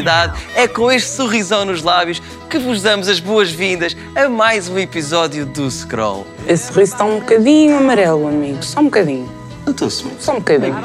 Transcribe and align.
de 0.00 0.10
felicidade. 0.10 0.38
É 0.54 0.66
com 0.66 0.90
este 0.90 1.10
sorrisão 1.10 1.64
nos 1.64 1.82
lábios 1.82 2.20
que 2.48 2.58
vos 2.58 2.82
damos 2.82 3.08
as 3.08 3.20
boas-vindas 3.20 3.96
a 4.16 4.28
mais 4.28 4.68
um 4.68 4.78
episódio 4.78 5.46
do 5.46 5.70
Scroll. 5.70 6.26
Esse 6.46 6.72
sorriso 6.72 6.92
está 6.92 7.04
um 7.04 7.20
bocadinho 7.20 7.76
amarelo, 7.76 8.26
amigo. 8.26 8.62
Só 8.62 8.80
um 8.80 8.84
bocadinho. 8.84 9.28
Notou-se 9.66 10.04
Só 10.18 10.32
um 10.32 10.38
bocadinho. 10.38 10.76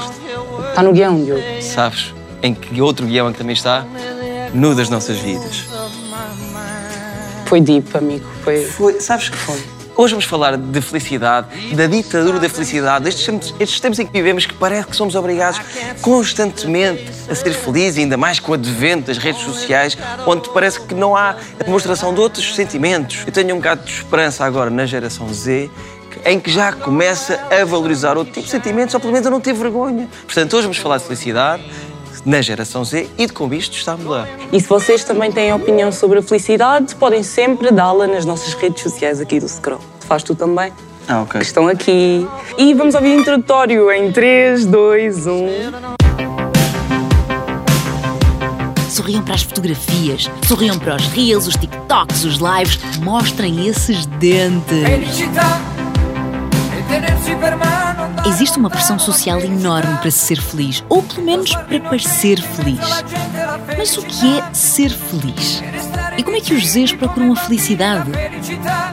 Está 0.69 0.83
no 0.83 0.91
guião, 0.91 1.23
Diogo. 1.23 1.41
Sabes 1.61 2.13
em 2.43 2.53
que 2.53 2.81
outro 2.81 3.05
guião 3.05 3.29
é 3.29 3.31
que 3.31 3.37
também 3.37 3.53
está? 3.53 3.85
No 4.53 4.75
das 4.75 4.89
nossas 4.89 5.17
vidas. 5.17 5.65
Foi 7.45 7.61
deep, 7.61 7.95
amigo. 7.97 8.25
Foi. 8.43 8.63
Foi, 8.65 8.99
sabes 8.99 9.29
que 9.29 9.37
foi? 9.37 9.74
Hoje 9.97 10.13
vamos 10.13 10.25
falar 10.25 10.57
de 10.57 10.81
felicidade, 10.81 11.73
da 11.73 11.87
ditadura 11.87 12.37
da 12.37 12.49
felicidade, 12.49 13.07
estes 13.07 13.25
tempos, 13.25 13.55
estes 13.57 13.79
tempos 13.79 13.97
em 13.97 14.05
que 14.05 14.11
vivemos 14.11 14.45
que 14.45 14.53
parece 14.53 14.87
que 14.87 14.95
somos 14.95 15.15
obrigados 15.15 15.61
constantemente 16.01 17.05
a 17.29 17.33
ser 17.33 17.53
felizes, 17.53 17.99
ainda 17.99 18.17
mais 18.17 18.37
com 18.37 18.51
o 18.51 18.55
advento 18.55 19.07
das 19.07 19.17
redes 19.17 19.41
sociais, 19.41 19.97
onde 20.27 20.49
parece 20.49 20.81
que 20.81 20.93
não 20.93 21.15
há 21.15 21.37
a 21.59 21.63
demonstração 21.63 22.13
de 22.13 22.19
outros 22.19 22.55
sentimentos. 22.55 23.23
Eu 23.25 23.31
tenho 23.31 23.55
um 23.55 23.59
bocado 23.59 23.85
de 23.85 23.91
esperança 23.93 24.43
agora 24.43 24.69
na 24.69 24.85
geração 24.85 25.33
Z, 25.33 25.71
em 26.25 26.41
que 26.41 26.51
já 26.51 26.73
começa 26.73 27.39
a 27.49 27.63
valorizar 27.63 28.17
outro 28.17 28.33
tipo 28.33 28.45
de 28.45 28.51
sentimentos, 28.51 28.93
ou 28.93 28.99
pelo 28.99 29.13
menos 29.13 29.25
a 29.25 29.29
não 29.29 29.39
ter 29.39 29.53
vergonha. 29.53 30.09
Portanto, 30.25 30.57
hoje 30.57 30.63
vamos 30.63 30.77
falar 30.77 30.97
de 30.97 31.05
felicidade, 31.05 31.63
na 32.25 32.41
geração 32.41 32.83
Z 32.83 33.07
e 33.17 33.27
de 33.27 33.33
como 33.33 33.53
isto 33.53 33.77
está 33.77 33.93
a 33.93 33.97
mudar. 33.97 34.27
E 34.51 34.59
se 34.59 34.67
vocês 34.67 35.03
também 35.03 35.31
têm 35.31 35.53
opinião 35.53 35.91
sobre 35.91 36.19
a 36.19 36.21
felicidade, 36.21 36.95
podem 36.95 37.21
sempre 37.21 37.71
dá-la 37.71 38.07
nas 38.07 38.25
nossas 38.25 38.53
redes 38.53 38.81
sociais 38.81 39.21
aqui 39.21 39.39
do 39.39 39.47
Scroll. 39.47 39.79
Faz 40.01 40.23
tu 40.23 40.33
também. 40.33 40.73
Ah, 41.07 41.21
ok. 41.21 41.39
Que 41.39 41.45
estão 41.45 41.67
aqui. 41.67 42.27
E 42.57 42.73
vamos 42.73 42.95
ouvir 42.95 43.15
o 43.15 43.21
introdutório 43.21 43.91
em 43.91 44.11
3, 44.11 44.65
2, 44.65 45.27
1. 45.27 45.31
Sorriam 48.89 49.21
para 49.23 49.35
as 49.35 49.43
fotografias, 49.43 50.31
sorriam 50.47 50.79
para 50.79 50.95
os 50.95 51.07
reels, 51.07 51.47
os 51.47 51.55
TikToks, 51.55 52.23
os 52.23 52.37
lives. 52.37 52.79
Mostrem 53.01 53.67
esses 53.67 54.05
dentes. 54.05 55.19
Existe 58.27 58.57
uma 58.57 58.69
pressão 58.69 58.97
social 58.97 59.39
enorme 59.39 59.97
para 59.97 60.09
se 60.09 60.19
ser 60.19 60.41
feliz, 60.41 60.83
ou 60.89 61.03
pelo 61.03 61.23
menos 61.23 61.51
para 61.51 61.79
parecer 61.79 62.41
feliz. 62.41 62.79
Mas 63.77 63.97
o 63.97 64.01
que 64.01 64.37
é 64.37 64.53
ser 64.53 64.89
feliz? 64.89 65.61
E 66.17 66.23
como 66.23 66.35
é 66.35 66.41
que 66.41 66.53
os 66.53 66.65
Zs 66.65 66.93
procuram 66.93 67.33
a 67.33 67.35
felicidade? 67.35 68.09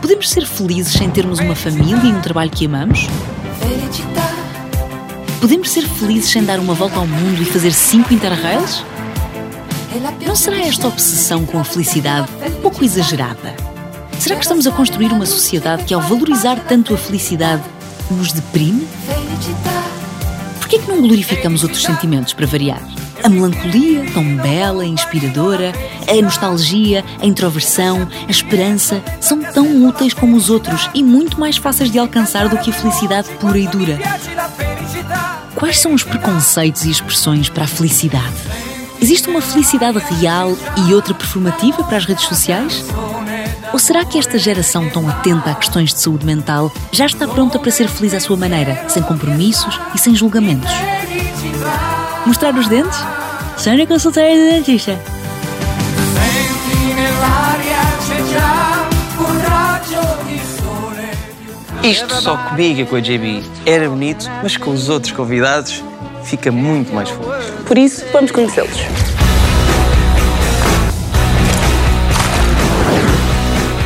Podemos 0.01 0.29
ser 0.29 0.47
felizes 0.47 0.93
sem 0.93 1.11
termos 1.11 1.39
uma 1.39 1.55
família 1.55 2.05
e 2.05 2.13
um 2.13 2.21
trabalho 2.21 2.51
que 2.51 2.67
amamos? 2.67 3.07
Podemos 5.41 5.71
ser 5.71 5.89
felizes 5.89 6.31
sem 6.31 6.45
dar 6.45 6.61
uma 6.61 6.75
volta 6.75 6.97
ao 6.97 7.07
mundo 7.07 7.41
e 7.41 7.45
fazer 7.45 7.73
cinco 7.73 8.13
interrails? 8.13 8.85
Não 10.27 10.37
será 10.37 10.59
esta 10.59 10.89
obsessão 10.89 11.45
com 11.45 11.59
a 11.59 11.65
felicidade 11.65 12.29
um 12.47 12.61
pouco 12.61 12.85
exagerada? 12.85 13.55
Será 14.19 14.37
que 14.37 14.43
estamos 14.43 14.67
a 14.67 14.71
construir 14.71 15.13
uma 15.13 15.27
sociedade 15.27 15.85
que, 15.85 15.93
ao 15.93 16.01
valorizar 16.01 16.61
tanto 16.69 16.95
a 16.95 16.97
felicidade, 16.97 17.63
nos 18.11 18.33
deprime? 18.33 18.87
Por 20.59 20.69
que 20.69 20.79
não 20.89 21.01
glorificamos 21.01 21.63
outros 21.63 21.83
sentimentos 21.83 22.33
para 22.33 22.47
variar? 22.47 22.81
A 23.23 23.29
melancolia, 23.29 24.05
tão 24.13 24.37
bela 24.37 24.85
e 24.85 24.89
inspiradora, 24.89 25.73
a 26.09 26.23
nostalgia, 26.23 27.05
a 27.21 27.27
introversão, 27.27 28.09
a 28.27 28.31
esperança, 28.31 29.03
são 29.21 29.41
tão 29.41 29.87
úteis 29.87 30.13
como 30.13 30.37
os 30.37 30.51
outros 30.51 30.91
e 30.93 31.03
muito 31.03 31.39
mais 31.39 31.57
fáceis 31.57 31.91
de 31.91 31.99
alcançar 31.99 32.49
do 32.49 32.59
que 32.59 32.71
a 32.71 32.75
felicidade 32.75 33.29
pura 33.41 33.59
e 33.59 33.67
dura. 33.69 33.99
Quais 35.55 35.79
são 35.79 35.95
os 35.95 36.03
preconceitos 36.03 36.85
e 36.85 36.91
expressões 36.91 37.49
para 37.49 37.65
a 37.65 37.69
felicidade? 37.69 38.35
Existe 39.01 39.29
uma 39.29 39.41
felicidade 39.41 39.99
real 39.99 40.57
e 40.87 40.95
outra 40.95 41.15
performativa 41.15 41.85
para 41.85 41.97
as 41.97 42.05
redes 42.05 42.25
sociais? 42.25 42.85
Ou 43.73 43.79
será 43.79 44.05
que 44.05 44.19
esta 44.19 44.39
geração 44.39 44.89
tão 44.91 45.09
atenta 45.09 45.51
a 45.51 45.55
questões 45.55 45.95
de 45.95 46.01
saúde 46.01 46.27
mental 46.27 46.71
já 46.91 47.07
está 47.07 47.27
pronta 47.27 47.59
para 47.59 47.71
ser 47.71 47.89
feliz 47.89 48.13
à 48.13 48.21
sua 48.21 48.37
maneira, 48.37 48.85
sem 48.89 49.03
compromissos 49.03 49.81
e 49.95 49.99
sem 49.99 50.15
julgamentos? 50.15 50.71
Mostrar 52.27 52.55
os 52.55 52.69
dentes? 52.69 52.99
Só 53.57 53.73
na 53.75 53.87
consultória 53.87 54.37
do 54.37 54.53
dentista. 54.53 54.99
Isto 61.83 62.15
só 62.15 62.37
comigo 62.37 62.81
e 62.81 62.87
com 62.87 62.97
a 62.97 63.01
JB 63.01 63.43
era 63.67 63.89
bonito, 63.89 64.31
mas 64.43 64.57
com 64.57 64.71
os 64.71 64.89
outros 64.89 65.13
convidados 65.13 65.83
fica 66.23 66.53
muito 66.53 66.95
mais 66.95 67.09
feliz. 67.09 67.45
Por 67.67 67.77
isso, 67.77 68.05
vamos 68.13 68.31
conhecê-los. 68.31 69.22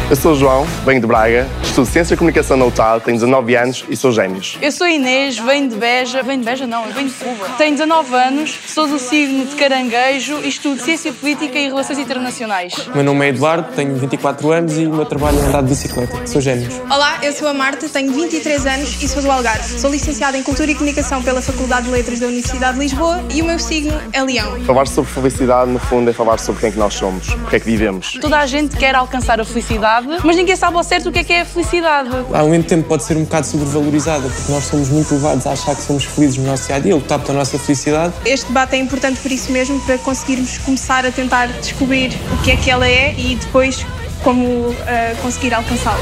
Eu 0.08 0.14
sou 0.14 0.34
o 0.34 0.34
João, 0.36 0.64
venho 0.84 1.00
de 1.00 1.06
Braga, 1.06 1.48
estudo 1.64 1.84
Ciência 1.84 2.14
e 2.14 2.16
Comunicação 2.16 2.56
na 2.56 2.64
UTAL, 2.64 3.00
tenho 3.00 3.16
19 3.16 3.56
anos 3.56 3.84
e 3.88 3.96
sou 3.96 4.12
gêmeos. 4.12 4.56
Eu 4.62 4.70
sou 4.70 4.86
Inês, 4.86 5.36
venho 5.36 5.68
de 5.68 5.74
Beja. 5.74 6.22
Venho 6.22 6.38
de 6.38 6.44
Beja? 6.44 6.64
Não, 6.64 6.86
eu 6.86 6.92
venho 6.92 7.08
de 7.08 7.14
Cuba. 7.14 7.48
Tenho 7.58 7.72
19 7.72 8.14
anos, 8.14 8.56
sou 8.68 8.86
do 8.86 9.00
signo 9.00 9.44
de 9.46 9.56
Caranguejo 9.56 10.38
e 10.44 10.48
estudo 10.48 10.80
Ciência 10.80 11.12
Política 11.12 11.58
e 11.58 11.66
Relações 11.66 11.98
Internacionais. 11.98 12.72
O 12.86 12.94
meu 12.94 13.02
nome 13.02 13.26
é 13.26 13.30
Eduardo, 13.30 13.74
tenho 13.74 13.96
24 13.96 14.52
anos 14.52 14.78
e 14.78 14.86
o 14.86 14.94
meu 14.94 15.04
trabalho 15.06 15.40
é 15.40 15.42
andar 15.42 15.62
de 15.64 15.70
bicicleta. 15.70 16.24
Sou 16.24 16.40
gêmeos. 16.40 16.80
Olá, 16.88 17.18
eu 17.24 17.32
sou 17.32 17.48
a 17.48 17.54
Marta, 17.54 17.88
tenho 17.88 18.12
23 18.12 18.64
anos 18.64 19.02
e 19.02 19.08
sou 19.08 19.20
do 19.20 19.28
Algarve. 19.28 19.80
Sou 19.80 19.90
licenciada 19.90 20.38
em 20.38 20.42
Cultura 20.44 20.70
e 20.70 20.74
Comunicação 20.74 21.20
pela 21.20 21.42
Faculdade 21.42 21.86
de 21.86 21.90
Letras 21.90 22.20
da 22.20 22.28
Universidade 22.28 22.74
de 22.74 22.84
Lisboa 22.84 23.24
e 23.34 23.42
o 23.42 23.44
meu 23.44 23.58
signo 23.58 24.00
é 24.12 24.22
Leão. 24.22 24.64
Falar 24.66 24.86
sobre 24.86 25.10
felicidade, 25.10 25.68
no 25.68 25.80
fundo, 25.80 26.08
é 26.08 26.12
falar 26.12 26.38
sobre 26.38 26.60
quem 26.60 26.68
é 26.68 26.72
que 26.72 26.78
nós 26.78 26.94
somos, 26.94 27.26
porque 27.26 27.56
é 27.56 27.58
que 27.58 27.66
vivemos. 27.66 28.12
Toda 28.20 28.38
a 28.38 28.46
gente 28.46 28.76
quer 28.76 28.94
alcançar 28.94 29.40
a 29.40 29.44
felicidade, 29.44 29.95
mas 30.24 30.36
ninguém 30.36 30.56
sabe 30.56 30.76
ao 30.76 30.82
certo 30.82 31.08
o 31.08 31.12
que 31.12 31.20
é 31.20 31.24
que 31.24 31.32
é 31.32 31.40
a 31.42 31.44
felicidade. 31.44 32.10
Ao 32.32 32.48
mesmo 32.48 32.64
tempo 32.64 32.88
pode 32.88 33.04
ser 33.04 33.16
um 33.16 33.24
bocado 33.24 33.46
sobrevalorizada, 33.46 34.28
porque 34.28 34.52
nós 34.52 34.64
somos 34.64 34.88
muito 34.88 35.14
levados 35.14 35.46
a 35.46 35.52
achar 35.52 35.74
que 35.74 35.82
somos 35.82 36.04
felizes 36.04 36.36
no 36.38 36.44
nosso 36.44 36.66
dia 36.66 36.76
a 36.76 36.78
dia, 36.78 36.94
lutar 36.94 37.18
pela 37.20 37.38
nossa 37.38 37.58
felicidade. 37.58 38.12
Este 38.24 38.46
debate 38.46 38.76
é 38.76 38.78
importante 38.78 39.20
por 39.20 39.30
isso 39.30 39.52
mesmo, 39.52 39.80
para 39.80 39.98
conseguirmos 39.98 40.58
começar 40.58 41.06
a 41.06 41.12
tentar 41.12 41.46
descobrir 41.46 42.12
o 42.32 42.42
que 42.42 42.50
é 42.50 42.56
que 42.56 42.70
ela 42.70 42.86
é 42.86 43.14
e 43.16 43.36
depois 43.36 43.84
como 44.22 44.74
ah, 44.86 45.14
conseguir 45.22 45.54
alcançá-la. 45.54 45.98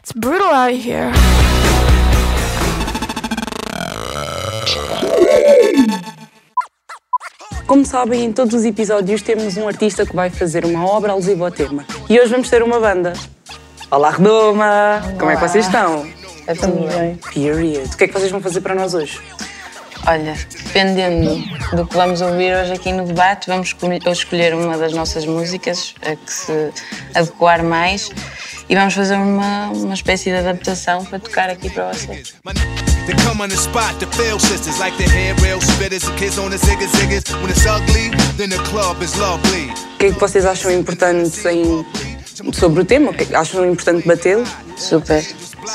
It's 0.00 0.12
brutal 0.14 0.52
out 0.52 0.74
here. 0.74 1.12
Como 7.68 7.84
sabem, 7.84 8.24
em 8.24 8.32
todos 8.32 8.54
os 8.54 8.64
episódios 8.64 9.20
temos 9.22 9.56
um 9.58 9.68
artista 9.68 10.04
que 10.04 10.16
vai 10.16 10.30
fazer 10.30 10.64
uma 10.64 10.86
obra 10.86 11.12
alusiva 11.12 11.44
ao 11.44 11.50
tema. 11.50 11.84
E 12.08 12.18
hoje 12.18 12.30
vamos 12.30 12.48
ter 12.48 12.62
uma 12.62 12.80
banda. 12.80 13.12
Olá, 13.90 14.10
Redoma! 14.10 15.02
Como 15.18 15.30
é 15.30 15.36
que 15.36 15.40
vocês 15.42 15.66
estão? 15.66 16.06
Estamos 16.48 16.94
bem. 16.94 17.16
Period. 17.32 17.86
O 17.92 17.96
que 17.96 18.04
é 18.04 18.08
que 18.08 18.14
vocês 18.14 18.30
vão 18.32 18.40
fazer 18.40 18.62
para 18.62 18.74
nós 18.74 18.94
hoje? 18.94 19.20
Olha, 20.06 20.34
dependendo 20.64 21.36
do 21.76 21.86
que 21.86 21.94
vamos 21.94 22.22
ouvir 22.22 22.56
hoje 22.56 22.72
aqui 22.72 22.90
no 22.90 23.04
debate, 23.04 23.48
vamos 23.48 23.68
escolher- 23.68 24.00
escolher 24.06 24.54
uma 24.54 24.78
das 24.78 24.94
nossas 24.94 25.26
músicas 25.26 25.94
a 26.00 26.16
que 26.16 26.32
se 26.32 26.70
adequar 27.14 27.62
mais 27.62 28.10
e 28.66 28.74
vamos 28.74 28.94
fazer 28.94 29.16
uma, 29.16 29.68
uma 29.68 29.94
espécie 29.94 30.30
de 30.30 30.36
adaptação 30.36 31.04
para 31.04 31.18
tocar 31.18 31.50
aqui 31.50 31.68
para 31.68 31.92
vocês. 31.92 32.34
They 33.08 33.16
come 33.24 33.40
on 33.40 33.48
the 33.48 33.56
spot, 33.56 33.98
the 34.00 34.06
fail 34.18 34.38
sisters 34.38 34.78
like 34.78 34.94
the 34.98 35.08
hair 35.08 35.34
rail 35.42 35.60
spitters, 35.60 36.04
the 36.04 36.14
kids 36.18 36.36
on 36.38 36.50
the 36.50 36.58
ziggas 36.58 36.92
ziggas. 36.92 37.24
When 37.40 37.48
it's 37.50 37.64
ugly, 37.64 38.10
then 38.36 38.50
the 38.50 38.58
club 38.68 39.00
is 39.02 39.18
lovely. 39.18 39.70
O 39.94 39.98
que 39.98 40.06
é 40.06 40.12
que 40.12 40.20
vocês 40.20 40.44
acham 40.44 40.70
importante 40.70 41.40
em- 41.48 41.86
sobre 42.52 42.82
o 42.82 42.84
tema? 42.84 43.10
O 43.10 43.14
que 43.14 43.22
é 43.22 43.26
que 43.26 43.34
acham 43.34 43.64
importante 43.64 44.06
batê-lo? 44.06 44.44
Super, 44.76 45.24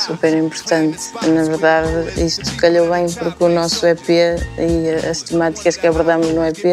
super 0.06 0.32
importante. 0.32 0.98
Na 1.26 1.42
verdade, 1.42 2.24
isto 2.24 2.54
calhou 2.56 2.88
bem 2.88 3.06
porque 3.10 3.42
o 3.42 3.48
nosso 3.48 3.84
EP 3.84 4.08
e 4.56 5.06
as 5.10 5.22
temáticas 5.22 5.76
que 5.76 5.88
abordamos 5.88 6.28
no 6.28 6.44
EP 6.46 6.64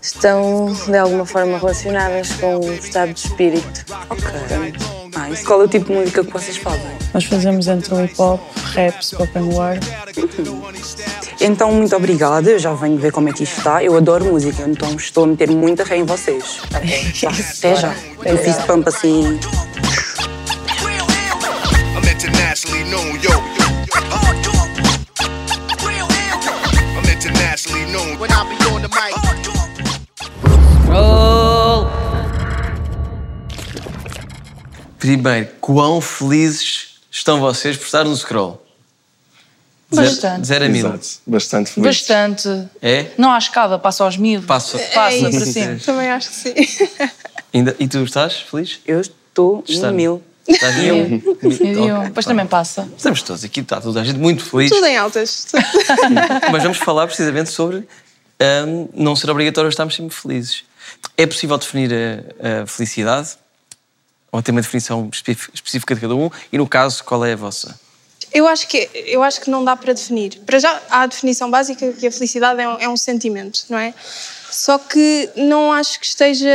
estão 0.00 0.72
de 0.86 0.96
alguma 0.96 1.26
forma 1.26 1.58
relacionadas 1.58 2.30
com 2.40 2.58
o 2.60 2.72
estado 2.72 3.12
de 3.14 3.20
espírito. 3.26 3.84
Ok. 4.10 4.24
Ah, 4.30 5.05
isso 5.30 5.44
qual 5.44 5.62
é 5.62 5.64
o 5.64 5.68
tipo 5.68 5.86
de 5.86 5.92
música 5.92 6.24
que 6.24 6.32
vocês 6.32 6.56
fazem? 6.56 6.90
Nós 7.12 7.24
fazemos 7.24 7.66
entre 7.66 7.94
o 7.94 8.04
hip 8.04 8.14
hop, 8.18 8.40
rap, 8.74 9.02
spoken 9.02 9.42
word. 9.54 9.80
Então, 11.40 11.72
muito 11.72 11.94
obrigada. 11.96 12.50
Eu 12.50 12.58
já 12.58 12.72
venho 12.74 12.98
ver 12.98 13.12
como 13.12 13.28
é 13.28 13.32
que 13.32 13.42
isto 13.42 13.58
está. 13.58 13.82
Eu 13.82 13.96
adoro 13.96 14.26
música, 14.26 14.62
então 14.66 14.94
estou 14.94 15.24
a 15.24 15.26
meter 15.26 15.50
muita 15.50 15.84
fé 15.86 15.96
em 15.96 16.04
vocês. 16.04 16.60
Tá, 16.70 16.78
Até 17.58 17.76
já. 17.76 17.94
Eu 18.24 18.38
fiz 18.38 18.56
pampa 18.58 18.90
assim. 18.90 19.38
I'm 30.96 31.45
Primeiro, 35.06 35.48
quão 35.60 36.00
felizes 36.00 36.96
estão 37.10 37.38
vocês 37.38 37.76
por 37.76 37.84
estar 37.84 38.02
no 38.02 38.16
scroll? 38.16 38.60
Bastante. 39.88 40.44
Zero 40.44 40.64
a 40.64 40.68
mil. 40.68 40.84
Exato. 40.84 41.06
Bastante 41.24 41.70
feliz. 41.70 41.86
Bastante. 41.86 42.68
É? 42.82 43.06
Não 43.16 43.30
há 43.30 43.38
escada, 43.38 43.78
passa 43.78 44.02
aos 44.02 44.16
mil. 44.16 44.42
Passa. 44.42 44.76
Passa 44.78 45.14
É 45.16 45.20
para 45.20 45.28
isso. 45.30 45.52
cima. 45.52 45.78
Também 45.84 46.10
acho 46.10 46.28
que 46.28 46.34
sim. 46.34 46.54
Ainda, 47.54 47.76
e 47.78 47.86
tu 47.86 47.98
estás 48.02 48.34
feliz? 48.40 48.80
Eu 48.84 49.00
estou 49.00 49.62
em 49.68 49.92
mil. 49.92 50.22
Estás 50.48 50.74
Mil. 50.76 51.08
mil? 51.08 51.20
Depois 52.02 52.24
pá. 52.26 52.30
também 52.32 52.46
passa. 52.46 52.88
Estamos 52.96 53.22
todos 53.22 53.44
aqui, 53.44 53.60
está 53.60 53.80
toda 53.80 54.00
a 54.00 54.04
gente 54.04 54.18
muito 54.18 54.44
feliz. 54.44 54.70
Tudo 54.70 54.86
em 54.86 54.96
altas. 54.96 55.46
Mas 56.50 56.62
vamos 56.64 56.78
falar 56.78 57.06
precisamente 57.06 57.50
sobre 57.50 57.86
hum, 58.66 58.88
não 58.92 59.14
ser 59.14 59.30
obrigatório 59.30 59.68
estarmos 59.68 59.94
sempre 59.94 60.16
felizes. 60.16 60.64
É 61.16 61.26
possível 61.26 61.56
definir 61.58 61.92
a, 61.92 62.62
a 62.62 62.66
felicidade? 62.66 63.36
Ou 64.36 64.42
tem 64.42 64.54
uma 64.54 64.60
definição 64.60 65.08
específica 65.54 65.94
de 65.94 66.00
cada 66.02 66.14
um? 66.14 66.30
E 66.52 66.58
no 66.58 66.68
caso, 66.68 67.02
qual 67.02 67.24
é 67.24 67.32
a 67.32 67.36
vossa? 67.36 67.78
Eu 68.34 68.46
acho, 68.46 68.68
que, 68.68 68.90
eu 68.92 69.22
acho 69.22 69.40
que 69.40 69.48
não 69.48 69.64
dá 69.64 69.74
para 69.74 69.94
definir. 69.94 70.40
Para 70.44 70.58
já, 70.58 70.82
há 70.90 71.02
a 71.02 71.06
definição 71.06 71.50
básica 71.50 71.90
que 71.92 72.06
a 72.06 72.12
felicidade 72.12 72.60
é 72.60 72.68
um, 72.68 72.78
é 72.80 72.88
um 72.88 72.96
sentimento, 72.96 73.64
não 73.70 73.78
é? 73.78 73.94
Só 74.50 74.78
que 74.78 75.30
não 75.36 75.72
acho 75.72 75.98
que 75.98 76.06
esteja 76.06 76.50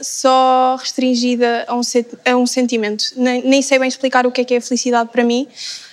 só 0.00 0.76
restringida 0.80 1.64
a 1.68 1.76
um, 1.76 1.80
a 2.24 2.36
um 2.36 2.46
sentimento. 2.46 3.04
Nem, 3.16 3.42
nem 3.42 3.62
sei 3.62 3.78
bem 3.78 3.86
explicar 3.86 4.26
o 4.26 4.32
que 4.32 4.40
é 4.40 4.44
que 4.44 4.54
é 4.54 4.56
a 4.56 4.60
felicidade 4.60 5.10
para 5.10 5.22
mim. 5.22 5.46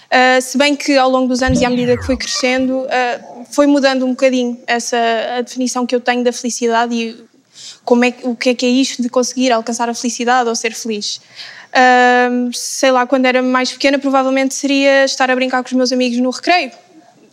Ah, 0.09 0.41
se 0.41 0.57
bem 0.57 0.75
que 0.75 0.97
ao 0.97 1.09
longo 1.09 1.27
dos 1.27 1.43
anos 1.43 1.61
e 1.61 1.65
à 1.65 1.69
medida 1.69 1.95
que 1.95 2.03
fui 2.03 2.17
crescendo, 2.17 2.87
ah, 2.89 3.43
foi 3.51 3.67
mudando 3.67 4.05
um 4.05 4.09
bocadinho 4.09 4.59
essa 4.65 4.97
a 5.37 5.41
definição 5.41 5.85
que 5.85 5.93
eu 5.93 5.99
tenho 5.99 6.23
da 6.23 6.33
felicidade 6.33 6.95
e 6.95 7.28
como 7.83 8.05
é, 8.05 8.13
o 8.23 8.35
que 8.35 8.49
é 8.49 8.53
que 8.53 8.65
é 8.65 8.69
isto 8.69 9.01
de 9.01 9.09
conseguir 9.09 9.51
alcançar 9.51 9.89
a 9.89 9.93
felicidade 9.93 10.47
ou 10.49 10.55
ser 10.55 10.73
feliz. 10.73 11.21
Ahm, 11.73 12.51
sei 12.53 12.91
lá, 12.91 13.05
quando 13.05 13.25
era 13.25 13.41
mais 13.41 13.71
pequena, 13.71 13.99
provavelmente 13.99 14.53
seria 14.55 15.05
estar 15.05 15.29
a 15.29 15.35
brincar 15.35 15.61
com 15.63 15.67
os 15.67 15.73
meus 15.73 15.91
amigos 15.91 16.17
no 16.19 16.29
recreio. 16.29 16.71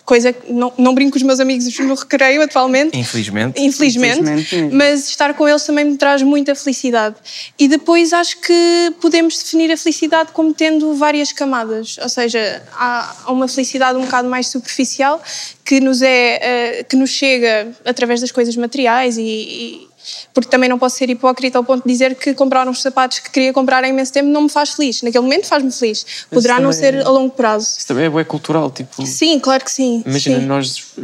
Coisa 0.05 0.33
que 0.33 0.53
não, 0.53 0.73
não 0.79 0.95
brinco 0.95 1.13
com 1.13 1.17
os 1.17 1.23
meus 1.25 1.41
amigos 1.41 1.77
no 1.81 1.95
recreio 1.95 2.41
atualmente. 2.41 2.97
Infelizmente. 2.97 3.61
Infelizmente, 3.61 4.21
Infelizmente 4.21 4.73
mas 4.73 5.09
estar 5.09 5.35
com 5.35 5.49
eles 5.49 5.65
também 5.65 5.85
me 5.85 5.97
traz 5.97 6.23
muita 6.23 6.55
felicidade. 6.55 7.17
E 7.59 7.67
depois 7.67 8.13
acho 8.13 8.41
que 8.41 8.95
podemos 9.01 9.37
definir 9.43 9.73
a 9.73 9.77
felicidade 9.77 10.31
como 10.33 10.55
tendo 10.55 10.95
várias 10.95 11.33
camadas, 11.33 11.97
ou 12.01 12.09
seja, 12.09 12.63
há 12.75 13.17
uma 13.27 13.49
felicidade 13.49 13.99
um 13.99 14.03
bocado 14.03 14.29
mais 14.29 14.47
superficial 14.47 15.21
que 15.65 15.81
nos 15.81 16.01
é 16.03 16.39
eh, 16.81 16.85
que 16.85 16.95
nos 16.95 17.11
chega 17.11 17.73
através 17.85 18.21
das 18.21 18.31
coisas 18.31 18.55
materiais 18.55 19.19
e- 19.19 19.86
porque 20.33 20.49
também 20.49 20.69
não 20.69 20.79
posso 20.79 20.97
ser 20.97 21.11
hipócrita 21.11 21.59
ao 21.59 21.65
ponto 21.65 21.83
de 21.85 21.93
dizer 21.93 22.15
que 22.15 22.35
comprar 22.35 22.67
uns 22.69 22.83
sapatos 22.83 23.19
que 23.19 23.31
queria 23.31 23.53
comprar 23.53 23.85
há 23.85 23.89
imenso 23.89 24.13
tempo 24.13 24.29
não 24.29 24.43
me 24.43 24.49
faz 24.49 24.71
feliz. 24.71 25.03
Naquele 25.03 25.23
momento 25.23 25.47
faz-me 25.47 25.73
feliz. 25.73 26.27
Poderá 26.31 26.61
não 26.61 26.73
ser 26.73 27.05
a 27.05 27.11
longo 27.11 27.31
prazo. 27.31 27.77
Isso 27.79 27.87
também 27.87 28.07
é 28.07 28.25
cultural, 28.25 28.71
tipo... 28.71 29.05
Sim, 29.07 29.39
claro 29.39 29.65
que 29.65 29.71
sim. 29.71 30.03
Imagina, 30.07 30.41
sim. 30.41 30.47
nós 30.47 30.95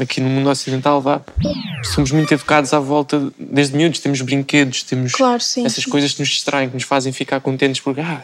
aqui 0.00 0.20
no 0.20 0.28
mundo 0.28 0.48
ocidental 0.48 1.00
vá, 1.00 1.20
somos 1.92 2.12
muito 2.12 2.32
educados 2.32 2.72
à 2.72 2.78
volta 2.78 3.32
desde 3.38 3.76
miúdos, 3.76 3.98
temos 3.98 4.20
brinquedos, 4.20 4.82
temos 4.82 5.12
Claro, 5.12 5.42
essas 5.64 5.84
coisas 5.84 6.14
que 6.14 6.20
nos 6.20 6.28
distraem, 6.28 6.68
que 6.68 6.74
nos 6.74 6.84
fazem 6.84 7.12
ficar 7.12 7.40
contentes 7.40 7.80
porque 7.80 8.00
ah, 8.00 8.22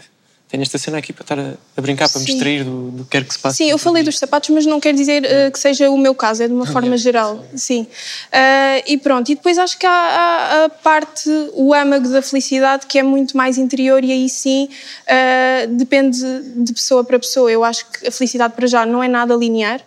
tenho 0.55 0.63
esta 0.63 0.79
cena 0.79 0.99
aqui 0.99 1.13
para 1.13 1.25
estar 1.25 1.39
a, 1.39 1.55
a 1.77 1.81
brincar, 1.81 2.09
para 2.09 2.21
me 2.21 2.27
Sim. 2.27 2.33
distrair 2.33 2.63
do, 2.63 2.91
do 2.93 3.05
que 3.05 3.11
quer 3.11 3.25
que 3.25 3.35
se 3.35 3.41
passe. 3.41 3.57
Sim, 3.57 3.71
eu 3.71 3.77
falei 3.77 4.05
dos 4.05 4.17
sapatos, 4.17 4.51
mas 4.51 4.65
não 4.65 4.79
quer 4.79 4.95
dizer 4.95 5.25
eh, 5.25 5.51
que 5.51 5.59
seja 5.59 5.91
o 5.91 5.99
meu 5.99 6.15
caso, 6.15 6.45
é 6.45 6.49
de 6.49 6.55
uma 6.55 6.65
forma 6.65 6.97
geral. 6.97 7.45
Sim. 7.57 7.89
Ah, 8.31 8.81
e 8.87 8.97
pronto, 8.97 9.33
e 9.33 9.35
depois 9.35 9.59
acho 9.59 9.77
que 9.77 9.85
há, 9.85 9.91
há 9.91 10.65
a 10.67 10.69
parte, 10.69 11.29
o 11.55 11.75
âmago 11.75 12.09
da 12.09 12.23
felicidade, 12.23 12.87
que 12.87 13.01
é 13.01 13.03
muito 13.03 13.37
mais 13.37 13.59
interior, 13.59 14.05
e 14.05 14.13
aí 14.13 14.29
sim 14.29 14.69
ah, 15.09 15.67
depende 15.71 16.21
de 16.57 16.73
pessoa 16.73 17.03
para 17.03 17.19
pessoa. 17.19 17.51
Eu 17.51 17.65
acho 17.65 17.85
que 17.91 18.07
a 18.07 18.13
felicidade 18.13 18.55
para 18.55 18.69
já 18.69 18.87
não 18.87 19.03
é 19.03 19.09
nada 19.09 19.35
linear, 19.35 19.81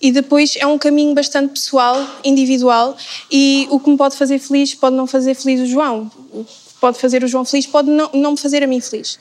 e 0.00 0.10
depois 0.10 0.56
é 0.58 0.66
um 0.66 0.78
caminho 0.78 1.14
bastante 1.14 1.52
pessoal, 1.52 2.02
individual, 2.24 2.96
e 3.30 3.68
o 3.70 3.78
que 3.78 3.90
me 3.90 3.98
pode 3.98 4.16
fazer 4.16 4.38
feliz 4.38 4.74
pode 4.74 4.96
não 4.96 5.06
fazer 5.06 5.34
feliz 5.34 5.60
o 5.60 5.66
João. 5.66 6.10
O 6.32 6.44
que 6.44 6.80
pode 6.80 6.98
fazer 6.98 7.22
o 7.22 7.28
João 7.28 7.44
feliz 7.44 7.66
pode 7.66 7.90
não, 7.90 8.08
não 8.14 8.30
me 8.30 8.38
fazer 8.38 8.62
a 8.62 8.66
mim 8.66 8.80
feliz. 8.80 9.18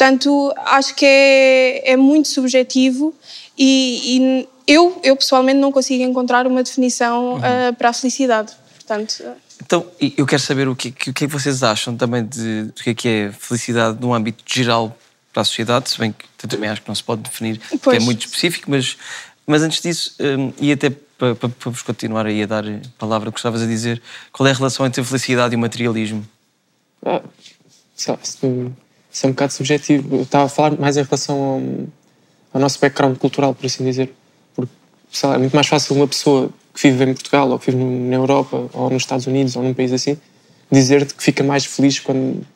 Portanto, 0.00 0.50
acho 0.64 0.94
que 0.94 1.04
é, 1.04 1.92
é 1.92 1.94
muito 1.94 2.26
subjetivo 2.28 3.14
e, 3.58 4.16
e 4.16 4.48
eu, 4.66 4.98
eu 5.04 5.14
pessoalmente 5.14 5.60
não 5.60 5.70
consigo 5.70 6.02
encontrar 6.02 6.46
uma 6.46 6.62
definição 6.62 7.38
ah, 7.42 7.70
para 7.74 7.90
a 7.90 7.92
felicidade. 7.92 8.50
Portanto, 8.76 9.22
ah, 9.26 9.34
Então, 9.62 9.86
eu 10.16 10.24
quero 10.24 10.40
saber 10.40 10.68
o 10.68 10.74
que, 10.74 10.88
o 10.88 10.92
que 10.92 11.10
é 11.10 11.12
que 11.12 11.26
vocês 11.26 11.62
acham 11.62 11.94
também 11.98 12.24
de, 12.24 12.62
do 12.62 12.82
que 12.82 12.88
é 12.88 12.94
que 12.94 13.08
é 13.08 13.30
felicidade 13.30 13.98
num 14.00 14.14
âmbito 14.14 14.42
geral 14.46 14.96
para 15.34 15.42
a 15.42 15.44
sociedade, 15.44 15.90
se 15.90 15.98
bem 15.98 16.12
que 16.12 16.46
eu 16.46 16.48
também 16.48 16.70
acho 16.70 16.80
que 16.80 16.88
não 16.88 16.94
se 16.94 17.04
pode 17.04 17.20
definir, 17.20 17.58
porque 17.58 17.74
é 17.74 17.78
Pois. 17.78 18.04
muito 18.06 18.24
específico, 18.24 18.70
mas, 18.70 18.96
mas 19.46 19.60
antes 19.62 19.82
disso, 19.82 20.14
hum, 20.18 20.50
e 20.58 20.72
até 20.72 20.88
para, 20.88 21.34
para, 21.34 21.48
para 21.50 21.70
vos 21.70 21.82
continuar 21.82 22.24
aí 22.24 22.42
a 22.42 22.46
dar 22.46 22.64
a 22.66 22.80
palavra 22.98 23.30
que 23.30 23.38
estavas 23.38 23.60
a 23.60 23.66
dizer, 23.66 24.00
qual 24.32 24.46
é 24.46 24.50
a 24.50 24.54
relação 24.54 24.86
entre 24.86 25.02
a 25.02 25.04
felicidade 25.04 25.54
e 25.54 25.56
o 25.56 25.58
materialismo? 25.58 26.26
Ah, 27.04 27.20
sei 27.94 28.14
lá, 28.14 28.18
isso, 28.22 28.38
isso 29.12 29.26
é 29.26 29.28
um 29.28 29.32
bocado 29.32 29.52
subjetivo. 29.52 30.16
Eu 30.16 30.22
estava 30.22 30.44
a 30.44 30.48
falar 30.48 30.78
mais 30.78 30.96
em 30.96 31.02
relação 31.02 31.36
ao, 31.36 31.60
ao 32.54 32.60
nosso 32.60 32.78
background 32.80 33.16
cultural, 33.16 33.54
por 33.54 33.66
assim 33.66 33.84
dizer. 33.84 34.12
Porque 34.54 34.70
lá, 35.24 35.34
é 35.34 35.38
muito 35.38 35.54
mais 35.54 35.66
fácil 35.66 35.96
uma 35.96 36.06
pessoa 36.06 36.50
que 36.74 36.90
vive 36.90 37.10
em 37.10 37.14
Portugal 37.14 37.50
ou 37.50 37.58
que 37.58 37.70
vive 37.70 37.82
na 37.82 38.16
Europa 38.16 38.68
ou 38.72 38.90
nos 38.90 39.02
Estados 39.02 39.26
Unidos 39.26 39.56
ou 39.56 39.62
num 39.62 39.74
país 39.74 39.92
assim 39.92 40.16
dizer-te 40.70 41.14
que 41.14 41.22
fica 41.22 41.42
mais 41.42 41.64
feliz 41.64 41.98
quando 41.98 42.46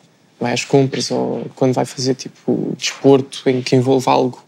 vai 0.40 0.52
às 0.52 0.64
compras 0.64 1.10
ou 1.10 1.46
quando 1.56 1.72
vai 1.72 1.84
fazer 1.84 2.14
tipo 2.14 2.74
desporto 2.78 3.48
em 3.48 3.60
que 3.60 3.74
envolve 3.74 4.08
algo 4.08 4.42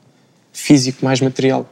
físico 0.53 1.05
mais 1.05 1.21
material. 1.21 1.69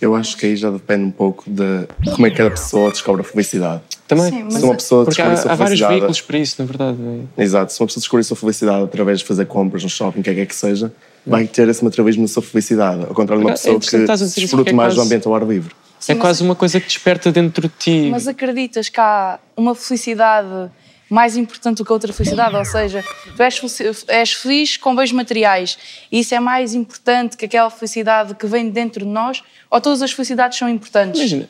Eu 0.00 0.14
acho 0.14 0.36
que 0.36 0.46
aí 0.46 0.56
já 0.56 0.70
depende 0.70 1.04
um 1.04 1.10
pouco 1.10 1.44
de 1.50 1.86
como 2.14 2.26
é 2.26 2.30
que 2.30 2.36
cada 2.36 2.50
pessoa 2.50 2.90
descobre 2.90 3.22
a 3.22 3.24
felicidade. 3.24 3.82
Também. 4.16 4.30
Sim, 4.32 4.42
mas 4.44 4.54
Se 4.54 4.64
uma 4.64 4.74
pessoa 4.74 5.04
Porque 5.04 5.20
há, 5.22 5.24
descobrir 5.28 5.38
a 5.38 5.42
sua 5.42 5.52
há 5.52 5.54
vários 5.54 5.80
veículos 5.80 6.20
para 6.20 6.38
isso, 6.38 6.56
na 6.58 6.64
verdade. 6.64 6.98
é. 7.36 7.42
Exato, 7.42 7.72
se 7.72 7.80
uma 7.80 7.86
pessoa 7.86 8.00
descobrir 8.00 8.20
a 8.20 8.24
sua 8.24 8.36
felicidade 8.36 8.84
através 8.84 9.18
de 9.20 9.24
fazer 9.24 9.46
compras 9.46 9.82
no 9.82 9.88
shopping, 9.88 10.20
o 10.20 10.22
que 10.22 10.30
é 10.30 10.34
que 10.34 10.40
é 10.40 10.46
que 10.46 10.54
seja, 10.54 10.92
vai 11.26 11.46
ter 11.46 11.68
esse 11.68 11.84
materialismo 11.84 12.22
na 12.22 12.28
sua 12.28 12.42
felicidade. 12.42 13.00
Ao 13.08 13.14
contrário 13.14 13.38
de 13.40 13.46
uma 13.46 13.50
É 13.50 13.54
pessoa 13.54 13.78
que 13.80 13.86
isso, 13.86 14.40
desfruta 14.40 14.70
é 14.70 14.72
mais 14.72 14.94
do 14.94 14.96
quase- 14.98 15.06
ambiente 15.08 15.26
ao 15.28 15.34
ar 15.34 15.42
livre. 15.46 15.74
É 16.08 16.14
quase 16.16 16.42
uma 16.42 16.56
coisa 16.56 16.80
que 16.80 16.86
desperta 16.88 17.30
dentro 17.30 17.68
de 17.68 17.74
ti. 17.78 18.08
Mas 18.10 18.26
acreditas 18.26 18.88
que 18.88 18.98
há 19.00 19.38
uma 19.56 19.72
felicidade 19.74 20.68
mais 21.08 21.36
importante 21.36 21.76
do 21.78 21.84
que 21.84 21.92
a 21.92 21.94
outra 21.94 22.12
felicidade? 22.12 22.56
Ou 22.56 22.64
seja, 22.64 23.04
tu 23.36 23.42
és, 23.42 23.60
és 24.08 24.32
feliz 24.32 24.76
com 24.78 24.96
bens 24.96 25.12
materiais 25.12 25.78
e 26.10 26.18
isso 26.20 26.34
é 26.34 26.40
mais 26.40 26.74
importante 26.74 27.36
que 27.36 27.44
aquela 27.44 27.70
felicidade 27.70 28.34
que 28.34 28.46
vem 28.46 28.68
dentro 28.70 29.04
de 29.04 29.10
nós? 29.12 29.42
Ou 29.70 29.80
todas 29.80 30.02
as 30.02 30.10
felicidades 30.10 30.58
são 30.58 30.68
importantes? 30.68 31.20
Imagina, 31.20 31.48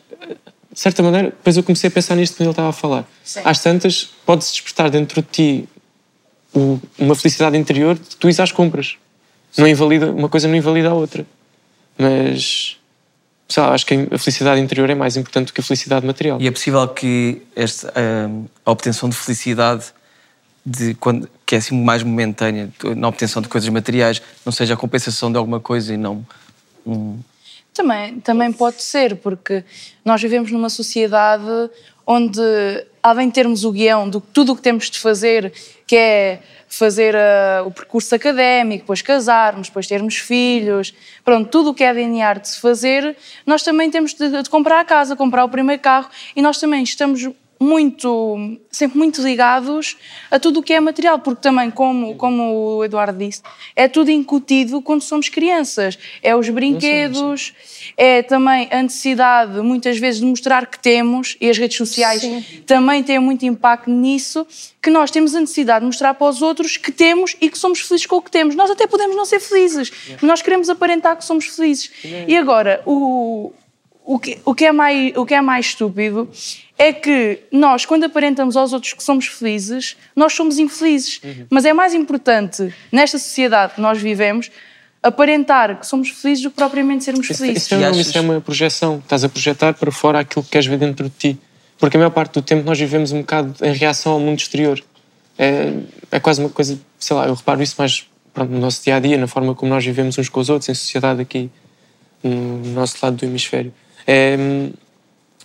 de 0.73 0.81
certa 0.81 1.02
maneira, 1.02 1.29
depois 1.31 1.57
eu 1.57 1.62
comecei 1.62 1.88
a 1.88 1.91
pensar 1.91 2.14
nisto 2.17 2.35
quando 2.37 2.43
ele 2.47 2.50
estava 2.50 2.69
a 2.71 2.73
falar. 2.73 3.09
Sim. 3.23 3.41
Às 3.45 3.61
tantas, 3.62 4.09
pode-se 4.25 4.52
despertar 4.52 4.88
dentro 4.91 5.21
de 5.21 5.29
ti 5.29 5.69
o- 6.55 6.79
uma 6.99 7.14
felicidade 7.14 7.57
interior 7.57 7.95
de 7.95 8.00
que 8.00 8.17
tu 8.17 8.26
ires 8.26 8.41
às 8.41 8.52
compras. 8.52 8.97
Não 9.57 9.69
invalida, 9.69 10.11
uma 10.11 10.29
coisa 10.29 10.49
não 10.49 10.57
invalida 10.57 10.88
a 10.88 10.95
outra. 10.95 11.26
Mas, 11.99 12.79
sei 13.49 13.62
lá, 13.62 13.73
acho 13.75 13.85
que 13.85 13.95
a 14.11 14.19
felicidade 14.19 14.61
interior 14.61 14.88
é 14.88 14.95
mais 14.95 15.17
importante 15.17 15.49
do 15.49 15.52
que 15.52 15.61
a 15.61 15.64
felicidade 15.64 16.07
material. 16.07 16.41
E 16.41 16.47
é 16.47 16.50
possível 16.50 16.87
que 16.88 17.43
esta, 17.55 17.93
hum, 18.29 18.47
a 18.64 18.71
obtenção 18.71 19.09
de 19.09 19.17
felicidade, 19.17 19.85
de 20.64 20.95
quando, 20.95 21.29
que 21.45 21.55
é 21.55 21.59
assim 21.59 21.79
mais 21.83 22.02
momentânea, 22.02 22.71
na 22.97 23.09
obtenção 23.09 23.43
de 23.43 23.49
coisas 23.49 23.69
materiais, 23.69 24.23
não 24.45 24.52
seja 24.52 24.75
a 24.75 24.76
compensação 24.76 25.31
de 25.31 25.37
alguma 25.37 25.61
coisa 25.61 25.93
e 25.93 25.97
não 25.97 26.25
um, 26.87 27.19
Também, 27.75 28.21
também 28.21 28.52
pode 28.52 28.83
ser, 28.83 29.17
porque 29.17 29.64
nós 30.05 30.21
vivemos 30.21 30.50
numa 30.50 30.69
sociedade 30.69 31.71
onde, 32.07 32.41
além 33.02 33.29
de 33.29 33.35
termos 33.35 33.64
o 33.64 33.73
guião 33.73 34.11
de 34.11 34.21
tudo 34.33 34.52
o 34.52 34.57
que 34.57 34.62
temos 34.62 34.91
de 34.91 34.99
fazer, 34.99 35.52
que 35.87 35.97
é 35.97 36.43
fazer 36.69 37.14
ah, 37.14 37.62
o 37.67 37.71
percurso 37.71 38.14
académico, 38.14 38.83
depois 38.83 39.02
casarmos, 39.02 39.69
depois 39.69 39.87
termos 39.87 40.17
filhos, 40.17 40.95
pronto, 41.25 41.49
tudo 41.50 41.71
o 41.71 41.75
que 41.75 41.85
é 41.85 41.93
linear 41.93 42.41
de 42.41 42.49
se 42.49 42.61
fazer, 42.61 43.17
nós 43.47 43.62
também 43.62 43.91
temos 43.91 44.14
de, 44.14 44.43
de 44.43 44.50
comprar 44.50 44.81
a 44.81 44.85
casa, 44.85 45.14
comprar 45.14 45.45
o 45.45 45.49
primeiro 45.49 45.81
carro 45.81 46.09
e 46.35 46.43
nós 46.43 46.59
também 46.59 46.83
estamos 46.83 47.29
muito, 47.62 48.59
sempre 48.71 48.99
muito 48.99 49.23
ligados 49.23 49.97
a 50.31 50.38
tudo 50.38 50.61
o 50.61 50.62
que 50.62 50.73
é 50.73 50.81
material, 50.81 51.19
porque 51.19 51.40
também, 51.40 51.71
como, 51.71 52.14
como 52.16 52.76
o 52.78 52.85
Eduardo 52.85 53.19
disse, 53.19 53.42
é 53.75 53.88
tudo 53.88 54.11
incutido 54.11 54.83
quando 54.83 55.02
somos 55.02 55.28
crianças. 55.28 55.99
É 56.23 56.35
os 56.35 56.49
brinquedos, 56.49 57.54
é 57.97 58.23
também 58.23 58.69
a 58.71 58.83
necessidade, 58.83 59.61
muitas 59.61 59.99
vezes, 59.99 60.21
de 60.21 60.26
mostrar 60.26 60.66
que 60.66 60.78
temos, 60.78 61.37
e 61.40 61.49
as 61.49 61.59
redes 61.59 61.76
sociais 61.76 62.23
Sim. 62.23 62.45
também 62.66 63.02
têm 63.02 63.19
muito 63.19 63.45
impacto 63.47 63.90
nisso, 63.90 64.47
que 64.83 64.90
nós 64.90 65.11
temos 65.11 65.35
a 65.35 65.40
necessidade 65.40 65.81
de 65.81 65.87
mostrar 65.87 66.14
para 66.14 66.28
os 66.28 66.42
outros 66.42 66.76
que 66.76 66.90
temos 66.90 67.37
e 67.40 67.49
que 67.49 67.59
somos 67.59 67.81
felizes 67.81 68.07
com 68.07 68.16
o 68.16 68.23
que 68.23 68.31
temos. 68.31 68.54
Nós 68.54 68.71
até 68.71 68.87
podemos 68.87 69.16
não 69.16 69.25
ser 69.25 69.40
felizes, 69.40 69.92
mas 70.11 70.23
nós 70.23 70.42
queremos 70.42 70.69
aparentar 70.69 71.16
que 71.16 71.25
somos 71.25 71.47
felizes. 71.47 71.90
E 72.26 72.37
agora, 72.37 72.83
o, 72.85 73.52
o 74.04 74.19
que, 74.19 74.38
o, 74.45 74.54
que 74.54 74.64
é 74.64 74.73
mais, 74.73 75.16
o 75.16 75.25
que 75.25 75.35
é 75.35 75.40
mais 75.40 75.66
estúpido 75.66 76.28
é 76.82 76.92
que 76.92 77.38
nós, 77.52 77.84
quando 77.86 78.04
aparentamos 78.04 78.56
aos 78.56 78.72
outros 78.72 78.92
que 78.92 79.02
somos 79.02 79.26
felizes, 79.26 79.96
nós 80.16 80.32
somos 80.32 80.58
infelizes. 80.58 81.20
Mas 81.50 81.64
é 81.64 81.72
mais 81.72 81.94
importante, 81.94 82.72
nesta 82.90 83.18
sociedade 83.18 83.74
que 83.74 83.80
nós 83.80 84.00
vivemos, 84.00 84.50
aparentar 85.02 85.78
que 85.78 85.86
somos 85.86 86.08
felizes 86.10 86.42
do 86.44 86.50
que 86.50 86.56
propriamente 86.56 87.04
sermos 87.04 87.28
Isso, 87.28 87.38
felizes. 87.38 87.64
isso, 87.64 87.74
é, 87.74 87.78
uma- 87.78 87.90
isso 88.00 88.18
é 88.18 88.20
uma 88.20 88.40
projeção. 88.40 88.98
Estás 88.98 89.24
a 89.24 89.28
projetar 89.28 89.74
para 89.74 89.90
fora 89.90 90.20
aquilo 90.20 90.42
que 90.44 90.50
queres 90.50 90.66
ver 90.66 90.78
dentro 90.78 91.08
de 91.08 91.14
ti. 91.16 91.38
Porque 91.78 91.96
a 91.96 92.00
maior 92.00 92.10
parte 92.10 92.34
do 92.34 92.42
tempo 92.42 92.64
nós 92.64 92.78
vivemos 92.78 93.10
um 93.12 93.20
bocado 93.20 93.54
em 93.64 93.72
reação 93.72 94.12
ao 94.12 94.20
mundo 94.20 94.38
exterior. 94.38 94.80
É, 95.38 95.72
é 96.10 96.20
quase 96.20 96.40
uma 96.40 96.48
coisa, 96.50 96.78
sei 96.98 97.16
lá, 97.16 97.26
eu 97.26 97.34
reparo 97.34 97.62
isso 97.62 97.74
mais 97.78 98.06
pronto, 98.32 98.50
no 98.52 98.60
nosso 98.60 98.82
dia 98.84 98.96
a 98.96 99.00
dia, 99.00 99.18
na 99.18 99.26
forma 99.26 99.54
como 99.54 99.70
nós 99.72 99.84
vivemos 99.84 100.16
uns 100.18 100.28
com 100.28 100.38
os 100.40 100.48
outros, 100.48 100.68
em 100.68 100.74
sociedade 100.74 101.20
aqui 101.20 101.50
no 102.22 102.72
nosso 102.72 102.96
lado 103.02 103.16
do 103.16 103.24
hemisfério. 103.24 103.72
É, 104.06 104.36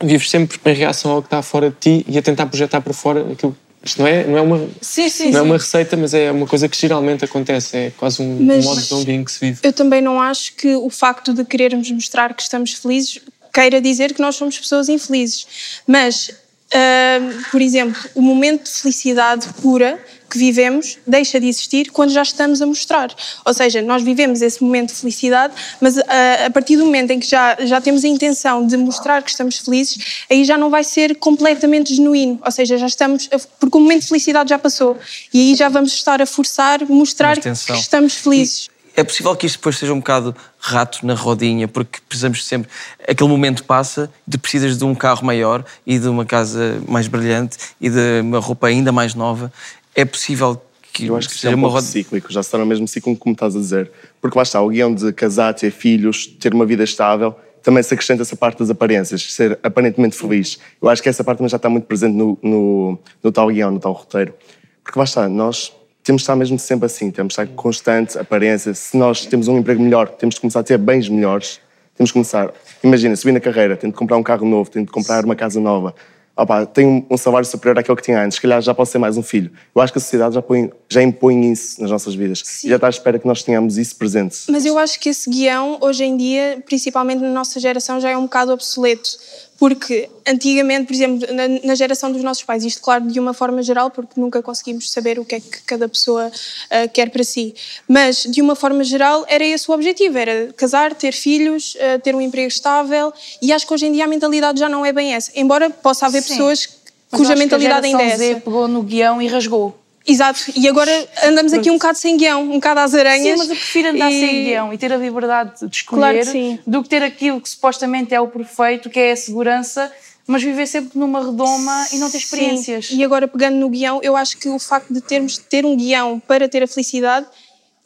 vives 0.01 0.30
sempre 0.30 0.60
em 0.66 0.74
reação 0.74 1.12
ao 1.12 1.22
que 1.22 1.27
está 1.27 1.42
fora 1.42 1.70
de 1.70 1.75
ti 1.77 2.06
e 2.08 2.18
a 2.18 2.22
tentar 2.22 2.46
projetar 2.48 2.82
para 2.82 2.94
fora 2.94 3.32
aquilo. 3.32 3.56
Isto 3.84 4.01
não 4.01 4.08
é, 4.08 4.24
não 4.25 4.38
é, 4.38 4.42
uma, 4.42 4.68
Sim, 4.82 5.08
sim, 5.08 5.32
não 5.32 5.39
é 5.39 5.44
sim. 5.44 5.50
uma 5.50 5.58
receita, 5.58 5.96
mas 5.96 6.13
é 6.13 6.32
uma 6.32 6.46
coisa 6.48 6.68
que 6.68 6.75
geralmente 6.77 7.24
acontece. 7.24 7.77
É 7.77 7.92
quase 7.96 8.22
um, 8.22 8.38
Mas- 8.44 8.66
modo 8.66 9.06
de 9.06 9.12
em 9.12 9.24
que 9.24 9.32
se 9.32 9.39
vive. 9.39 9.60
Eu 9.63 9.72
também 9.72 10.01
não 10.01 10.20
acho 10.20 10.54
que 10.56 10.75
o 10.75 10.89
facto 10.89 11.34
de 11.34 11.46
querermos 11.46 11.89
mostrar 11.92 12.34
que 12.34 12.42
estamos 12.42 12.74
felizes 12.74 13.20
queira 13.54 13.80
dizer 13.80 14.13
que 14.13 14.22
nós 14.22 14.36
somos 14.36 14.58
pessoas 14.60 14.89
infelizes. 14.89 15.48
Mas, 15.88 16.32
ahm, 16.74 17.42
por 17.51 17.62
exemplo, 17.62 18.00
o 18.13 18.22
momento 18.22 18.63
de 18.66 18.70
felicidade 18.72 19.48
pura 19.62 19.98
que 20.30 20.38
vivemos 20.38 20.98
deixa 21.08 21.40
de 21.40 21.48
existir 21.48 21.92
quando 21.92 22.12
já 22.12 22.22
estamos 22.22 22.62
a 22.62 22.66
mostrar. 22.66 23.10
Ou 23.46 23.54
seja, 23.54 23.82
nós 23.82 24.02
vivemos 24.04 24.42
esse 24.42 24.62
momento 24.64 24.90
de 24.90 24.96
felicidade, 25.00 25.54
mas 25.80 25.98
ah, 25.98 26.46
a 26.48 26.50
partir 26.52 26.76
do 26.78 26.86
momento 26.86 27.12
em 27.12 27.20
que 27.20 27.28
já, 27.28 27.56
já 27.62 27.80
temos 27.80 28.04
a 28.04 28.08
intenção 28.08 28.66
de 28.68 28.76
mostrar 28.78 29.22
que 29.24 29.30
estamos 29.32 29.58
felizes, 29.60 30.24
aí 30.30 30.44
já 30.44 30.58
não 30.58 30.70
vai 30.70 30.84
ser 30.84 31.16
completamente 31.18 31.96
genuíno. 31.96 32.40
Ou 32.46 32.52
seja, 32.52 32.78
já 32.78 32.88
estamos. 32.88 33.30
a- 33.32 33.40
Porque 33.60 33.78
o 33.78 33.82
momento 33.82 34.02
de 34.02 34.08
felicidade 34.10 34.50
já 34.50 34.60
passou. 34.60 34.98
E 35.34 35.40
aí 35.52 35.56
já 35.56 35.70
vamos 35.70 35.94
estar 35.94 36.22
a 36.22 36.26
forçar, 36.26 36.86
mostrar 36.90 37.38
que 37.40 37.50
estamos 37.80 38.14
felizes. 38.16 38.70
É 38.96 39.04
possível 39.04 39.36
que 39.36 39.46
isto 39.46 39.58
depois 39.60 39.78
seja 39.78 39.94
um 39.94 40.00
bocado 40.00 40.36
rato 40.60 41.06
na 41.06 41.14
rodinha, 41.14 41.68
porque 41.68 42.00
precisamos 42.10 42.44
sempre. 42.44 42.68
Aquele 43.08 43.30
momento 43.30 43.64
passa, 43.64 44.12
tu 44.30 44.40
precisas 44.40 44.76
de 44.76 44.84
um 44.84 44.96
carro 44.96 45.24
maior 45.24 45.64
e 45.86 46.00
de 46.00 46.08
uma 46.08 46.26
casa 46.26 46.82
mais 46.88 47.08
brilhante 47.08 47.58
e 47.80 47.92
de 47.92 48.22
uma 48.22 48.40
roupa 48.40 48.66
ainda 48.68 48.92
mais 48.92 49.14
nova. 49.14 49.54
É 49.98 50.06
possível 50.06 50.62
que, 50.94 51.08
Eu 51.08 51.16
acho 51.16 51.27
que 51.27 51.34
seja 51.34 51.48
seja 51.48 51.56
um 51.56 51.60
uma 51.60 51.70
roda. 51.70 51.82
cíclico, 51.82 52.32
já 52.32 52.44
se 52.44 52.48
está 52.48 52.58
no 52.60 52.68
mesmo 52.68 52.88
ciclo 52.88 53.16
como 53.18 53.34
estás 53.34 53.56
a 53.56 53.60
dizer. 53.60 53.92
Porque 54.22 54.38
lá 54.38 54.44
está, 54.44 54.62
o 54.62 54.70
guião 54.70 54.94
de 54.94 55.12
casar, 55.12 55.56
ter 55.56 55.72
filhos, 55.72 56.27
ter 56.27 56.54
uma 56.54 56.68
vida 56.68 56.84
estável, 56.84 57.36
também 57.63 57.82
se 57.82 57.94
acrescenta 57.96 58.22
essa 58.22 58.36
parte 58.36 58.60
das 58.60 58.70
aparências, 58.70 59.34
ser 59.34 59.58
aparentemente 59.63 60.16
feliz. 60.16 60.60
Eu 60.80 60.88
acho 60.88 61.01
que 61.01 61.10
essa 61.10 61.24
parte 61.24 61.39
também 61.39 61.50
já 61.50 61.58
está 61.58 61.68
muito 61.68 61.86
presente 61.86 62.13
no, 62.16 62.38
no, 62.44 63.00
no 63.24 63.32
tal 63.32 63.48
guião, 63.48 63.72
no 63.72 63.80
tal 63.80 63.92
roteiro. 63.92 64.36
Porque 64.84 65.00
lá 65.00 65.04
está, 65.04 65.27
nós 65.27 65.74
temos 66.04 66.22
de 66.22 66.24
estar 66.24 66.36
mesmo 66.36 66.60
sempre 66.60 66.86
assim, 66.86 67.10
temos 67.10 67.34
de 67.34 67.42
estar 67.42 67.56
constante, 67.56 68.20
aparência. 68.20 68.72
Se 68.75 68.96
nós 68.96 69.25
temos 69.25 69.48
um 69.48 69.58
emprego 69.58 69.82
melhor, 69.82 70.08
temos 70.10 70.36
de 70.36 70.42
começar 70.42 70.60
a 70.60 70.63
ter 70.63 70.77
bens 70.77 71.10
melhores, 71.10 71.60
temos 71.96 72.10
de 72.10 72.13
começar. 72.13 72.54
Imagina, 72.84 73.16
subir 73.16 73.32
na 73.32 73.39
carreira, 73.39 73.75
tenho 73.75 73.92
de 73.92 73.98
comprar 73.98 74.16
um 74.16 74.24
carro 74.24 74.48
novo, 74.48 74.70
tenho 74.70 74.86
de 74.86 74.92
comprar 74.92 75.25
uma 75.25 75.36
casa 75.36 75.60
nova. 75.60 75.96
Opa, 76.38 76.67
tenho 76.67 77.03
um- 77.10 77.17
salário 77.17 77.48
superior 77.48 77.79
àquele 77.79 77.96
que 77.98 78.03
tinha 78.03 78.22
antes, 78.24 78.36
se 78.36 78.41
calhar 78.41 78.62
já 78.62 78.74
posso 78.74 78.91
ser 78.91 79.00
mais 79.00 79.17
um 79.17 79.24
filho. 79.24 79.51
Eu 79.74 79.82
acho 79.82 79.91
que 79.91 79.98
a 79.98 80.01
sociedade 80.01 80.36
já, 80.36 80.41
põe, 80.41 80.70
já 80.88 81.01
impõe 81.01 81.51
isso 81.51 81.82
nas 81.82 81.89
nossas 81.89 82.13
vidas. 82.13 82.63
E 82.63 82.70
já 82.70 82.75
está 82.75 82.86
à 82.86 82.89
espera 82.91 83.17
que 83.17 83.25
nós 83.25 83.41
tenhamos 83.41 83.77
isso 83.77 83.96
presente. 83.96 84.38
Mas 84.50 84.63
eu 84.63 84.77
acho 84.77 85.00
que 85.00 85.10
esse 85.10 85.27
guião, 85.29 85.79
hoje 85.82 86.03
em 86.03 86.15
dia, 86.15 86.62
principalmente 86.65 87.22
na 87.22 87.29
nossa 87.29 87.60
geração, 87.60 88.00
já 88.00 88.12
é 88.12 88.17
um 88.17 88.24
bocado 88.24 88.51
obsoleto. 88.51 89.10
Porque 89.58 90.08
antigamente, 90.26 90.86
por 90.86 90.94
exemplo, 90.94 91.34
na, 91.34 91.48
na 91.64 91.76
geração 91.76 92.12
dos 92.12 92.22
nossos 92.22 92.44
pais, 92.44 92.64
isto 92.64 92.82
claro 92.82 93.08
de 93.08 93.20
uma 93.20 93.34
forma 93.34 93.64
geral, 93.64 93.90
porque 93.90 94.20
nunca 94.20 94.42
conseguimos 94.42 94.92
saber 94.92 95.20
o 95.20 95.26
que 95.26 95.36
é 95.36 95.40
que 95.40 95.62
cada 95.66 95.90
pessoa 95.90 96.32
ah, 96.70 96.88
quer 96.88 97.10
para 97.10 97.24
si, 97.24 97.56
mas 97.88 98.24
de 98.24 98.42
uma 98.42 98.56
forma 98.56 98.84
geral 98.84 99.26
era 99.28 99.44
esse 99.44 99.70
o 99.70 99.74
objetivo, 99.74 100.18
era 100.18 100.54
casar, 100.54 100.94
ter 100.94 101.12
filhos, 101.12 101.76
ah, 101.80 102.00
ter 102.00 102.14
um 102.14 102.22
emprego 102.22 102.48
estável 102.48 103.12
e 103.42 103.52
acho 103.52 103.66
que 103.66 103.74
hoje 103.74 103.88
em 103.88 103.92
dia 103.92 104.06
a 104.06 104.08
mentalidade 104.08 104.60
já 104.60 104.70
não 104.70 104.86
é 104.86 104.94
bem 104.94 105.14
essa. 105.14 105.32
Embora 105.36 105.70
possa 105.70 106.06
haver 106.06 106.22
Sim. 106.22 106.30
pessoas 106.30 106.70
Mas 107.12 107.22
cuja 107.22 107.36
mentalidade 107.36 107.88
ainda 107.88 108.04
é 108.04 108.08
essa. 108.08 108.18
Z 108.18 108.36
pegou 108.42 108.68
no 108.68 108.84
guião 108.84 109.20
e 109.22 109.28
rasgou. 109.28 109.76
Exato, 110.08 110.40
e 110.56 110.68
agora 110.70 110.90
andamos 111.26 111.52
aqui 111.52 111.70
um 111.70 111.74
bocado 111.74 111.98
sem 111.98 112.16
guião, 112.16 112.42
um 112.44 112.52
bocado 112.54 112.80
às 112.80 112.96
aranhas. 112.96 113.24
Sim, 113.24 113.36
mas 113.38 113.50
eu 113.50 113.56
prefiro 113.58 113.90
andar 113.90 114.10
e- 114.10 114.20
sem 114.20 114.44
guião 114.46 114.74
e 114.74 114.78
ter 114.78 114.94
a 114.94 114.98
liberdade 114.98 115.68
de 115.68 115.76
escolher 115.76 116.00
Claro 116.02 116.18
que 116.20 116.26
sim. 116.26 116.60
do 116.66 116.82
que 116.82 116.88
ter 116.90 117.04
aquilo 117.04 117.42
que 117.42 117.50
supostamente 117.50 118.14
é 118.14 118.22
o 118.22 118.28
perfeito, 118.28 118.90
que 118.90 118.98
é 119.00 119.12
a 119.12 119.16
segurança, 119.18 119.92
mas 120.26 120.42
viver 120.42 120.66
sempre 120.66 120.98
numa 120.98 121.24
redoma 121.26 121.88
e 121.92 121.98
não 121.98 122.10
ter 122.10 122.20
experiências. 122.20 122.88
Sim. 122.88 122.98
E 122.98 123.04
agora, 123.04 123.28
pegando 123.28 123.58
no 123.58 123.70
guião, 123.70 124.00
eu 124.02 124.16
acho 124.16 124.38
que 124.38 124.48
o 124.48 124.58
facto 124.58 124.94
de 124.94 125.02
termos 125.02 125.34
de 125.34 125.42
ter 125.42 125.66
um 125.66 125.76
guião 125.76 126.22
para 126.26 126.48
ter 126.48 126.64
a 126.64 126.68
felicidade, 126.68 127.26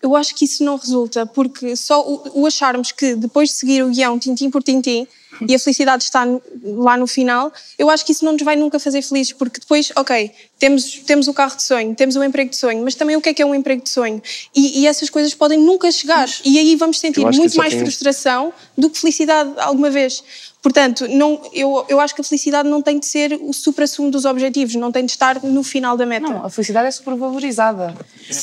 eu 0.01 0.15
acho 0.15 0.35
que 0.35 0.45
isso 0.45 0.63
não 0.63 0.75
resulta, 0.77 1.25
porque 1.25 1.75
só 1.75 2.01
o, 2.01 2.41
o 2.41 2.45
acharmos 2.45 2.91
que 2.91 3.15
depois 3.15 3.49
de 3.49 3.55
seguir 3.55 3.83
o 3.83 3.89
guião 3.89 4.17
tintim 4.19 4.49
por 4.51 4.61
tintim 4.61 5.07
e 5.47 5.55
a 5.55 5.59
felicidade 5.59 6.03
está 6.03 6.25
no- 6.25 6.41
lá 6.83 6.97
no 6.97 7.07
final, 7.07 7.51
eu 7.77 7.89
acho 7.89 8.05
que 8.05 8.11
isso 8.11 8.23
não 8.25 8.33
nos 8.33 8.41
vai 8.43 8.55
nunca 8.55 8.79
fazer 8.79 9.01
felizes, 9.01 9.33
porque 9.33 9.59
depois, 9.59 9.91
ok, 9.95 10.31
temos, 10.59 10.95
temos 11.05 11.27
o 11.27 11.33
carro 11.33 11.55
de 11.55 11.63
sonho, 11.63 11.95
temos 11.95 12.15
o 12.15 12.23
emprego 12.23 12.49
de 12.49 12.57
sonho, 12.57 12.83
mas 12.83 12.95
também 12.95 13.15
o 13.15 13.21
que 13.21 13.29
é 13.29 13.33
que 13.33 13.41
é 13.41 13.45
um 13.45 13.55
emprego 13.55 13.83
de 13.83 13.89
sonho? 13.89 14.21
E, 14.55 14.81
e 14.81 14.87
essas 14.87 15.09
coisas 15.09 15.33
podem 15.33 15.57
nunca 15.59 15.91
chegar, 15.91 16.27
e 16.45 16.59
aí 16.59 16.75
vamos 16.75 16.99
sentir 16.99 17.21
muito 17.37 17.53
já 17.55 17.61
mais 17.61 17.73
tem- 17.73 17.81
frustração 17.83 18.53
do 18.77 18.89
que 18.89 18.99
felicidade 18.99 19.51
alguma 19.57 19.89
vez. 19.89 20.23
Portanto, 20.61 21.07
não, 21.07 21.41
eu, 21.51 21.85
eu 21.89 21.99
acho 21.99 22.13
que 22.13 22.21
a 22.21 22.23
felicidade 22.23 22.69
não 22.69 22.83
tem 22.83 22.99
de 22.99 23.07
ser 23.07 23.33
o 23.41 23.51
supra-sumo 23.51 24.11
dos 24.11 24.25
objetivos, 24.25 24.75
não 24.75 24.91
tem 24.91 25.03
de 25.03 25.11
estar 25.11 25.41
no 25.43 25.63
final 25.63 25.97
da 25.97 26.05
meta. 26.05 26.27
Não, 26.27 26.45
a 26.45 26.49
felicidade 26.49 26.87
é 26.87 26.91
supervalorizada. 26.91 27.95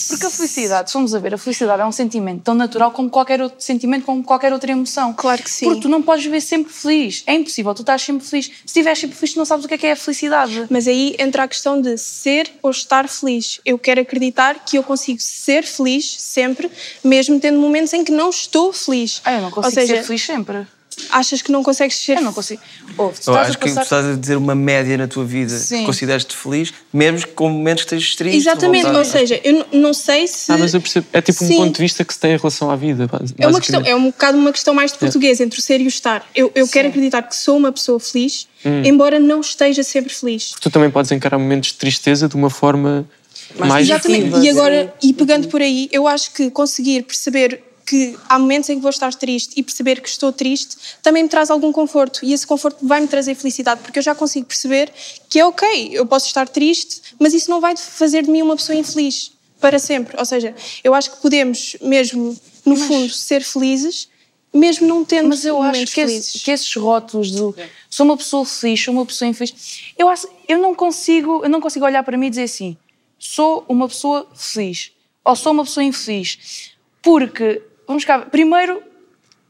Porque 0.09 0.27
a 0.27 0.31
felicidade, 0.31 0.91
se 0.91 0.95
formos 0.95 1.15
a 1.15 1.21
ver, 1.21 1.35
a 1.35 1.39
felicidade 1.39 1.81
é 1.81 1.87
um 1.87 1.93
sentimento 1.93 2.43
tão 2.43 2.55
natural 2.55 2.91
como 2.91 3.09
qualquer 3.09 3.41
outro 3.41 3.63
sentimento, 3.63 4.05
como 4.05 4.25
qualquer 4.25 4.53
outra 4.53 4.73
emoção. 4.73 5.15
Claro 5.15 5.43
que 5.43 5.51
sim. 5.51 5.67
Porque 5.67 5.83
tu 5.83 5.89
não 5.89 6.03
podes 6.03 6.25
viver 6.25 6.41
sempre 6.41 6.73
feliz. 6.73 7.23
É 7.25 7.35
impossível, 7.35 7.73
tu 7.73 7.83
estás 7.83 8.03
sempre 8.03 8.27
feliz. 8.27 8.47
Se 8.47 8.53
estiveres 8.67 8.99
sempre 8.99 9.17
feliz, 9.17 9.35
tu 9.35 9.39
não 9.39 9.45
sabes 9.45 9.65
o 9.65 9.69
que 9.69 9.75
é 9.75 9.79
que 9.79 9.87
é 9.87 9.93
a 9.93 9.97
felicidade. 9.97 10.67
Mas 10.69 10.89
aí 10.89 11.15
entra 11.21 11.45
a 11.45 11.49
questão 11.49 11.81
de 11.81 11.97
ser 11.97 12.51
ou 12.61 12.73
estar 12.73 13.09
feliz. 13.09 13.61
Eu 13.65 13.79
quero 13.79 14.01
acreditar 14.01 14.65
que 14.65 14.77
eu 14.77 14.83
consigo 14.83 15.21
ser 15.21 15.63
feliz 15.63 16.17
sempre, 16.19 16.69
mesmo 17.05 17.39
tendo 17.39 17.61
momentos 17.61 17.93
em 17.93 18.03
que 18.03 18.11
não 18.11 18.31
estou 18.31 18.73
feliz. 18.73 19.23
Ah, 19.25 19.35
eu 19.35 19.43
não 19.43 19.51
consigo 19.53 19.75
seja, 19.75 19.97
ser 19.97 20.03
feliz 20.03 20.23
sempre. 20.23 20.67
Achas 21.11 21.43
que 21.43 21.51
não 21.53 21.63
consegues 21.63 21.97
ser 21.97 22.17
Eu 22.19 22.23
não 22.23 22.33
consigo. 22.33 22.61
Ouve, 22.97 23.15
tu 23.15 23.31
estás 23.31 23.49
acho 23.49 23.51
a 23.51 23.61
que 23.61 23.67
tu 23.69 23.75
passar... 23.75 23.83
estás 23.83 24.07
a 24.07 24.15
dizer 24.17 24.37
uma 24.37 24.55
média 24.55 24.97
na 24.99 25.07
tua 25.07 25.25
vida. 25.25 25.57
Sim. 25.57 25.85
Consideras-te 25.85 26.37
feliz, 26.37 26.73
mesmo 26.93 27.27
com 27.29 27.49
momentos 27.49 27.85
que 27.85 27.95
estejas 27.95 28.17
triste. 28.17 28.37
Exatamente, 28.37 28.87
ou 28.89 29.05
seja, 29.05 29.41
eu 29.45 29.67
não 29.73 29.95
sei 29.95 30.27
se. 30.27 30.51
Ah, 30.53 30.59
mas 30.59 30.75
eu 30.75 30.81
percebo. 30.81 31.07
É 31.13 31.21
tipo 31.21 31.45
um 31.45 31.47
Sim. 31.49 31.57
ponto 31.57 31.77
de 31.77 31.83
vista 31.83 32.05
que 32.05 32.13
se 32.13 32.21
tem 32.21 32.33
em 32.35 32.37
relação 32.37 32.71
à 32.71 32.77
vida. 32.77 33.09
É 33.39 33.47
uma 33.47 33.61
questão, 33.61 33.83
é 33.85 33.95
um 33.95 34.07
bocado 34.07 34.39
uma 34.39 34.53
questão 34.53 34.75
mais 34.75 34.93
de 34.93 34.99
português, 34.99 35.41
entre 35.41 35.59
o 35.59 35.63
ser 35.63 35.81
e 35.81 35.85
o 35.85 35.89
estar. 35.89 36.27
Eu, 36.35 36.51
eu 36.55 36.67
quero 36.69 36.89
acreditar 36.89 37.23
que 37.23 37.35
sou 37.37 37.57
uma 37.57 37.73
pessoa 37.73 37.99
feliz, 38.01 38.47
Hum. 38.65 38.83
embora 38.85 39.21
não 39.21 39.41
esteja 39.41 39.85
sempre 39.85 40.13
feliz. 40.13 40.53
Tu 40.61 40.69
também 40.69 40.91
podes 40.91 41.13
encarar 41.13 41.39
momentos 41.39 41.69
de 41.71 41.75
tristeza 41.77 42.29
de 42.29 42.35
uma 42.35 42.51
forma 42.51 43.09
mais, 43.57 43.89
Exatamente. 43.89 44.39
E 44.41 44.51
agora, 44.51 44.93
e 45.03 45.13
pegando 45.13 45.49
por 45.49 45.63
aí, 45.63 45.89
eu 45.93 46.07
acho 46.09 46.33
que 46.33 46.51
conseguir 46.51 47.03
perceber 47.05 47.63
que 47.89 48.19
há 48.29 48.39
momentos 48.39 48.69
em 48.69 48.75
que 48.77 48.81
vou 48.83 48.91
estar 48.91 49.15
triste 49.15 49.55
e 49.57 49.63
perceber 49.63 50.01
que 50.01 50.09
estou 50.09 50.33
triste 50.33 50.77
também 51.03 51.23
me 51.23 51.29
traz 51.29 51.51
algum 51.51 51.73
conforto 51.73 52.21
e 52.25 52.33
esse 52.33 52.47
conforto 52.47 52.87
vai 52.87 53.01
me 53.01 53.09
trazer 53.09 53.35
felicidade 53.35 53.81
porque 53.83 53.99
eu 53.99 54.03
já 54.03 54.15
consigo 54.15 54.47
perceber 54.47 54.93
que 55.31 55.39
é 55.39 55.45
ok, 55.47 55.91
eu 55.93 56.05
posso 56.07 56.27
estar 56.27 56.49
triste, 56.49 57.01
mas 57.19 57.33
isso 57.35 57.49
não 57.51 57.61
vai 57.61 57.77
fazer 57.77 58.23
de 58.25 58.31
mim 58.31 58.43
uma 58.43 58.57
pessoa 58.57 58.77
infeliz 58.77 59.33
para 59.61 59.79
sempre. 59.79 60.17
Ou 60.19 60.25
seja, 60.25 60.55
eu 60.85 60.95
acho 60.95 61.11
que 61.13 61.17
podemos 61.23 61.77
mesmo, 61.81 62.37
no 62.65 62.77
fundo, 62.77 63.11
ser 63.13 63.43
felizes 63.43 64.09
mesmo 64.53 64.87
não 64.89 65.05
tendo 65.05 65.29
Mas 65.29 65.45
eu 65.45 65.57
acho 65.61 65.67
momentos 65.73 65.93
que, 65.95 66.01
felizes. 66.01 66.35
esse- 66.37 66.45
que 66.45 66.51
esses 66.51 66.75
rótulos 66.75 67.31
do 67.31 67.55
sou 67.91 68.07
uma 68.07 68.17
pessoa 68.17 68.45
feliz, 68.47 68.83
sou 68.83 68.95
uma 68.95 69.05
pessoa 69.05 69.29
infeliz, 69.29 69.55
eu, 69.97 70.09
acho, 70.09 70.27
eu, 70.49 70.59
não 70.59 70.75
consigo, 70.75 71.43
eu 71.45 71.51
não 71.51 71.61
consigo 71.61 71.85
olhar 71.85 72.03
para 72.03 72.17
mim 72.17 72.27
e 72.27 72.31
dizer 72.31 72.45
assim, 72.45 72.77
sou 73.19 73.65
uma 73.69 73.87
pessoa 73.89 74.27
feliz 74.35 74.91
ou 75.25 75.37
sou 75.37 75.53
uma 75.53 75.65
pessoa 75.65 75.85
infeliz. 75.85 76.71
Porque, 77.03 77.63
vamos 77.89 78.05
cá, 78.05 78.19
primeiro, 78.21 78.81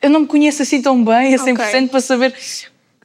eu 0.01 0.09
não 0.09 0.21
me 0.21 0.27
conheço 0.27 0.63
assim 0.63 0.81
tão 0.81 1.05
bem, 1.05 1.35
a 1.35 1.39
100%, 1.39 1.53
Ok. 1.61 1.89
para 1.89 2.01
saber 2.01 2.35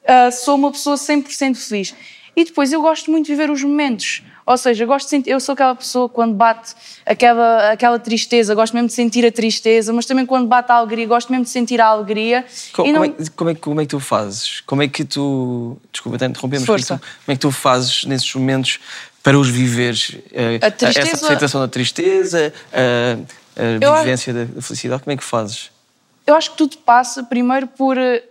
ah, 0.07 0.31
sou 0.31 0.55
uma 0.55 0.71
pessoa 0.71 0.95
100% 0.95 1.55
feliz. 1.55 1.93
E 2.35 2.45
depois 2.45 2.71
eu 2.73 2.81
gosto 2.81 3.11
muito 3.11 3.25
de 3.27 3.31
viver 3.31 3.49
os 3.51 3.63
momentos. 3.63 4.23
Ou 4.45 4.57
seja, 4.57 4.83
eu 4.83 4.87
gosto 4.87 5.05
de 5.05 5.11
sentir, 5.11 5.29
eu 5.29 5.39
sou 5.39 5.53
aquela 5.53 5.73
pessoa 5.75 6.09
que 6.09 6.15
quando 6.15 6.33
bate 6.33 6.73
aquela, 7.05 7.71
aquela 7.71 7.97
tristeza, 7.99 8.53
gosto 8.55 8.73
mesmo 8.73 8.87
de 8.87 8.93
sentir 8.93 9.23
a 9.25 9.31
tristeza, 9.31 9.93
mas 9.93 10.05
também 10.05 10.25
quando 10.25 10.47
bate 10.47 10.69
a 10.71 10.75
alegria, 10.75 11.05
gosto 11.07 11.29
mesmo 11.31 11.45
de 11.45 11.51
sentir 11.51 11.79
a 11.79 11.85
alegria. 11.85 12.43
Co- 12.73 12.81
E 12.81 12.91
Como, 12.91 12.93
não- 12.93 13.03
é, 13.05 13.09
que- 13.09 13.29
como, 13.31 13.49
é, 13.51 13.55
como 13.55 13.81
é 13.81 13.83
que 13.85 13.89
tu 13.91 13.99
fazes? 13.99 14.61
Como 14.61 14.81
é 14.81 14.87
que 14.87 15.05
tu. 15.05 15.77
Desculpa, 15.91 16.15
até 16.17 16.25
interromper, 16.25 16.59
mas 16.59 16.65
como 16.65 16.75
é, 16.77 16.81
que 16.81 16.85
Força. 16.87 16.97
tu, 16.97 17.01
como 17.25 17.33
é 17.33 17.35
que 17.35 17.39
tu 17.41 17.51
fazes 17.51 18.03
nesses 18.05 18.33
momentos 18.35 18.79
para 19.21 19.37
os 19.39 19.47
viveres? 19.49 20.17
Eh, 20.33 20.59
A 20.61 20.71
tristeza- 20.71 21.07
Essa 21.09 21.25
aceitação 21.27 21.61
da 21.61 21.67
tristeza, 21.69 22.51
a, 23.57 23.61
a 23.61 23.65
Eu 23.81 23.93
acho- 23.93 24.03
vivência 24.03 24.33
da, 24.33 24.43
da 24.45 24.61
felicidade, 24.61 25.03
como 25.03 25.13
é 25.13 25.17
que 25.17 25.23
fazes? 25.23 25.71
Eu 26.25 26.35
acho 26.35 26.51
que 26.51 26.57
tudo 26.57 26.77
passa 26.77 27.23
primeiro 27.23 27.67
por 27.67 27.97
eh, 27.97 28.23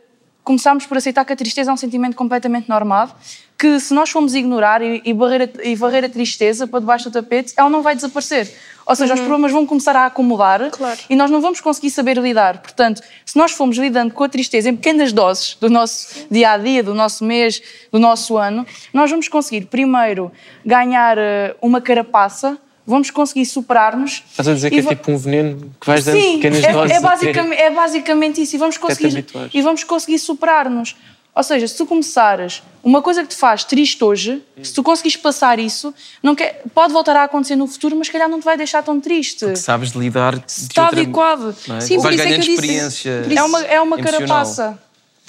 começarmos 0.42 0.86
por 0.86 0.96
aceitar 0.96 1.24
que 1.24 1.32
a 1.32 1.36
tristeza 1.36 1.70
é 1.70 1.74
um 1.74 1.76
sentimento 1.76 2.16
completamente 2.16 2.68
normal, 2.68 3.14
que 3.58 3.78
se 3.78 3.92
nós 3.94 4.10
formos 4.10 4.34
ignorar 4.34 4.82
e, 4.82 5.00
e, 5.04 5.12
varrer, 5.12 5.42
a, 5.58 5.62
e 5.68 5.76
varrer 5.76 6.04
a 6.04 6.08
tristeza 6.08 6.66
para 6.66 6.80
debaixo 6.80 7.10
do 7.10 7.12
tapete, 7.12 7.52
ela 7.56 7.68
não 7.70 7.82
vai 7.82 7.94
desaparecer. 7.94 8.52
Ou 8.84 8.96
seja, 8.96 9.14
os 9.14 9.20
problemas 9.20 9.52
vão 9.52 9.64
começar 9.64 9.94
a 9.94 10.06
acumular 10.06 10.60
e 11.08 11.14
nós 11.14 11.30
não 11.30 11.40
vamos 11.40 11.60
conseguir 11.60 11.90
saber 11.90 12.16
lidar. 12.18 12.58
Portanto, 12.60 13.00
se 13.24 13.36
nós 13.38 13.52
formos 13.52 13.76
lidando 13.78 14.12
com 14.12 14.24
a 14.24 14.28
tristeza 14.28 14.68
em 14.70 14.74
pequenas 14.74 15.12
doses 15.12 15.56
do 15.60 15.70
nosso 15.70 16.26
dia 16.28 16.50
a 16.50 16.58
dia, 16.58 16.82
do 16.82 16.92
nosso 16.92 17.24
mês, 17.24 17.62
do 17.92 18.00
nosso 18.00 18.36
ano, 18.36 18.66
nós 18.92 19.08
vamos 19.08 19.28
conseguir 19.28 19.66
primeiro 19.66 20.32
ganhar 20.66 21.16
eh, 21.16 21.54
uma 21.62 21.80
carapaça 21.80 22.58
vamos 22.92 23.11
conseguir 23.11 23.46
superar-nos. 23.46 24.22
Estás 24.30 24.49
a 24.49 24.54
dizer 24.54 24.70
que 24.70 24.78
é 24.78 24.82
tipo 24.82 25.11
um 25.11 25.16
veneno 25.16 25.75
que 25.80 25.87
vais 25.87 26.04
dando 26.04 26.20
Sim, 26.20 26.37
pequenas 26.37 26.62
é, 26.64 26.72
doses 26.72 26.96
é, 26.96 27.00
basicamente, 27.00 27.61
é 27.61 27.70
basicamente 27.70 28.42
isso. 28.42 28.54
E 28.54 28.58
vamos 28.58 28.76
conseguir, 28.76 29.26
e 29.52 29.62
vamos 29.62 29.82
conseguir 29.84 30.18
superar-nos. 30.18 30.94
Ou 31.34 31.42
seja, 31.42 31.66
se 31.66 31.75
tu 31.78 31.87
começares 31.87 32.62
uma 32.84 33.00
coisa 33.00 33.22
que 33.22 33.28
te 33.28 33.37
faz 33.37 33.64
triste 33.64 34.04
hoje, 34.04 34.42
se 34.62 34.75
tu 34.75 34.82
conseguires 34.82 35.16
passar 35.16 35.58
isso, 35.58 35.94
não 36.22 36.34
quer, 36.34 36.62
pode 36.75 36.92
voltar 36.92 37.16
a 37.16 37.25
acontecer 37.25 37.56
no 37.56 37.66
futuro, 37.66 37.96
mas 37.96 38.08
se 38.08 38.12
calhar 38.12 38.28
não 38.28 38.38
te 38.38 38.44
vai 38.44 38.56
deixar 38.56 38.82
tão 38.82 39.00
triste. 39.00 39.56
Sabes 39.56 39.90
lidar 39.92 40.37
de 40.37 40.44
Está 40.46 40.84
outra... 40.84 41.00
adequado. 41.00 41.56
é? 41.70 41.80
Sim, 41.80 42.00
por 42.02 42.12
isso 42.12 42.22
é 42.22 42.26
que 42.26 42.34
eu 42.34 42.38
disse- 42.38 43.08
É 43.34 43.42
uma, 43.42 43.61
é 43.62 43.80
uma 43.80 43.99
carapaça. 43.99 44.78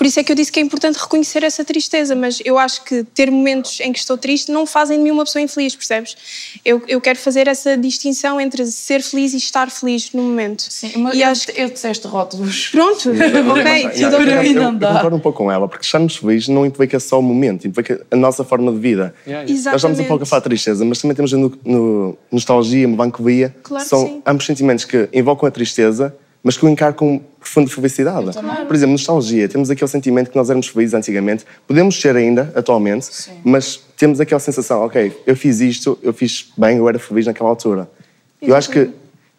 Por 0.03 0.07
isso 0.07 0.19
é 0.19 0.24
que 0.25 0.33
eu 0.33 0.36
disse 0.36 0.51
que 0.51 0.60
é 0.60 0.62
importante 0.62 0.98
reconhecer 0.98 1.43
essa 1.43 1.63
tristeza, 1.63 2.13
mas 2.13 2.41
eu 2.43 2.60
acho 2.60 2.83
que 2.83 3.05
ter 3.15 3.31
momentos 3.31 3.79
em 3.79 3.93
que 3.93 4.00
estou 4.00 4.17
triste 4.17 4.51
não 4.51 4.65
fazem 4.65 4.98
de 4.98 5.03
mim 5.05 5.12
uma 5.12 5.24
pessoa 5.24 5.41
infeliz, 5.41 5.77
percebes? 5.77 6.17
Eu, 6.65 6.83
eu 6.89 7.00
quero 7.00 7.17
fazer 7.17 7.48
essa 7.48 7.77
distinção 7.77 8.38
entre 8.41 8.65
ser 8.65 9.01
feliz 9.01 9.31
e 9.33 9.38
estar 9.38 9.72
feliz 9.72 10.12
no 10.12 10.22
momento. 10.22 10.63
Sim, 10.69 10.91
mas 10.98 11.15
e 11.15 11.22
eu, 11.22 11.29
acho 11.29 11.50
eu 11.51 11.69
disseste 11.69 12.05
rótulos. 12.05 12.67
Pronto, 12.67 13.12
ok, 13.12 13.22
tudo 13.22 13.50
eu, 13.50 13.63
bem. 13.63 13.83
eu- 13.98 14.43
eu- 14.43 14.62
não 14.62 14.75
dá. 14.75 14.89
eu 14.89 14.93
concordo 14.95 15.15
um 15.15 15.19
pouco 15.22 15.38
com 15.38 15.50
ela, 15.50 15.69
porque 15.69 15.86
estarmos 15.86 16.17
felizes 16.17 16.50
não 16.50 16.65
implica 16.65 17.00
só 17.00 17.17
o 17.19 17.24
momento, 17.24 17.65
implica 17.65 18.05
a 18.12 18.15
nossa 18.17 18.43
forma 18.43 18.74
de 18.74 18.79
vida. 18.79 19.15
Yeah, 19.25 19.48
yeah. 19.48 19.48
Nós 19.48 19.55
estamos 19.55 19.83
um 19.83 19.88
Exatamente. 19.88 20.07
pouco 20.10 20.24
a 20.24 20.25
falar 20.25 20.41
de 20.41 20.50
tristeza, 20.50 20.83
mas 20.83 21.00
também 21.00 21.15
temos 21.15 21.33
a 21.33 21.38
no, 21.38 21.57
no- 21.63 22.17
nostalgia, 22.29 22.86
melancolia. 22.89 23.55
Claro 23.63 23.81
que 23.86 23.89
São 23.89 24.05
sim. 24.05 24.22
ambos 24.27 24.45
sentimentos 24.45 24.83
que 24.83 25.07
invocam 25.13 25.48
a 25.48 25.51
tristeza, 25.51 26.13
mas 26.43 26.57
que 26.57 26.65
o 26.65 26.69
encaram 26.69 26.93
com 26.93 27.19
profunda 27.39 27.69
felicidade. 27.69 28.31
Por 28.67 28.75
exemplo, 28.75 28.91
nostalgia. 28.91 29.47
Temos 29.47 29.69
aquele 29.69 29.89
sentimento 29.89 30.29
que 30.29 30.35
nós 30.35 30.50
éramos 30.50 30.67
felizes 30.67 30.93
antigamente. 30.93 31.45
Podemos 31.65 32.00
ser 32.00 32.15
ainda, 32.15 32.51
atualmente, 32.55 33.07
mas 33.43 33.79
temos 33.97 34.19
aquela 34.19 34.39
sensação, 34.39 34.81
ok, 34.81 35.23
eu 35.25 35.35
fiz 35.35 35.62
isto, 35.62 35.97
eu 36.03 36.13
fiz 36.13 36.51
bem, 36.57 36.77
eu 36.77 36.89
era 36.89 37.00
feliz 37.00 37.25
naquela 37.25 37.50
altura. 37.50 37.89
Eu 38.41 38.55
acho 38.55 38.69
que 38.69 38.89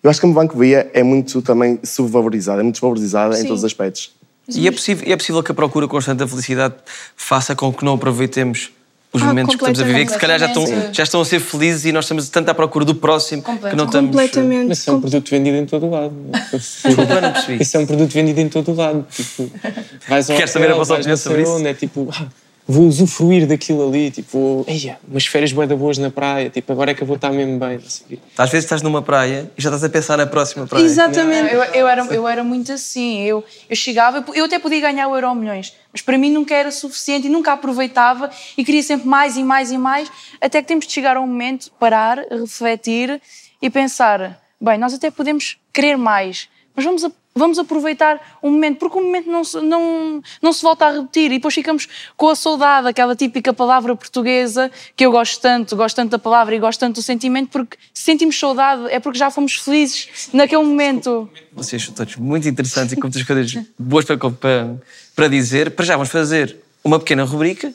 eu 0.02 0.10
acho 0.10 0.20
que 0.20 0.26
a 0.26 0.28
melancolia 0.28 0.90
é 0.92 1.02
muito 1.02 1.40
também 1.40 1.80
subvalorizada, 1.82 2.60
é 2.60 2.62
muito 2.62 2.74
desvalorizada 2.74 3.36
em 3.36 3.40
Sim. 3.40 3.46
todos 3.46 3.60
os 3.60 3.64
aspectos. 3.64 4.12
E 4.46 4.68
é 4.68 4.70
possível, 4.70 5.10
é 5.10 5.16
possível 5.16 5.42
que 5.42 5.50
a 5.50 5.54
procura 5.54 5.88
constante 5.88 6.18
da 6.18 6.28
felicidade 6.28 6.74
faça 7.16 7.56
com 7.56 7.72
que 7.72 7.82
não 7.86 7.94
aproveitemos 7.94 8.70
os 9.14 9.22
Ah, 9.22 9.26
momentos 9.26 9.54
que 9.54 9.62
estamos 9.62 9.80
a 9.80 9.84
viver, 9.84 10.04
que 10.06 10.12
se 10.12 10.18
calhar 10.18 10.38
já 10.38 10.46
estão, 10.46 10.64
já 10.92 11.02
estão 11.04 11.20
a 11.20 11.24
ser 11.24 11.40
felizes 11.40 11.84
e 11.86 11.92
nós 11.92 12.04
estamos 12.04 12.28
tanto 12.28 12.48
à 12.50 12.54
procura 12.54 12.84
do 12.84 12.94
próximo 12.94 13.42
que 13.42 13.76
não 13.76 13.84
estamos. 13.86 14.10
Completamente. 14.10 14.68
Mas 14.68 14.78
isso 14.78 14.90
é 14.90 14.92
um 14.92 15.00
produto 15.00 15.30
vendido 15.30 15.56
em 15.56 15.64
todo 15.66 15.86
o 15.86 15.90
lado. 15.90 16.14
Desculpa, 16.52 17.20
não 17.20 17.32
percebi. 17.32 17.62
Isso 17.62 17.76
é 17.76 17.80
um 17.80 17.86
produto 17.86 18.12
vendido 18.12 18.40
em 18.40 18.48
todo 18.48 18.72
o 18.72 18.74
lado. 18.74 19.06
Tipo, 19.10 19.50
vais 20.08 20.28
ao 20.28 20.36
Queres 20.36 20.50
saber 20.50 20.66
a 20.66 20.68
hotel, 20.70 20.78
vossa 20.78 20.94
opinião 20.94 21.16
sobre 21.16 21.42
isso? 21.42 21.52
onde, 21.52 21.68
É 21.68 21.74
tipo, 21.74 22.08
ah, 22.12 22.26
vou 22.66 22.86
usufruir 22.86 23.46
daquilo 23.46 23.86
ali. 23.88 24.10
Tipo, 24.10 24.64
eia, 24.66 24.98
umas 25.08 25.26
férias 25.26 25.52
bué 25.52 25.66
da 25.66 25.76
boas 25.76 25.98
na 25.98 26.10
praia. 26.10 26.48
Tipo, 26.50 26.72
agora 26.72 26.90
é 26.90 26.94
que 26.94 27.02
eu 27.02 27.06
vou 27.06 27.16
estar 27.16 27.30
mesmo 27.30 27.58
bem. 27.58 27.78
Quê. 28.08 28.18
Às 28.38 28.50
vezes 28.50 28.64
estás 28.64 28.82
numa 28.82 29.02
praia 29.02 29.50
e 29.56 29.62
já 29.62 29.68
estás 29.70 29.84
a 29.84 29.88
pensar 29.88 30.16
na 30.16 30.26
próxima 30.26 30.66
praia. 30.66 30.82
Exatamente. 30.84 31.52
Eu, 31.52 31.62
eu 31.64 31.88
era, 31.88 32.04
eu 32.06 32.26
era 32.28 32.42
muito 32.44 32.72
assim. 32.72 33.22
Eu, 33.22 33.44
eu 33.68 33.76
chegava, 33.76 34.24
eu 34.34 34.44
até 34.46 34.58
podia 34.58 34.80
ganhar 34.80 35.08
o 35.08 35.14
Euro 35.14 35.34
Milhões, 35.34 35.74
mas 35.92 36.00
para 36.02 36.16
mim 36.18 36.30
nunca 36.30 36.54
era 36.54 36.70
suficiente 36.70 37.26
e 37.26 37.30
nunca 37.30 37.52
aproveitava 37.52 38.30
e 38.56 38.64
queria 38.64 38.82
sempre 38.82 39.06
mais 39.08 39.36
e 39.36 39.42
mais 39.44 39.70
e 39.70 39.78
mais, 39.78 40.10
até 40.40 40.60
que 40.62 40.68
temos 40.68 40.86
de 40.86 40.92
chegar 40.92 41.16
a 41.16 41.20
um 41.20 41.26
momento, 41.26 41.70
parar, 41.78 42.18
refletir 42.30 43.20
e 43.60 43.68
pensar: 43.70 44.40
bem, 44.60 44.78
nós 44.78 44.94
até 44.94 45.10
podemos 45.10 45.56
querer 45.72 45.96
mais, 45.96 46.48
mas 46.74 46.84
vamos, 46.84 47.04
a- 47.04 47.12
vamos 47.34 47.58
aproveitar 47.58 48.38
o 48.40 48.48
momento, 48.48 48.78
porque 48.78 48.98
o 48.98 49.02
momento 49.02 49.30
não 49.30 49.42
se, 49.42 49.60
não, 49.60 50.22
não 50.40 50.52
se 50.52 50.62
volta 50.62 50.86
a 50.86 50.92
repetir 50.92 51.32
e 51.32 51.36
depois 51.36 51.54
ficamos 51.54 51.88
com 52.16 52.28
a 52.28 52.36
saudade, 52.36 52.88
aquela 52.88 53.16
típica 53.16 53.52
palavra 53.52 53.94
portuguesa 53.96 54.70
que 54.94 55.04
eu 55.04 55.10
gosto 55.10 55.40
tanto, 55.40 55.76
gosto 55.76 55.96
tanto 55.96 56.10
da 56.10 56.18
palavra 56.18 56.54
e 56.54 56.58
gosto 56.58 56.80
tanto 56.80 56.96
do 56.96 57.02
sentimento, 57.02 57.48
porque 57.50 57.76
se 57.92 58.04
sentimos 58.04 58.38
saudade 58.38 58.86
é 58.90 59.00
porque 59.00 59.18
já 59.18 59.30
fomos 59.30 59.54
felizes 59.56 60.28
naquele 60.32 60.62
momento. 60.62 61.28
Vocês 61.52 61.82
são 61.82 61.94
todos 61.94 62.16
muito 62.16 62.48
interessantes 62.48 62.92
e 62.92 62.96
com 62.96 63.02
muitas 63.02 63.22
coisas 63.22 63.64
boas 63.78 64.04
para, 64.04 64.16
para, 64.16 64.76
para 65.14 65.28
dizer. 65.28 65.70
Para 65.72 65.84
já 65.84 65.94
vamos 65.94 66.10
fazer 66.10 66.56
uma 66.84 66.98
pequena 66.98 67.24
rubrica 67.24 67.72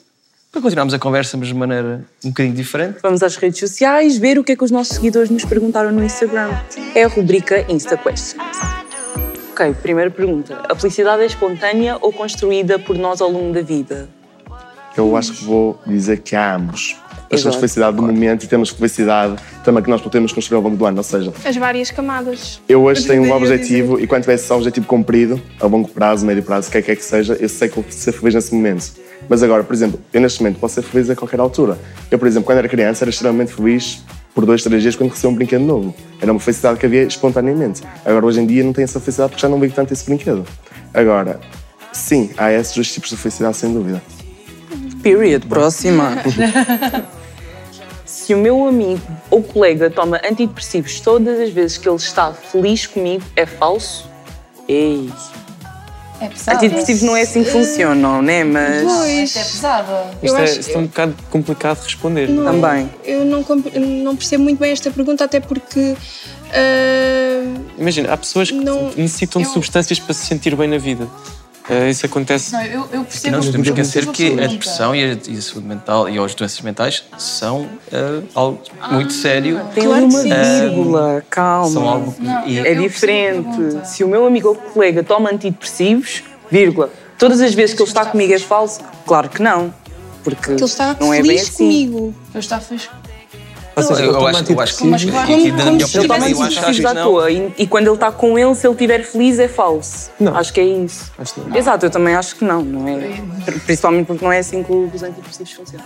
para 0.52 0.62
continuarmos 0.62 0.94
a 0.94 1.00
conversa, 1.00 1.38
mas 1.38 1.48
de 1.48 1.54
maneira 1.54 2.04
um 2.24 2.30
bocadinho 2.30 2.56
diferente. 2.56 3.00
Vamos 3.04 3.22
às 3.22 3.36
redes 3.36 3.60
sociais 3.60 4.18
ver 4.18 4.40
o 4.40 4.44
que 4.44 4.54
é 4.54 4.56
que 4.56 4.64
os 4.64 4.72
nossos 4.72 4.96
seguidores 4.96 5.30
nos 5.30 5.46
perguntaram 5.46 5.92
no 5.92 6.04
Instagram. 6.04 6.50
É 6.96 7.04
a 7.04 7.08
rubrica 7.08 7.66
Insta 7.72 7.98
Questions. 7.98 8.89
Ok, 9.60 9.76
primeira 9.82 10.10
pergunta. 10.10 10.62
A 10.70 10.74
felicidade 10.74 11.22
é 11.22 11.26
espontânea 11.26 11.98
ou 12.00 12.14
construída 12.14 12.80
por 12.80 12.98
nós 12.98 13.20
ao 13.20 13.30
longo 13.30 13.54
da 13.54 13.62
vida? 13.62 14.08
Eu 14.96 15.18
acho 15.18 15.34
que 15.34 15.44
vou 15.44 15.78
dizer 15.86 16.20
que 16.20 16.34
há 16.34 16.56
ambos. 16.56 16.96
Nós 17.30 17.42
temos 17.42 17.58
felicidade 17.58 17.98
do 17.98 18.02
momento 18.02 18.46
e 18.46 18.48
temos 18.48 18.70
felicidade 18.70 19.36
também 19.66 19.84
que 19.84 19.90
nós 19.90 20.00
podemos 20.00 20.32
construir 20.32 20.56
ao 20.56 20.64
longo 20.64 20.78
do 20.78 20.86
ano. 20.86 21.00
Ou 21.00 21.04
seja, 21.04 21.34
As 21.44 21.58
várias 21.58 21.92
camadas. 21.92 22.62
eu 22.70 22.82
hoje 22.84 23.04
tenho 23.06 23.22
um 23.22 23.34
objetivo 23.34 24.00
e 24.00 24.08
quando 24.08 24.22
tiver 24.22 24.36
esse 24.36 24.52
objetivo 24.54 24.88
cumprido, 24.88 25.42
a 25.60 25.68
longo 25.68 25.90
prazo, 25.90 26.26
médio 26.26 26.42
prazo, 26.42 26.70
o 26.70 26.72
que 26.72 26.78
é 26.78 26.82
que 26.82 26.92
é 26.92 26.96
que 26.96 27.04
seja, 27.04 27.34
eu 27.34 27.50
sei 27.50 27.68
que 27.68 27.76
vou 27.76 27.86
ser 27.90 28.14
feliz 28.14 28.36
nesse 28.36 28.56
momento. 28.56 28.94
Mas 29.28 29.44
agora, 29.44 29.62
por 29.62 29.74
exemplo, 29.74 30.00
eu 30.14 30.22
neste 30.22 30.42
momento 30.42 30.58
posso 30.58 30.76
ser 30.76 30.84
feliz 30.84 31.10
a 31.10 31.18
qualquer 31.18 31.42
altura. 31.42 31.78
Eu, 32.10 32.18
por 32.18 32.30
exemplo, 32.30 32.46
quando 32.46 32.60
era 32.60 32.70
criança, 32.70 33.04
era 33.04 33.10
extremamente 33.10 33.54
feliz 33.54 34.02
por 34.40 34.46
dois, 34.46 34.64
três 34.64 34.82
dias 34.82 34.96
quando 34.96 35.10
recebia 35.10 35.30
um 35.32 35.36
brinquedo 35.36 35.66
novo. 35.66 35.94
Era 36.22 36.32
uma 36.32 36.40
felicidade 36.40 36.80
que 36.80 36.86
havia 36.86 37.04
espontaneamente. 37.04 37.82
Agora, 38.06 38.26
hoje 38.26 38.40
em 38.40 38.46
dia, 38.46 38.64
não 38.64 38.72
tenho 38.72 38.86
essa 38.86 38.98
felicidade 38.98 39.32
porque 39.32 39.42
já 39.42 39.50
não 39.50 39.60
ligo 39.60 39.76
tanto 39.76 39.92
esse 39.92 40.06
brinquedo. 40.06 40.46
Agora, 40.94 41.42
sim, 41.92 42.30
há 42.38 42.50
esses 42.50 42.74
dois 42.74 42.90
tipos 42.94 43.10
de 43.10 43.18
felicidade, 43.18 43.58
sem 43.58 43.74
dúvida. 43.74 44.02
Period. 45.04 45.46
Próxima. 45.46 46.24
Se 48.06 48.34
o 48.34 48.38
meu 48.38 48.66
amigo 48.66 49.02
ou 49.30 49.44
colega 49.44 49.90
toma 49.90 50.22
antidepressivos 50.24 51.02
todas 51.02 51.38
as 51.38 51.50
vezes 51.50 51.78
que 51.78 51.90
ele 51.90 51.98
está 51.98 52.32
feliz 52.32 52.88
comigo, 52.88 53.24
é 53.36 53.46
falso? 53.46 54.10
Ei. 54.70 55.10
É 56.22 56.28
pesado. 56.28 56.58
Antidepressivos 56.58 57.02
não 57.04 57.16
é 57.16 57.22
assim 57.22 57.44
que 57.44 57.50
funcionam, 57.52 58.22
né? 58.22 58.44
Mas. 58.44 58.84
Pois. 58.84 59.36
É 59.36 59.44
pesada. 59.44 60.06
Isto 60.22 60.38
é, 60.38 60.44
acho- 60.44 60.60
isto 60.60 60.76
é 60.76 60.78
um 60.78 60.86
bocado 60.86 61.16
complicado 61.30 61.78
de 61.80 61.84
responder. 61.86 62.30
Não, 62.30 62.44
Também. 62.46 62.90
Eu 63.06 63.24
não, 63.26 63.44
comp- 63.44 63.74
não 63.76 64.16
percebo 64.16 64.44
muito 64.44 64.60
bem 64.60 64.72
esta 64.72 64.92
pergunta, 64.92 65.24
até 65.24 65.40
porque. 65.40 65.96
ah, 66.52 67.60
Imagina, 67.78 68.12
há 68.14 68.18
pessoas 68.18 68.52
que 68.52 68.58
Não, 68.58 68.88
necessitam 68.98 69.42
de 69.42 69.48
eu- 69.48 69.54
substâncias 69.54 70.00
para 70.00 70.14
se 70.14 70.26
sentir 70.26 70.56
bem 70.56 70.68
na 70.68 70.78
vida. 70.78 71.08
Eh, 71.70 71.90
isso 71.90 72.06
acontece. 72.06 72.52
Não, 72.52 72.62
eu, 72.64 72.88
eu 72.92 73.04
percebo 73.04 73.32
não 73.32 73.38
nos 73.38 73.46
podemos 73.48 73.68
eu 73.68 73.74
esquecer 73.74 74.08
que 74.08 74.40
a 74.42 74.48
depressão 74.48 74.96
e 74.96 75.04
a, 75.04 75.18
e 75.28 75.38
a 75.38 75.42
saúde 75.42 75.68
mental 75.68 76.10
e 76.10 76.18
as 76.18 76.34
doenças 76.34 76.62
mentais 76.62 77.04
são 77.18 77.68
eh, 77.92 78.22
algo 78.34 78.60
muito 78.92 79.14
sério. 79.14 79.62
Tem 79.76 79.84
Claro 79.84 80.08
que 80.08 80.16
uma 80.16 80.24
vírgula, 80.24 81.24
calma. 81.30 81.70
São 81.72 81.88
algo 81.88 82.12
que- 82.14 82.22
Não, 82.24 82.48
e- 82.48 82.58
eu- 82.58 82.66
É 82.66 82.74
diferente. 82.76 83.88
Se 83.88 84.04
o 84.04 84.08
meu 84.08 84.26
amigo 84.26 84.50
ou 84.50 84.56
colega 84.56 85.04
toma 85.04 85.30
antidepressivos, 85.32 86.24
vírgula, 86.50 86.90
todas 87.18 87.40
as 87.42 87.54
vezes 87.54 87.76
que 87.76 87.82
ele 87.82 87.90
está 87.90 88.06
comigo 88.06 88.34
é 88.34 88.40
falso? 88.40 88.82
Claro 89.06 89.30
que 89.30 89.42
não. 89.42 89.74
Porque 90.24 90.42
que 90.42 90.52
ele 90.52 90.64
está 90.66 90.96
não 91.00 91.14
é 91.14 91.22
bem 91.22 91.32
feliz 91.38 91.42
assim. 91.50 91.58
comigo. 91.58 92.16
Eu 92.34 92.40
está 92.40 92.60
feliz. 92.60 92.90
Ou 93.76 93.84
seja, 93.84 94.02
eu, 94.04 94.12
eu 94.12 94.28
acho, 94.28 94.52
eu 94.52 94.60
acho 94.60 94.78
que, 94.78 94.84
Mas 94.86 95.06
claro, 95.06 95.28
como- 95.28 95.38
minha 95.44 95.54
como 95.64 95.80
se 95.80 96.00
tivesse 96.00 96.10
eu 96.10 96.14
acho, 96.14 96.42
acho 96.42 96.44
antidepressivos 96.44 96.80
que 96.80 96.86
à 96.88 96.94
não. 96.94 97.04
toa. 97.12 97.32
E, 97.32 97.54
e 97.60 97.68
quando 97.68 97.88
ele 97.88 97.94
está 97.96 98.12
com 98.12 98.38
ele, 98.38 98.56
se 98.56 98.68
ele 98.68 98.74
estiver 98.74 99.04
feliz, 99.04 99.40
é 99.40 99.48
falso. 99.48 100.10
Não. 100.20 100.36
Acho 100.36 100.52
que 100.54 100.60
é 100.60 100.66
isso. 100.66 101.12
Acho 101.18 101.34
que. 101.36 101.58
Exato, 101.58 101.86
eu 101.86 101.90
também 101.90 102.16
acho 102.16 102.36
que 102.36 102.44
não, 102.44 102.62
não 102.62 102.88
é? 102.88 103.22
Principalmente 103.66 104.08
porque 104.08 104.24
não 104.26 104.32
é 104.32 104.40
assim 104.40 104.64
que 104.64 104.72
os 104.72 105.02
antidepressivos 105.04 105.52
funcionam. 105.54 105.86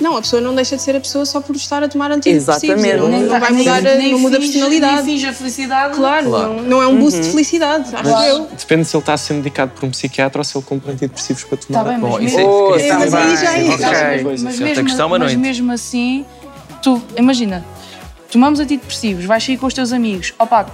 Não, 0.00 0.16
a 0.16 0.22
pessoa 0.22 0.42
não 0.42 0.52
deixa 0.56 0.74
de 0.74 0.82
ser 0.82 0.96
a 0.96 1.00
pessoa 1.00 1.24
só 1.24 1.40
por 1.40 1.54
estar 1.54 1.80
a 1.84 1.88
tomar 1.88 2.10
antidepressivos. 2.10 2.64
Exatamente. 2.82 2.96
Não, 2.96 3.08
não 3.08 3.38
vai 3.40 3.52
mudar, 3.52 3.80
nem 3.80 4.10
não 4.12 4.18
muda 4.18 4.38
a 4.38 4.40
personalidade. 4.40 4.96
Nem 4.96 5.04
finge 5.04 5.26
a 5.28 5.32
felicidade. 5.32 5.94
Claro, 5.94 6.26
Claro. 6.30 6.52
Não, 6.54 6.62
não 6.62 6.82
é 6.82 6.86
um 6.88 6.98
boost 6.98 7.20
de 7.20 7.30
felicidade, 7.30 7.94
acho 7.94 8.08
eu. 8.24 8.48
Depende 8.58 8.84
se 8.86 8.96
ele 8.96 9.02
está 9.02 9.12
a 9.12 9.16
ser 9.16 9.34
medicado 9.34 9.70
por 9.72 9.86
um 9.86 9.90
psiquiatra 9.90 10.40
ou 10.40 10.44
se 10.44 10.56
ele 10.58 10.64
compra 10.64 10.90
antidepressivos 10.92 11.44
para 11.44 11.58
tomar. 11.58 11.78
Está 11.80 11.90
bem, 11.92 12.00
Bom, 12.00 12.10
mas 12.10 12.24
isso 12.24 12.34
é, 12.34 12.42
mesmo- 12.42 12.52
Oh, 12.52 12.76
isso 12.76 12.88
tá 12.88 12.98
mas 12.98 13.14
é- 15.32 15.36
mesmo 15.36 15.72
assim, 15.72 16.26
tu, 16.84 17.02
imagina, 17.16 17.64
tomamos 18.30 18.60
antidepressivos, 18.60 19.24
vais 19.24 19.42
sair 19.42 19.56
com 19.56 19.66
os 19.66 19.72
teus 19.72 19.90
amigos, 19.90 20.34
opá, 20.38 20.66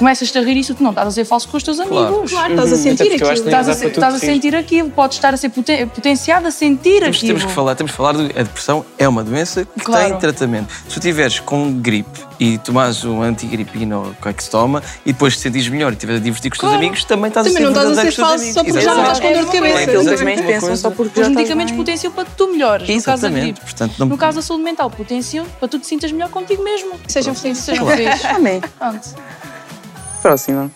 começas-te 0.00 0.36
a 0.38 0.40
rir 0.42 0.56
isso, 0.56 0.74
tu 0.74 0.82
não 0.82 0.90
estás 0.90 1.06
a 1.06 1.10
ser 1.10 1.24
falso 1.24 1.46
com 1.48 1.56
os 1.58 1.62
teus 1.62 1.78
amigos. 1.78 2.30
Claro, 2.32 2.54
estás 2.54 2.72
a 2.72 2.76
sentir 2.76 3.06
eu 3.06 3.14
acho 3.14 3.42
aquilo. 3.42 3.46
Estás 3.46 3.68
a, 3.68 3.86
estás 3.86 4.14
a 4.14 4.18
sentir 4.18 4.56
aquilo, 4.56 4.90
podes 4.90 5.18
estar 5.18 5.34
a 5.34 5.36
ser 5.36 5.50
poten- 5.50 5.86
potenciado 5.86 6.48
a 6.48 6.50
sentir 6.50 7.00
Temos, 7.00 7.16
aquilo. 7.18 7.34
temos 7.34 7.44
que 7.44 7.52
falar, 7.52 7.74
temos 7.76 7.90
que 7.92 7.96
falar 7.96 8.12
do, 8.12 8.22
a 8.24 8.42
depressão 8.42 8.84
é 8.98 9.06
uma 9.06 9.22
doença 9.22 9.64
que 9.64 9.84
Claro. 9.84 10.08
tem 10.10 10.18
tratamento. 10.18 10.72
Se 10.88 10.94
tu 10.94 11.00
tiveres 11.00 11.38
com 11.38 11.72
gripe 11.80 12.18
e 12.40 12.56
tomares 12.56 13.04
um 13.04 13.20
antigripino 13.22 14.14
ou 14.22 14.28
é 14.30 14.32
que 14.32 14.42
se 14.42 14.48
toma 14.50 14.82
e 15.04 15.12
depois 15.12 15.36
te 15.36 15.42
sentires 15.42 15.68
melhor 15.68 15.92
e 15.92 15.94
estiveres 15.94 16.20
a 16.20 16.24
divertir 16.24 16.50
com 16.50 16.54
os 16.54 16.60
teus 16.60 16.70
Claro. 16.72 16.84
amigos, 16.86 17.04
também 17.04 17.28
estás 17.28 17.46
Também 17.46 17.64
a 17.64 17.70
não 17.70 17.74
ser 17.74 17.80
estás 17.90 17.98
a 17.98 18.00
ser 18.00 18.02
teus 18.02 18.14
falso 18.28 18.52
só 18.54 18.64
porque 18.64 18.80
já 18.80 18.94
não 18.94 19.02
Exatamente. 19.02 19.12
estás 19.12 19.20
com 19.20 19.32
dor 19.32 19.44
de 19.52 19.58
cabeça. 19.58 19.78
É 19.78 19.82
Eles 19.82 19.88
exatamente 19.94 20.18
simplesmente 20.18 20.40
uma 20.40 20.52
pensam 20.52 20.76
só 20.76 20.90
porque 20.90 21.20
Os 21.20 21.28
medicamentos 21.28 21.74
potenciam 21.76 22.12
para 22.12 22.24
que 22.24 22.30
tu 22.32 22.46
melhores. 22.48 22.88
No 22.88 22.94
caso 23.02 23.04
da 23.22 23.28
Exatamente. 23.28 23.42
gripe. 23.52 23.60
Portanto, 23.60 23.94
não- 23.98 24.06
No 24.06 24.16
caso 24.16 24.36
da 24.36 24.42
saúde 24.42 24.64
mental, 24.64 24.90
potenciam 24.90 25.44
para 25.58 25.68
que 25.68 25.76
tu 25.76 25.78
te 25.80 25.86
sintas 25.86 26.10
melhor 26.12 26.30
contigo 26.30 26.62
mesmo. 26.64 26.92
Sejam 27.06 27.34
felizes. 27.34 27.62
Sejam 27.64 27.86
felizes. 27.86 28.24
Amém. 28.24 28.60
Pronto. 28.78 29.08
Próxima. 30.22 30.70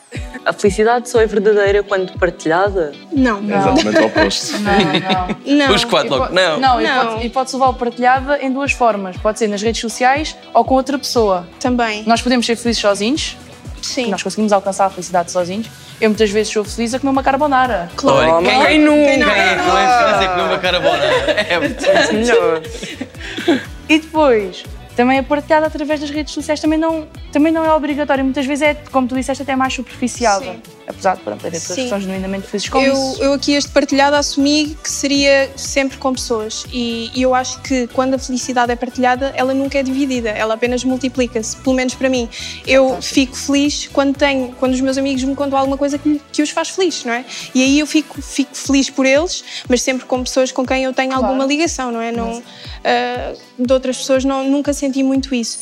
A 0.44 0.52
felicidade 0.52 1.08
só 1.08 1.20
é 1.20 1.26
verdadeira 1.26 1.82
quando 1.82 2.18
partilhada? 2.18 2.92
Não. 3.12 3.38
Exatamente 3.42 3.98
o 3.98 4.06
oposto. 4.06 4.52
Não, 4.58 4.72
não. 4.72 5.66
Não. 5.68 5.74
Os 5.74 5.84
quatro 5.84 6.08
E 6.14 6.18
logo. 6.18 6.34
Não. 6.34 6.60
Não, 6.60 6.80
e 6.80 6.84
Não. 6.84 7.06
pode- 7.06 7.26
e 7.26 7.30
pode-se 7.30 7.56
levar 7.56 7.68
o 7.68 7.74
partilhada 7.74 8.38
em 8.42 8.52
duas 8.52 8.72
formas. 8.72 9.16
Pode 9.16 9.38
ser 9.38 9.48
nas 9.48 9.62
redes 9.62 9.80
sociais 9.80 10.36
ou 10.52 10.64
com 10.64 10.74
outra 10.74 10.98
pessoa. 10.98 11.46
Também. 11.60 12.02
Nós 12.06 12.20
podemos 12.20 12.44
ser 12.46 12.56
felizes 12.56 12.80
sozinhos, 12.80 13.36
Sim. 13.80 14.10
nós 14.10 14.22
conseguimos 14.22 14.52
alcançar 14.52 14.86
a 14.86 14.90
felicidade 14.90 15.30
sozinhos. 15.30 15.66
Eu 16.00 16.10
muitas 16.10 16.30
vezes 16.30 16.52
sou 16.52 16.64
feliz 16.64 16.92
a 16.92 16.98
comer 16.98 17.12
uma 17.12 17.22
carbonara. 17.22 17.88
Olha, 18.02 18.42
quem, 18.50 18.66
Quem 18.66 18.78
não? 18.80 18.96
nunca? 18.96 19.30
Quem 19.30 19.42
é 19.42 19.54
que 19.54 19.62
não 19.62 19.78
é 19.78 19.98
feliz 19.98 20.14
a 20.26 20.28
comer 20.28 20.42
uma 20.42 20.58
carabona? 20.58 21.04
É 21.48 21.58
muito 21.58 22.12
Melhor. 22.12 22.62
E 23.88 23.98
depois, 23.98 24.64
também 24.96 25.18
a 25.18 25.22
partilhada 25.22 25.66
através 25.66 26.00
das 26.00 26.10
redes 26.10 26.32
sociais 26.32 26.60
também 26.60 26.78
não, 26.78 27.06
também 27.32 27.52
não 27.52 27.64
é 27.64 27.72
obrigatório. 27.74 28.24
Muitas 28.24 28.46
vezes 28.46 28.62
é, 28.62 28.74
como 28.74 29.08
tu 29.08 29.14
disseste, 29.14 29.42
até 29.42 29.56
mais 29.56 29.74
superficial. 29.74 30.40
Sim. 30.40 30.60
Apesar 30.86 31.16
de 31.16 31.22
pronto, 31.22 31.40
haver 31.46 31.52
pessoas 31.58 31.76
que 31.76 31.82
Sim. 31.84 31.88
são 31.88 32.00
genuinamente 32.00 32.46
felizes 32.46 32.68
com 32.68 32.78
Eu, 32.80 32.92
isso. 32.92 33.22
eu 33.22 33.32
aqui 33.32 33.52
este 33.54 33.70
partilhado 33.70 34.16
assumi 34.16 34.76
que 34.82 34.90
seria 34.90 35.50
sempre 35.56 35.96
com 35.96 36.12
pessoas 36.12 36.66
e, 36.70 37.10
e 37.14 37.22
eu 37.22 37.34
acho 37.34 37.60
que 37.62 37.86
quando 37.86 38.14
a 38.14 38.18
felicidade 38.18 38.70
é 38.70 38.76
partilhada 38.76 39.32
ela 39.34 39.54
nunca 39.54 39.78
é 39.78 39.82
dividida, 39.82 40.28
ela 40.28 40.54
apenas 40.54 40.84
multiplica-se, 40.84 41.56
pelo 41.56 41.74
menos 41.74 41.94
para 41.94 42.08
mim. 42.10 42.28
Eu 42.66 43.00
fico 43.00 43.34
feliz 43.34 43.88
quando 43.92 44.14
tenho, 44.16 44.52
quando 44.60 44.74
os 44.74 44.80
meus 44.82 44.98
amigos 44.98 45.24
me 45.24 45.34
contam 45.34 45.58
alguma 45.58 45.78
coisa 45.78 45.96
que, 45.96 46.20
que 46.30 46.42
os 46.42 46.50
faz 46.50 46.68
feliz, 46.68 47.02
não 47.04 47.14
é? 47.14 47.24
E 47.54 47.62
aí 47.62 47.78
eu 47.78 47.86
fico, 47.86 48.20
fico 48.20 48.54
feliz 48.54 48.90
por 48.90 49.06
eles, 49.06 49.42
mas 49.68 49.80
sempre 49.80 50.04
com 50.04 50.22
pessoas 50.22 50.52
com 50.52 50.66
quem 50.66 50.84
eu 50.84 50.92
tenho 50.92 51.10
Claro. 51.12 51.24
alguma 51.26 51.46
ligação, 51.46 51.90
não 51.90 52.00
é? 52.02 52.12
Não, 52.12 52.42
ah, 52.84 53.32
de 53.58 53.72
outras 53.72 53.96
pessoas 53.96 54.24
não, 54.24 54.44
nunca 54.48 54.72
senti 54.74 55.02
muito 55.02 55.34
isso. 55.34 55.60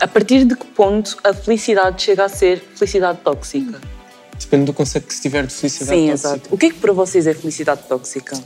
A 0.00 0.08
partir 0.08 0.44
de 0.44 0.56
que 0.56 0.66
ponto 0.66 1.16
a 1.22 1.32
felicidade 1.32 2.02
chega 2.02 2.24
a 2.24 2.28
ser 2.28 2.60
felicidade 2.74 3.18
tóxica? 3.22 3.80
Depende 4.42 4.66
do 4.66 4.72
conceito 4.72 5.06
que 5.06 5.14
se 5.14 5.22
tiver 5.22 5.46
de 5.46 5.52
felicidade. 5.52 5.98
Sim, 5.98 6.08
tóxica. 6.08 6.28
exato. 6.28 6.54
O 6.54 6.58
que 6.58 6.66
é 6.66 6.70
que 6.70 6.78
para 6.78 6.92
vocês 6.92 7.26
é 7.26 7.34
felicidade 7.34 7.82
tóxica? 7.88 8.38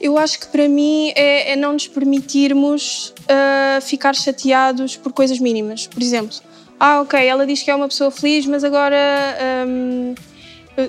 Eu 0.00 0.18
acho 0.18 0.38
que 0.38 0.46
para 0.48 0.68
mim 0.68 1.12
é, 1.14 1.52
é 1.52 1.56
não 1.56 1.72
nos 1.72 1.88
permitirmos 1.88 3.14
ah, 3.28 3.80
ficar 3.80 4.14
chateados 4.14 4.96
por 4.96 5.12
coisas 5.12 5.38
mínimas. 5.38 5.86
Por 5.86 6.02
exemplo, 6.02 6.36
ah, 6.78 7.00
ok, 7.00 7.18
ela 7.18 7.46
diz 7.46 7.62
que 7.62 7.70
é 7.70 7.74
uma 7.74 7.88
pessoa 7.88 8.10
feliz, 8.10 8.44
mas 8.46 8.62
agora 8.62 8.96
eh, 8.96 10.14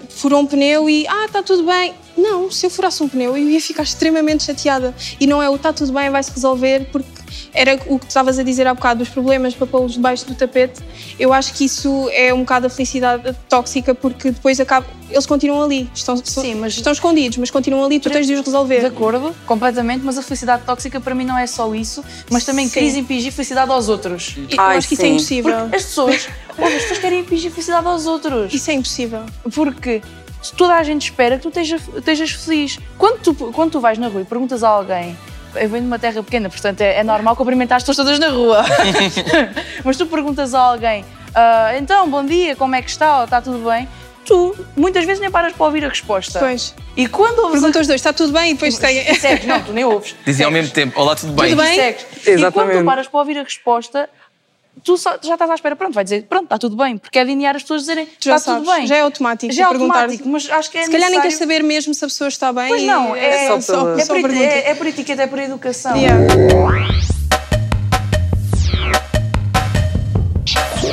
furou 0.09 0.41
um 0.41 0.45
pneu 0.45 0.89
e 0.89 1.07
ah, 1.07 1.25
está 1.25 1.41
tudo 1.41 1.63
bem. 1.63 1.93
Não, 2.17 2.51
se 2.51 2.65
eu 2.65 2.69
furasse 2.69 3.01
um 3.01 3.07
pneu 3.07 3.37
eu 3.37 3.49
ia 3.49 3.61
ficar 3.61 3.83
extremamente 3.83 4.43
chateada. 4.43 4.93
E 5.19 5.25
não 5.25 5.41
é 5.41 5.49
o 5.49 5.55
está 5.55 5.71
tudo 5.71 5.93
bem, 5.93 6.09
vai-se 6.09 6.31
resolver, 6.31 6.89
porque 6.91 7.16
era 7.57 7.75
o 7.87 7.97
que 7.97 8.05
tu 8.05 8.09
estavas 8.09 8.37
a 8.37 8.43
dizer 8.43 8.67
há 8.67 8.73
bocado, 8.73 8.99
dos 8.99 9.09
problemas 9.09 9.55
para 9.55 9.65
pô-los 9.65 9.93
debaixo 9.93 10.25
do 10.25 10.35
tapete. 10.35 10.79
Eu 11.19 11.33
acho 11.33 11.53
que 11.53 11.65
isso 11.65 12.07
é 12.13 12.33
um 12.33 12.39
bocado 12.41 12.67
a 12.67 12.69
felicidade 12.69 13.35
tóxica, 13.49 13.95
porque 13.95 14.31
depois 14.31 14.59
acaba. 14.59 14.85
Eles 15.09 15.25
continuam 15.25 15.63
ali, 15.63 15.89
estão, 15.95 16.15
Sim, 16.17 16.55
mas- 16.55 16.73
estão 16.73 16.91
escondidos, 16.93 17.37
mas 17.37 17.49
continuam 17.49 17.83
ali, 17.85 17.99
tu 17.99 18.09
tens 18.09 18.27
de 18.27 18.33
os 18.35 18.45
resolver. 18.45 18.79
De 18.81 18.85
acordo, 18.87 19.33
completamente, 19.45 20.03
mas 20.05 20.17
a 20.17 20.21
felicidade 20.21 20.63
tóxica 20.65 20.99
para 20.99 21.15
mim 21.15 21.25
não 21.25 21.37
é 21.37 21.47
só 21.47 21.73
isso, 21.73 22.03
mas 22.29 22.43
também 22.45 22.67
Sim. 22.67 22.73
queres 22.73 22.95
impingir 22.95 23.31
felicidade 23.31 23.71
aos 23.71 23.89
outros. 23.89 24.35
E 24.37 24.55
Eu 24.55 24.61
Ai, 24.61 24.77
acho 24.77 24.87
que 24.87 24.93
isso 24.93 25.03
é 25.03 25.05
sim. 25.07 25.13
impossível. 25.13 25.57
Porque 25.61 25.75
as 25.77 25.83
pessoas, 25.85 26.27
olha, 26.59 26.67
as 26.77 26.81
pessoas 26.83 26.99
querem 26.99 27.19
impingir 27.21 27.49
felicidade 27.51 27.87
aos 27.87 28.05
outros. 28.05 28.53
Isso 28.53 28.69
é 28.69 28.73
impossível. 28.73 29.21
Porque 29.55 30.01
se 30.41 30.53
toda 30.53 30.75
a 30.75 30.83
gente 30.83 31.03
espera 31.05 31.37
que 31.37 31.41
tu 31.43 31.47
esteja- 31.49 31.79
estejas 31.97 32.31
feliz. 32.31 32.77
Quando 32.97 33.19
tu, 33.21 33.33
quando 33.33 33.71
tu 33.71 33.79
vais 33.79 33.97
na 33.97 34.07
rua 34.09 34.21
e 34.21 34.25
perguntas 34.25 34.63
a 34.63 34.69
alguém, 34.69 35.17
eu 35.59 35.69
venho 35.69 35.81
de 35.83 35.87
uma 35.87 35.99
terra 35.99 36.21
pequena, 36.23 36.49
portanto 36.49 36.81
é, 36.81 36.97
é 36.99 37.03
normal 37.03 37.35
cumprimentar 37.35 37.77
as 37.77 37.83
pessoas 37.83 37.97
todas 37.97 38.19
na 38.19 38.29
rua. 38.29 38.63
Mas 39.83 39.97
tu 39.97 40.05
perguntas 40.05 40.53
a 40.53 40.59
alguém, 40.59 41.03
"Ah, 41.33 41.73
então, 41.77 42.09
bom 42.09 42.25
dia, 42.25 42.55
como 42.55 42.75
é 42.75 42.81
que 42.81 42.89
está? 42.89 43.19
Ou 43.19 43.23
está 43.25 43.41
tudo 43.41 43.67
bem? 43.69 43.87
Tu 44.25 44.55
muitas 44.75 45.05
vezes 45.05 45.21
nem 45.21 45.31
paras 45.31 45.53
para 45.53 45.65
ouvir 45.65 45.85
a 45.85 45.89
resposta. 45.89 46.37
Pois. 46.39 46.75
E 46.97 47.07
quando 47.07 47.39
ouves 47.39 47.53
Pergunta 47.53 47.79
aos 47.79 47.87
dois, 47.87 48.01
está 48.01 48.11
tudo 48.11 48.33
bem? 48.33 48.51
E 48.51 48.53
depois 48.55 48.77
tem. 48.77 49.09
a... 49.09 49.15
segues, 49.15 49.45
não, 49.45 49.61
tu 49.61 49.71
nem 49.71 49.85
ouves. 49.85 50.15
Dizem 50.25 50.45
ao 50.45 50.51
mesmo 50.51 50.73
tempo, 50.73 50.99
olá, 50.99 51.15
tudo 51.15 51.31
bem? 51.31 51.51
Tudo 51.51 51.61
bem? 51.63 51.75
Segues. 51.75 52.01
E 52.01 52.05
quando 52.25 52.27
Exatamente. 52.39 52.79
tu 52.79 52.85
paras 52.85 53.07
para 53.07 53.19
ouvir 53.21 53.37
a 53.37 53.43
resposta, 53.43 54.09
tu 54.87 54.97
só- 54.97 55.17
já 55.21 55.33
estás 55.33 55.51
à 55.51 55.55
espera, 55.55 55.75
pronto, 55.75 55.93
vai 55.93 56.03
dizer, 56.05 56.23
pronto, 56.29 56.45
está 56.45 56.57
tudo 56.57 56.77
bem, 56.77 56.97
porque 56.97 57.19
é 57.19 57.23
linear 57.25 57.57
as 57.57 57.61
pessoas 57.61 57.81
dizerem, 57.81 58.05
Tu 58.05 58.29
já 58.29 58.37
está 58.37 58.55
tudo 58.55 58.65
sabes, 58.65 58.79
bem. 58.79 58.87
já 58.87 58.95
é 58.95 59.01
automático. 59.01 59.53
Já 59.53 59.63
é 59.63 59.67
tu 59.67 59.73
automático, 59.73 60.29
mas 60.29 60.49
acho 60.49 60.71
que 60.71 60.77
é 60.77 60.83
Se 60.85 60.89
calhar 60.91 61.09
nem 61.09 61.19
queres 61.19 61.33
necessário- 61.35 61.53
saber 61.57 61.67
mesmo 61.67 61.93
se 61.93 62.05
a 62.05 62.07
pessoa 62.07 62.27
está 62.29 62.53
bem. 62.53 62.69
Pois 62.69 62.83
não, 62.83 63.15
e- 63.15 63.19
é, 63.19 63.47
só 63.61 63.73
pela- 63.73 63.99
é, 64.01 64.05
só 64.05 64.19
por, 64.21 64.31
é, 64.33 64.69
é 64.71 64.75
por 64.75 64.87
etiqueta, 64.87 65.23
é 65.23 65.27
por 65.27 65.39
educação. 65.39 65.95
Yeah. 65.97 66.25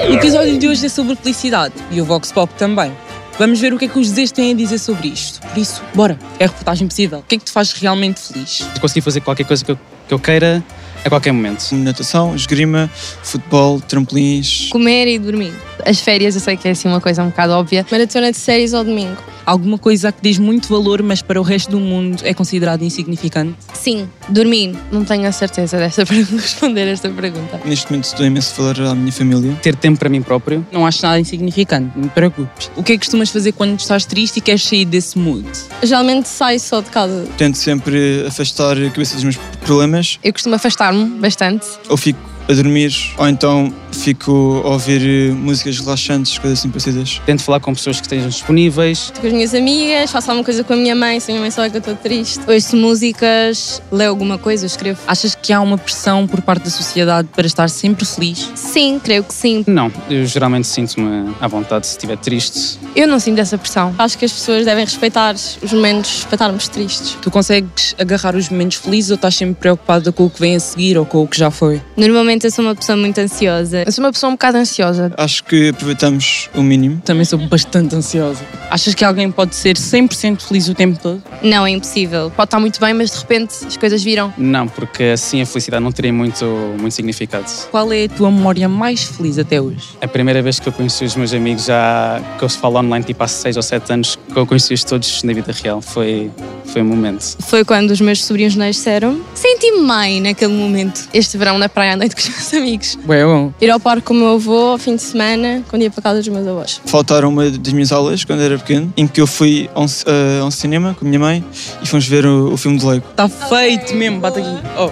O 0.08 0.12
episódio 0.14 0.58
de 0.58 0.68
hoje 0.68 0.84
é 0.86 0.88
sobre 0.88 1.14
felicidade 1.16 1.74
e 1.90 2.00
o 2.00 2.04
Vox 2.04 2.30
Pop 2.32 2.52
também. 2.58 2.92
Vamos 3.38 3.60
ver 3.60 3.72
o 3.72 3.78
que 3.78 3.86
é 3.86 3.88
que 3.88 3.98
os 3.98 4.08
Zés 4.08 4.30
têm 4.30 4.52
a 4.52 4.54
dizer 4.54 4.78
sobre 4.78 5.08
isto. 5.08 5.40
Por 5.48 5.58
isso, 5.58 5.82
bora, 5.94 6.18
é 6.38 6.44
a 6.44 6.48
reportagem 6.48 6.86
possível. 6.86 7.18
O 7.20 7.22
que 7.22 7.34
é 7.36 7.38
que 7.38 7.44
te 7.44 7.52
faz 7.52 7.72
realmente 7.72 8.20
feliz? 8.20 8.66
conseguir 8.80 9.00
fazer 9.00 9.20
qualquer 9.22 9.44
coisa 9.44 9.64
que 9.64 9.70
eu, 9.72 9.78
que 10.08 10.14
eu 10.14 10.18
queira 10.18 10.62
a 11.04 11.08
qualquer 11.08 11.32
momento. 11.32 11.70
Natação, 11.72 12.34
esgrima, 12.34 12.90
futebol, 13.22 13.80
trampolins. 13.80 14.68
Comer 14.70 15.06
e 15.06 15.18
dormir. 15.18 15.52
As 15.86 16.00
férias 16.00 16.34
eu 16.34 16.40
sei 16.40 16.56
que 16.56 16.66
é 16.66 16.70
assim 16.70 16.88
uma 16.88 17.00
coisa 17.00 17.22
um 17.22 17.28
bocado 17.28 17.52
óbvia. 17.52 17.84
Maratona 17.90 18.32
de 18.32 18.38
séries 18.38 18.72
ao 18.74 18.84
domingo. 18.84 19.16
Alguma 19.46 19.76
coisa 19.76 20.10
que 20.10 20.22
diz 20.22 20.38
muito 20.38 20.68
valor, 20.68 21.02
mas 21.02 21.20
para 21.20 21.38
o 21.38 21.44
resto 21.44 21.70
do 21.70 21.78
mundo 21.78 22.22
é 22.24 22.32
considerado 22.32 22.82
insignificante? 22.82 23.54
Sim, 23.74 24.08
dormir. 24.28 24.74
Não 24.90 25.04
tenho 25.04 25.28
a 25.28 25.32
certeza 25.32 25.76
desta 25.76 26.04
de 26.04 26.22
responder 26.34 26.88
esta 26.88 27.10
pergunta. 27.10 27.60
Neste 27.64 27.90
momento 27.90 28.04
estou 28.06 28.24
imenso 28.24 28.52
a 28.52 28.72
falar 28.72 28.90
à 28.90 28.94
minha 28.94 29.12
família. 29.12 29.54
Ter 29.62 29.76
tempo 29.76 29.98
para 29.98 30.08
mim 30.08 30.22
próprio? 30.22 30.66
Não 30.72 30.86
acho 30.86 31.02
nada 31.02 31.20
insignificante, 31.20 31.92
não 31.94 32.04
me 32.04 32.10
preocupes. 32.10 32.70
O 32.74 32.82
que 32.82 32.92
é 32.92 32.94
que 32.96 33.00
costumas 33.00 33.28
fazer 33.28 33.52
quando 33.52 33.78
estás 33.78 34.06
triste 34.06 34.38
e 34.38 34.40
queres 34.40 34.64
sair 34.64 34.86
desse 34.86 35.18
mood? 35.18 35.46
Geralmente 35.82 36.26
saio 36.26 36.58
só 36.58 36.80
de 36.80 36.88
casa. 36.88 37.26
Tento 37.36 37.58
sempre 37.58 38.24
afastar 38.26 38.78
a 38.78 38.90
cabeça 38.90 39.14
dos 39.14 39.24
meus 39.24 39.36
problemas. 39.64 40.18
Eu 40.24 40.32
costumo 40.32 40.54
afastar-me 40.54 41.04
bastante. 41.20 41.66
Ou 41.90 41.98
fico 41.98 42.33
a 42.48 42.52
dormir, 42.52 42.92
ou 43.16 43.28
então 43.28 43.72
fico 43.94 44.62
a 44.64 44.70
ouvir 44.70 45.02
eh, 45.02 45.32
músicas 45.32 45.78
relaxantes, 45.78 46.36
coisas 46.36 46.58
assim 46.58 46.68
parecidas. 46.68 47.20
Tento 47.24 47.42
falar 47.42 47.60
com 47.60 47.72
pessoas 47.72 48.00
que 48.00 48.06
estejam 48.06 48.28
disponíveis. 48.28 49.04
Estou 49.04 49.20
com 49.20 49.26
as 49.28 49.32
minhas 49.32 49.54
amigas, 49.54 50.10
faço 50.10 50.30
alguma 50.30 50.44
coisa 50.44 50.64
com 50.64 50.72
a 50.72 50.76
minha 50.76 50.94
mãe, 50.94 51.20
se 51.20 51.30
a 51.30 51.32
minha 51.32 51.40
mãe 51.40 51.50
sabe 51.50 51.70
que 51.70 51.76
eu 51.76 51.80
estou 51.80 51.94
triste. 51.96 52.40
Ouço 52.46 52.76
músicas, 52.76 53.80
leio 53.90 54.10
alguma 54.10 54.36
coisa, 54.36 54.66
escrevo. 54.66 55.00
Achas 55.06 55.34
que 55.34 55.52
há 55.52 55.60
uma 55.60 55.78
pressão 55.78 56.26
por 56.26 56.42
parte 56.42 56.64
da 56.64 56.70
sociedade 56.70 57.28
para 57.34 57.46
estar 57.46 57.68
sempre 57.70 58.04
feliz? 58.04 58.50
Sim, 58.54 59.00
creio 59.02 59.22
que 59.24 59.32
sim. 59.32 59.64
Não, 59.66 59.90
eu 60.10 60.26
geralmente 60.26 60.66
sinto-me 60.66 61.34
à 61.40 61.46
vontade 61.46 61.86
se 61.86 61.92
estiver 61.92 62.16
triste. 62.18 62.78
Eu 62.96 63.06
não 63.06 63.18
sinto 63.18 63.40
essa 63.40 63.56
pressão. 63.56 63.94
Acho 63.98 64.18
que 64.18 64.24
as 64.24 64.32
pessoas 64.32 64.64
devem 64.64 64.84
respeitar 64.84 65.34
os 65.34 65.72
momentos 65.72 66.24
para 66.24 66.34
estarmos 66.34 66.68
tristes. 66.68 67.16
Tu 67.22 67.30
consegues 67.30 67.94
agarrar 67.98 68.34
os 68.34 68.48
momentos 68.48 68.76
felizes 68.76 69.10
ou 69.10 69.16
estás 69.16 69.34
sempre 69.34 69.54
preocupada 69.54 70.12
com 70.12 70.26
o 70.26 70.30
que 70.30 70.40
vem 70.40 70.56
a 70.56 70.60
seguir 70.60 70.98
ou 70.98 71.06
com 71.06 71.22
o 71.22 71.28
que 71.28 71.38
já 71.38 71.50
foi? 71.50 71.80
Normalmente 71.96 72.33
eu 72.42 72.50
sou 72.50 72.64
uma 72.64 72.74
pessoa 72.74 72.96
muito 72.96 73.18
ansiosa. 73.18 73.84
Eu 73.86 73.92
sou 73.92 74.04
uma 74.04 74.12
pessoa 74.12 74.30
um 74.30 74.34
bocado 74.34 74.58
ansiosa. 74.58 75.12
Acho 75.16 75.44
que 75.44 75.68
aproveitamos 75.68 76.48
o 76.54 76.62
mínimo. 76.62 77.00
Também 77.04 77.24
sou 77.24 77.38
bastante 77.38 77.94
ansiosa. 77.94 78.42
Achas 78.70 78.94
que 78.94 79.04
alguém 79.04 79.30
pode 79.30 79.54
ser 79.54 79.76
100% 79.76 80.40
feliz 80.40 80.68
o 80.68 80.74
tempo 80.74 80.98
todo? 81.00 81.22
Não, 81.42 81.66
é 81.66 81.70
impossível. 81.70 82.32
Pode 82.34 82.46
estar 82.46 82.58
muito 82.58 82.80
bem, 82.80 82.94
mas 82.94 83.10
de 83.10 83.18
repente 83.18 83.54
as 83.66 83.76
coisas 83.76 84.02
viram. 84.02 84.32
Não, 84.36 84.66
porque 84.66 85.04
assim 85.04 85.42
a 85.42 85.46
felicidade 85.46 85.84
não 85.84 85.92
teria 85.92 86.12
muito, 86.12 86.44
muito 86.80 86.92
significado. 86.92 87.44
Qual 87.70 87.92
é 87.92 88.04
a 88.04 88.08
tua 88.08 88.30
memória 88.30 88.68
mais 88.68 89.04
feliz 89.04 89.38
até 89.38 89.60
hoje? 89.60 89.90
A 90.00 90.08
primeira 90.08 90.42
vez 90.42 90.58
que 90.58 90.68
eu 90.68 90.72
conheci 90.72 91.04
os 91.04 91.14
meus 91.14 91.32
amigos, 91.32 91.66
já 91.66 92.20
que 92.38 92.44
eu 92.44 92.48
se 92.48 92.58
falo 92.58 92.78
online 92.78 93.04
tipo 93.04 93.22
há 93.22 93.28
6 93.28 93.56
ou 93.56 93.62
7 93.62 93.92
anos, 93.92 94.18
que 94.32 94.38
eu 94.38 94.46
conheci-os 94.46 94.82
todos 94.82 95.22
na 95.22 95.32
vida 95.32 95.52
real, 95.52 95.80
foi, 95.80 96.30
foi 96.74 96.82
um 96.82 96.86
momento. 96.86 97.36
Foi 97.46 97.64
quando 97.64 97.92
os 97.92 98.00
meus 98.00 98.24
sobrinhos 98.24 98.56
nasceram. 98.56 99.20
Senti-me 99.32 99.86
bem 99.86 100.20
naquele 100.20 100.52
momento. 100.52 101.08
Este 101.14 101.38
verão 101.38 101.56
na 101.56 101.68
praia 101.68 101.92
à 101.92 101.96
noite 101.96 102.16
com 102.18 102.20
os 102.20 102.28
meus 102.28 102.52
amigos. 102.54 102.98
Ué, 103.08 103.24
bom. 103.24 103.52
Ir 103.60 103.70
ao 103.70 103.78
parque 103.78 104.02
com 104.02 104.12
o 104.12 104.16
meu 104.16 104.34
avô 104.34 104.72
ao 104.72 104.78
fim 104.78 104.96
de 104.96 105.02
semana, 105.02 105.62
quando 105.68 105.82
ia 105.82 105.90
para 105.90 106.02
casa 106.02 106.18
dos 106.18 106.26
meus 106.26 106.44
avós. 106.48 106.80
Faltaram 106.84 107.28
uma 107.28 107.48
das 107.48 107.72
minhas 107.72 107.92
aulas 107.92 108.24
quando 108.24 108.42
era 108.42 108.58
pequeno, 108.58 108.92
em 108.96 109.06
que 109.06 109.20
eu 109.20 109.26
fui 109.28 109.70
a 109.72 109.80
um, 109.80 109.86
ci- 109.86 110.04
a 110.40 110.44
um 110.44 110.50
cinema 110.50 110.96
com 110.98 111.04
a 111.04 111.08
minha 111.08 111.20
mãe 111.20 111.44
e 111.80 111.86
fomos 111.86 112.08
ver 112.08 112.26
o, 112.26 112.52
o 112.52 112.56
filme 112.56 112.76
de 112.76 112.84
Lego. 112.84 113.04
Está 113.08 113.28
feito 113.28 113.94
mesmo, 113.94 114.18
bate 114.18 114.40
aqui. 114.40 114.58
Oh. 114.76 114.90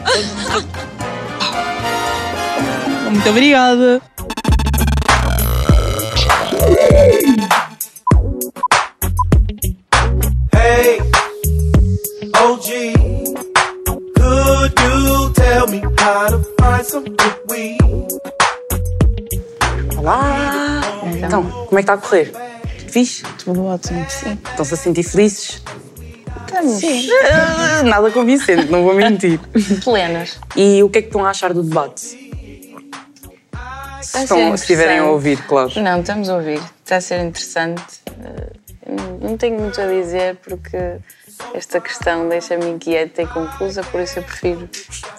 Muito 3.11 3.29
obrigada. 3.29 4.01
Tell 15.62 15.70
me 15.70 15.81
how 15.98 16.29
to 16.29 16.38
find 16.61 16.85
some 16.85 17.05
good 17.05 17.37
weed? 17.48 17.79
Olá! 19.96 20.81
Então, 21.25 21.44
como 21.66 21.79
é 21.79 21.83
que 21.83 21.90
está 21.90 21.94
a 21.94 21.98
correr? 21.98 22.33
Fixe? 22.88 23.22
Tudo 23.44 23.64
ótimo. 23.66 24.05
Sim. 24.11 24.38
Estão-se 24.51 24.75
a 24.75 24.77
sentir 24.77 25.03
felizes? 25.05 25.62
Estamos. 26.46 26.72
Sim. 26.81 27.09
Ah, 27.31 27.83
Nada 27.87 28.11
convincente, 28.11 28.66
não 28.70 28.83
vou 28.83 28.94
mentir. 28.94 29.38
Plenas. 29.85 30.38
E 30.57 30.83
o 30.83 30.88
que 30.90 30.98
é 30.98 31.03
que 31.03 31.09
estão 31.09 31.25
a 31.25 31.31
achar 31.31 31.53
do 31.55 31.62
debate? 31.62 32.18
Está 34.01 34.18
a 34.18 34.22
Estão- 34.25 34.57
se 34.57 34.62
estiverem 34.64 34.94
a 34.94 34.96
interessante. 34.96 35.12
ouvir, 35.12 35.42
claro. 35.46 35.70
Não, 35.81 36.01
estamos 36.01 36.29
a 36.29 36.35
ouvir. 36.37 36.61
Está 36.85 36.96
a 36.96 37.01
ser 37.01 37.20
interessante. 37.25 38.01
Eh, 38.20 38.53
Não 39.22 39.37
tenho 39.37 39.61
muito 39.61 39.81
a 39.81 39.87
dizer 39.87 40.37
porque 40.42 40.96
esta 41.55 41.81
questão 41.81 42.28
deixa-me 42.28 42.66
inquieta 42.70 43.22
e 43.22 43.26
confusa, 43.26 43.83
por 43.85 44.00
isso 44.00 44.18
eu 44.18 44.22
prefiro 44.22 44.68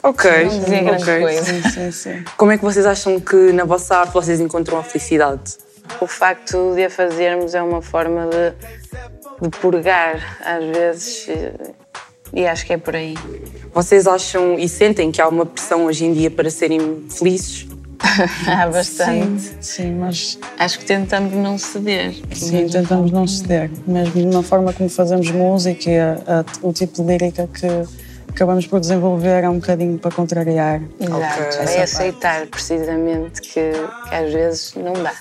Ok, 0.02 0.32
não 0.46 0.60
dizer 0.60 0.84
grande 0.84 1.04
ok. 1.04 1.20
coisa. 1.22 1.44
Sim, 1.46 1.62
sim, 1.70 1.92
sim. 1.92 2.24
Como 2.38 2.52
é 2.52 2.58
que 2.58 2.64
vocês 2.64 2.86
acham 2.86 3.20
que 3.20 3.52
na 3.52 3.64
vossa 3.66 3.98
arte 3.98 4.14
vocês 4.14 4.40
encontram 4.40 4.78
a 4.78 4.84
felicidade? 4.84 5.58
O 6.00 6.08
facto 6.08 6.74
de 6.76 6.86
a 6.86 6.90
fazermos 6.90 7.54
é 7.54 7.62
uma 7.62 7.82
forma 7.82 8.28
de, 8.30 9.50
de 9.50 9.58
purgar, 9.58 10.40
às 10.46 10.64
vezes, 10.66 11.28
e 12.34 12.48
acho 12.48 12.66
que 12.66 12.74
é 12.74 12.78
por 12.78 12.96
aí. 12.96 13.16
Vocês 13.74 14.08
acham 14.08 14.58
e 14.58 14.68
sentem 14.68 15.12
que 15.12 15.22
há 15.22 15.28
uma 15.28 15.46
pressão 15.46 15.86
hoje 15.86 16.06
em 16.06 16.14
dia 16.14 16.32
para 16.32 16.50
serem 16.50 17.06
felizes? 17.10 17.68
Há 18.48 18.68
bastante. 18.68 19.42
Sim, 19.42 19.56
sim, 19.62 19.92
mas 19.96 20.38
Acho 20.60 20.80
que 20.80 20.86
tentamos 20.86 21.34
não 21.34 21.58
ceder. 21.58 22.14
sim, 22.34 22.68
tentamos 22.68 23.12
não 23.12 23.26
ceder. 23.28 23.72
Mesmo 23.88 24.32
na 24.32 24.44
forma 24.44 24.74
como 24.74 24.90
fazemos 24.90 25.30
música 25.32 25.90
e 25.90 26.00
a- 26.00 26.18
a- 26.28 26.46
o 26.62 26.72
tipo 26.74 27.02
de 27.02 27.04
lírica 27.08 27.48
que 27.48 27.66
acabamos 28.30 28.66
por 28.68 28.80
desenvolver 28.80 29.44
é 29.44 29.50
um 29.50 29.60
bocadinho 29.60 29.98
para 29.98 30.12
contrariar. 30.12 30.82
Exato. 31.00 31.24
essa 31.24 31.62
É 31.62 31.66
parte. 31.66 31.82
aceitar 31.82 32.48
precisamente 32.48 33.42
que, 33.42 33.72
que 34.10 34.16
às 34.16 34.34
vezes 34.34 34.74
não 34.76 34.94
dá. 34.94 35.14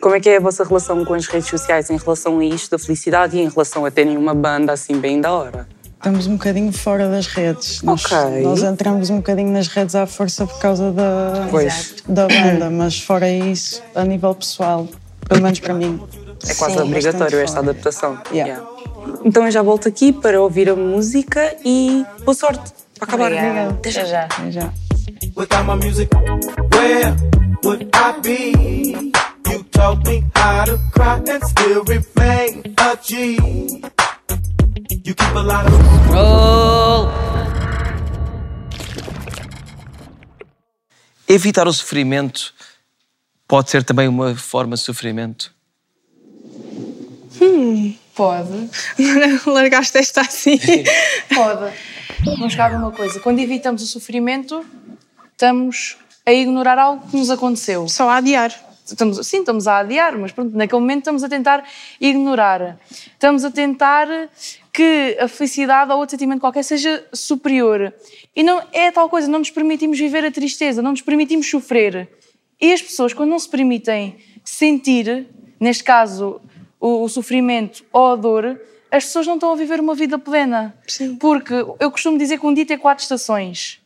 Como 0.00 0.14
é 0.14 0.20
que 0.20 0.28
é 0.28 0.36
a 0.36 0.40
vossa 0.40 0.64
relação 0.64 1.04
com 1.04 1.14
as 1.14 1.26
redes 1.26 1.48
sociais 1.48 1.88
em 1.90 1.96
relação 1.96 2.38
a 2.38 2.44
isto 2.44 2.70
da 2.70 2.78
felicidade 2.78 3.36
e 3.36 3.40
em 3.40 3.48
relação 3.48 3.84
a 3.84 3.90
terem 3.90 4.16
uma 4.16 4.34
banda 4.34 4.72
assim 4.72 4.98
bem 5.00 5.20
da 5.20 5.32
hora? 5.32 5.66
Estamos 6.06 6.28
um 6.28 6.36
bocadinho 6.36 6.72
fora 6.72 7.08
das 7.08 7.26
redes. 7.26 7.82
Nós, 7.82 8.04
Ok. 8.04 8.40
nós 8.42 8.62
entramos 8.62 9.10
um 9.10 9.16
bocadinho 9.16 9.50
nas 9.50 9.66
redes 9.66 9.96
à 9.96 10.06
força 10.06 10.46
por 10.46 10.56
causa 10.60 10.92
da, 10.92 11.48
Pois. 11.50 11.96
da 12.06 12.28
banda, 12.28 12.70
mas 12.70 13.00
fora 13.00 13.28
isso, 13.28 13.82
a 13.92 14.04
nível 14.04 14.32
pessoal, 14.32 14.86
pelo 15.28 15.42
menos 15.42 15.58
para 15.58 15.74
mim. 15.74 16.00
É 16.48 16.54
quase 16.54 16.74
Sim, 16.76 16.82
obrigatório 16.82 17.40
esta 17.40 17.56
fora. 17.56 17.70
adaptação. 17.70 18.18
Yeah. 18.32 18.62
Então 19.24 19.44
eu 19.46 19.50
já 19.50 19.62
volto 19.62 19.88
aqui 19.88 20.12
para 20.12 20.40
ouvir 20.40 20.70
a 20.70 20.76
música 20.76 21.56
e 21.64 22.06
boa 22.24 22.36
sorte 22.36 22.72
para 23.00 23.08
acabar. 23.08 23.32
Obrigada. 23.32 23.70
Até 23.70 23.90
Até 23.90 24.04
já. 24.06 24.24
Até 24.26 24.50
já. 24.52 24.72
Without 25.34 25.64
my 25.66 25.74
music, 25.84 26.08
where 26.72 27.16
would 27.64 27.88
I 27.96 28.20
be? 28.22 29.10
You 29.50 29.64
taught 29.72 30.08
me 30.08 30.24
how 30.36 30.66
to 30.66 30.78
cry 30.92 31.20
and 31.28 31.44
still 31.48 31.82
remain 31.82 32.62
a 32.78 32.96
G. 33.02 33.38
You 34.76 35.14
keep 35.14 35.34
a 35.34 35.40
lot 35.40 35.64
of 35.66 35.72
Evitar 41.26 41.66
o 41.66 41.72
sofrimento 41.72 42.52
pode 43.48 43.70
ser 43.70 43.82
também 43.82 44.06
uma 44.06 44.34
forma 44.36 44.76
de 44.76 44.82
sofrimento. 44.82 45.54
Hum, 47.40 47.96
pode. 48.14 48.68
Largaste 49.46 49.96
esta 49.96 50.20
assim. 50.20 50.58
Pode. 51.34 51.72
Vamos 52.24 52.54
ver 52.54 52.76
uma 52.76 52.92
coisa. 52.92 53.18
Quando 53.20 53.38
evitamos 53.38 53.82
o 53.82 53.86
sofrimento, 53.86 54.62
estamos 55.32 55.96
a 56.26 56.32
ignorar 56.32 56.78
algo 56.78 57.08
que 57.08 57.16
nos 57.16 57.30
aconteceu. 57.30 57.88
Só 57.88 58.10
a 58.10 58.16
adiar. 58.16 58.52
Estamos, 58.86 59.26
sim, 59.26 59.40
estamos 59.40 59.66
a 59.66 59.78
adiar, 59.78 60.16
mas 60.16 60.30
pronto, 60.30 60.56
naquele 60.56 60.80
momento 60.80 60.98
estamos 60.98 61.24
a 61.24 61.28
tentar 61.28 61.64
ignorar. 62.00 62.78
Estamos 62.88 63.44
a 63.44 63.50
tentar 63.50 64.06
que 64.76 65.16
a 65.18 65.26
felicidade 65.26 65.90
ou 65.90 65.98
outro 65.98 66.10
sentimento 66.10 66.40
qualquer 66.40 66.62
seja 66.62 67.02
superior. 67.10 67.94
E 68.36 68.42
não 68.42 68.62
é 68.74 68.90
tal 68.90 69.08
coisa, 69.08 69.26
não 69.26 69.38
nos 69.38 69.50
permitimos 69.50 69.98
viver 69.98 70.22
a 70.22 70.30
tristeza, 70.30 70.82
não 70.82 70.90
nos 70.90 71.00
permitimos 71.00 71.48
sofrer. 71.48 72.10
E 72.60 72.74
as 72.74 72.82
pessoas, 72.82 73.14
quando 73.14 73.30
não 73.30 73.38
se 73.38 73.48
permitem 73.48 74.16
sentir, 74.44 75.28
neste 75.58 75.82
caso, 75.82 76.42
o, 76.78 77.04
o 77.04 77.08
sofrimento 77.08 77.86
ou 77.90 78.08
a 78.08 78.16
dor, 78.16 78.60
as 78.90 79.06
pessoas 79.06 79.26
não 79.26 79.36
estão 79.36 79.50
a 79.50 79.56
viver 79.56 79.80
uma 79.80 79.94
vida 79.94 80.18
plena. 80.18 80.76
Porque 81.18 81.54
eu 81.80 81.90
costumo 81.90 82.18
dizer 82.18 82.38
que 82.38 82.46
um 82.46 82.52
dia 82.52 82.66
tem 82.66 82.76
quatro 82.76 83.02
estações, 83.02 83.80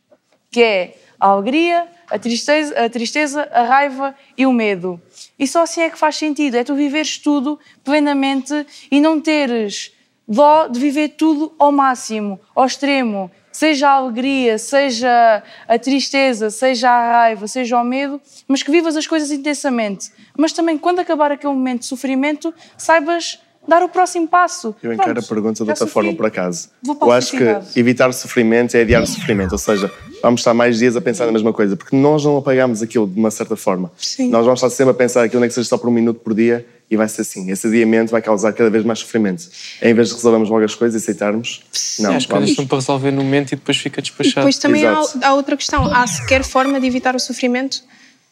que 0.51 0.61
é 0.61 0.97
a 1.17 1.27
alegria, 1.27 1.87
a 2.09 2.19
tristeza, 2.19 2.77
a 2.77 2.89
tristeza, 2.89 3.43
a 3.53 3.63
raiva 3.63 4.13
e 4.37 4.45
o 4.45 4.51
medo. 4.51 5.01
E 5.39 5.47
só 5.47 5.61
assim 5.61 5.83
é 5.83 5.89
que 5.89 5.97
faz 5.97 6.17
sentido, 6.17 6.55
é 6.55 6.65
tu 6.65 6.75
viveres 6.75 7.17
tudo 7.17 7.57
plenamente 7.81 8.67
e 8.91 8.99
não 8.99 9.21
teres 9.21 9.93
dó 10.31 10.67
de 10.67 10.79
viver 10.79 11.09
tudo 11.09 11.51
ao 11.59 11.71
máximo, 11.71 12.39
ao 12.55 12.65
extremo. 12.65 13.29
Seja 13.51 13.89
a 13.89 13.91
alegria, 13.95 14.57
seja 14.57 15.43
a 15.67 15.77
tristeza, 15.77 16.49
seja 16.49 16.89
a 16.89 17.11
raiva, 17.11 17.45
seja 17.49 17.77
o 17.77 17.83
medo, 17.83 18.19
mas 18.47 18.63
que 18.63 18.71
vivas 18.71 18.95
as 18.95 19.05
coisas 19.05 19.29
intensamente. 19.29 20.09
Mas 20.37 20.53
também, 20.53 20.77
quando 20.77 20.99
acabar 20.99 21.33
aquele 21.33 21.51
momento 21.53 21.81
de 21.81 21.87
sofrimento, 21.87 22.53
saibas 22.77 23.39
dar 23.67 23.83
o 23.83 23.89
próximo 23.89 24.25
passo. 24.25 24.73
Eu 24.81 24.93
encaro 24.93 25.13
Pronto, 25.13 25.25
a 25.25 25.27
pergunta 25.27 25.55
de 25.55 25.61
outra 25.63 25.75
sofri. 25.75 25.93
forma, 25.93 26.13
por 26.15 26.25
acaso. 26.25 26.69
Vou 26.81 26.95
para 26.95 27.07
Eu 27.09 27.11
acho 27.11 27.37
que 27.37 27.79
evitar 27.79 28.09
o 28.09 28.13
sofrimento 28.13 28.75
é 28.75 28.81
adiar 28.81 29.03
o 29.03 29.07
sofrimento, 29.07 29.51
ou 29.51 29.57
seja, 29.57 29.91
vamos 30.23 30.39
estar 30.39 30.53
mais 30.53 30.79
dias 30.79 30.95
a 30.95 31.01
pensar 31.01 31.25
na 31.25 31.33
mesma 31.33 31.51
coisa, 31.51 31.75
porque 31.75 31.93
nós 31.93 32.23
não 32.23 32.37
apagamos 32.37 32.81
aquilo 32.81 33.05
de 33.05 33.19
uma 33.19 33.29
certa 33.29 33.57
forma. 33.57 33.91
Sim. 33.97 34.29
Nós 34.29 34.45
vamos 34.45 34.59
estar 34.59 34.69
sempre 34.69 34.91
a 34.91 34.95
pensar 34.95 35.23
aquilo, 35.23 35.41
nem 35.41 35.49
que 35.49 35.53
seja 35.53 35.67
só 35.67 35.77
por 35.77 35.89
um 35.89 35.93
minuto 35.93 36.21
por 36.21 36.33
dia, 36.33 36.65
e 36.91 36.97
vai 36.97 37.07
ser 37.07 37.21
assim. 37.21 37.49
Esse 37.49 37.67
adiamento 37.67 38.11
vai 38.11 38.21
causar 38.21 38.51
cada 38.51 38.69
vez 38.69 38.83
mais 38.83 38.99
sofrimento. 38.99 39.49
Em 39.81 39.93
vez 39.93 40.09
de 40.09 40.15
resolvermos 40.15 40.49
logo 40.49 40.65
as 40.65 40.75
coisas 40.75 41.01
e 41.01 41.03
aceitarmos, 41.03 41.61
não, 41.99 42.15
as 42.17 42.25
coisas 42.25 42.53
são 42.53 42.67
para 42.67 42.77
resolver 42.79 43.11
no 43.11 43.23
momento 43.23 43.53
e 43.53 43.55
depois 43.55 43.77
fica 43.77 44.01
E 44.01 44.03
despachado. 44.03 44.35
depois 44.35 44.57
também 44.57 44.85
há, 44.85 45.01
há 45.23 45.33
outra 45.33 45.55
questão. 45.55 45.85
Há 45.85 46.05
sequer 46.05 46.43
forma 46.43 46.81
de 46.81 46.85
evitar 46.85 47.15
o 47.15 47.19
sofrimento? 47.19 47.81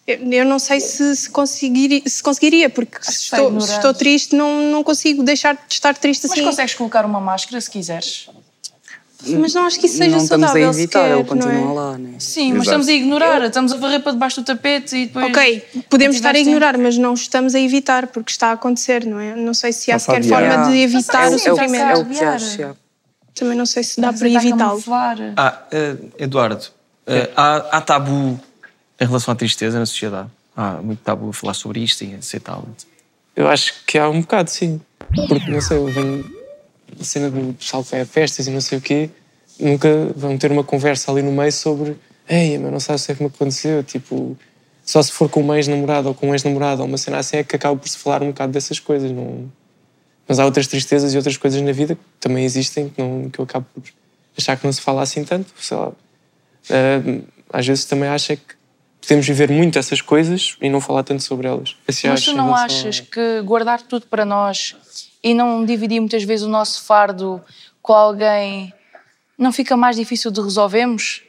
Eu, 0.05 0.17
eu 0.29 0.45
não 0.45 0.59
sei 0.59 0.81
se, 0.81 1.15
se, 1.15 1.29
conseguiria, 1.29 2.01
se 2.05 2.21
conseguiria, 2.21 2.69
porque 2.69 2.97
se 3.01 3.11
estou, 3.11 3.61
se 3.61 3.71
estou 3.71 3.93
triste, 3.93 4.35
não, 4.35 4.71
não 4.71 4.83
consigo 4.83 5.23
deixar 5.23 5.53
de 5.53 5.61
estar 5.69 5.95
triste 5.95 6.23
Mas 6.23 6.31
assim. 6.33 6.43
consegues 6.43 6.73
colocar 6.73 7.05
uma 7.05 7.21
máscara 7.21 7.61
se 7.61 7.69
quiseres. 7.71 8.27
Mas 9.27 9.53
não 9.53 9.65
acho 9.65 9.79
que 9.79 9.85
isso 9.85 9.97
seja 9.97 10.11
não 10.15 10.23
estamos 10.23 10.43
a 10.45 10.47
saudável 10.47 10.69
evitar, 10.71 11.01
sequer, 11.01 11.15
ele 11.17 11.23
continua 11.25 11.53
não 11.53 11.71
é? 11.71 11.73
lá, 11.73 11.97
né? 11.97 12.13
Sim, 12.19 12.53
mas 12.53 12.61
Exato. 12.61 12.63
estamos 12.63 12.87
a 12.87 12.93
ignorar, 12.93 13.41
estamos 13.45 13.71
a 13.73 13.77
varrer 13.77 14.01
para 14.01 14.11
debaixo 14.13 14.41
do 14.41 14.45
tapete 14.45 14.95
e 14.95 15.05
depois. 15.07 15.25
Ok, 15.25 15.65
podemos 15.89 16.15
estar 16.15 16.29
a 16.29 16.31
tiveste- 16.31 16.49
ignorar, 16.49 16.77
mas 16.77 16.97
não 16.97 17.13
estamos 17.13 17.53
a 17.53 17.59
evitar, 17.59 18.07
porque 18.07 18.31
está 18.31 18.47
a 18.47 18.51
acontecer, 18.53 19.05
não 19.05 19.19
é? 19.19 19.35
Não 19.35 19.53
sei 19.53 19.73
se 19.73 19.91
há 19.91 19.95
a 19.95 19.99
sequer 19.99 20.23
forma 20.23 20.69
de 20.69 20.77
evitar 20.77 21.25
é, 21.25 21.29
o 21.31 21.35
é 21.35 21.37
sofrimento. 21.37 21.83
é 21.83 21.95
o 21.97 22.05
que 22.05 22.23
acho. 22.23 22.75
Também 23.35 23.57
não 23.57 23.65
sei 23.65 23.83
se 23.83 23.99
dá 23.99 24.09
Estamos 24.11 24.19
para 24.19 24.39
a 24.39 24.43
evitá-lo. 24.45 24.83
Ah, 25.35 25.63
eh, 25.71 25.95
Eduardo, 26.17 26.65
eh, 27.07 27.29
há, 27.35 27.77
há 27.77 27.81
tabu 27.81 28.39
em 28.99 29.05
relação 29.05 29.33
à 29.33 29.35
tristeza 29.35 29.79
na 29.79 29.85
sociedade. 29.85 30.29
Há 30.55 30.73
muito 30.81 30.99
tabu 30.99 31.29
a 31.29 31.33
falar 31.33 31.53
sobre 31.53 31.81
isto 31.81 32.03
e 32.03 32.15
aceitá-lo. 32.15 32.67
Eu 33.35 33.47
acho 33.47 33.73
que 33.85 33.97
há 33.97 34.09
um 34.09 34.21
bocado, 34.21 34.49
sim. 34.49 34.81
Porque, 35.27 35.49
não 35.51 35.61
sei, 35.61 35.77
eu 35.77 35.87
venho 35.87 36.38
a 36.99 37.03
cena 37.03 37.29
do 37.29 37.53
pessoal 37.53 37.83
que 37.83 37.91
vai 37.91 38.01
a 38.01 38.05
festas 38.05 38.47
e 38.47 38.49
não 38.49 38.61
sei 38.61 38.77
o 38.77 38.81
quê, 38.81 39.09
nunca 39.59 39.89
vão 40.15 40.37
ter 40.37 40.51
uma 40.51 40.63
conversa 40.63 41.11
ali 41.11 41.21
no 41.21 41.31
meio 41.31 41.51
sobre 41.51 41.97
ei, 42.29 42.57
mas 42.57 42.71
não 42.71 42.79
sabes 42.79 43.03
o 43.03 43.05
que 43.07 43.11
é 43.11 43.15
que 43.15 43.23
me 43.23 43.27
aconteceu, 43.27 43.83
tipo, 43.83 44.37
só 44.85 45.01
se 45.01 45.11
for 45.11 45.27
com 45.27 45.41
uma 45.41 45.57
ex-namorada 45.57 46.07
ou 46.07 46.13
com 46.13 46.29
um 46.29 46.33
ex-namorado 46.33 46.81
ou 46.81 46.87
uma 46.87 46.97
cena 46.97 47.17
assim 47.17 47.37
é 47.37 47.43
que 47.43 47.55
acaba 47.55 47.75
por 47.75 47.87
se 47.87 47.97
falar 47.97 48.21
um 48.21 48.27
bocado 48.27 48.53
dessas 48.53 48.79
coisas, 48.79 49.11
não... 49.11 49.51
Mas 50.27 50.37
há 50.37 50.45
outras 50.45 50.67
tristezas 50.67 51.13
e 51.15 51.17
outras 51.17 51.37
coisas 51.37 51.59
na 51.59 51.71
vida 51.71 51.95
que 51.95 52.01
também 52.19 52.45
existem 52.45 52.87
que, 52.87 53.01
não, 53.01 53.31
que 53.31 53.39
eu 53.39 53.43
acabo 53.43 53.65
por 53.73 53.81
achar 54.37 54.55
que 54.55 54.63
não 54.63 54.71
se 54.71 54.79
fala 54.79 55.01
assim 55.01 55.23
tanto, 55.23 55.51
sei 55.59 55.75
lá. 55.75 55.91
Ah, 56.69 57.21
às 57.51 57.65
vezes 57.65 57.85
também 57.85 58.07
acho 58.07 58.33
é 58.33 58.35
que 58.35 58.59
podemos 59.01 59.25
viver 59.25 59.49
muito 59.49 59.79
essas 59.79 60.01
coisas 60.01 60.55
e 60.61 60.69
não 60.69 60.79
falar 60.79 61.01
tanto 61.01 61.23
sobre 61.23 61.47
elas. 61.47 61.75
Assim 61.87 62.07
Mas 62.07 62.23
tu 62.23 62.33
não 62.33 62.53
achas 62.53 62.99
que 62.99 63.41
guardar 63.41 63.81
tudo 63.81 64.05
para 64.05 64.23
nós 64.23 64.75
e 65.23 65.33
não 65.33 65.65
dividir 65.65 65.99
muitas 65.99 66.23
vezes 66.23 66.45
o 66.45 66.49
nosso 66.49 66.83
fardo 66.83 67.41
com 67.81 67.93
alguém 67.93 68.73
não 69.37 69.51
fica 69.51 69.75
mais 69.77 69.95
difícil 69.95 70.31
de 70.31 70.41
resolvermos? 70.41 71.21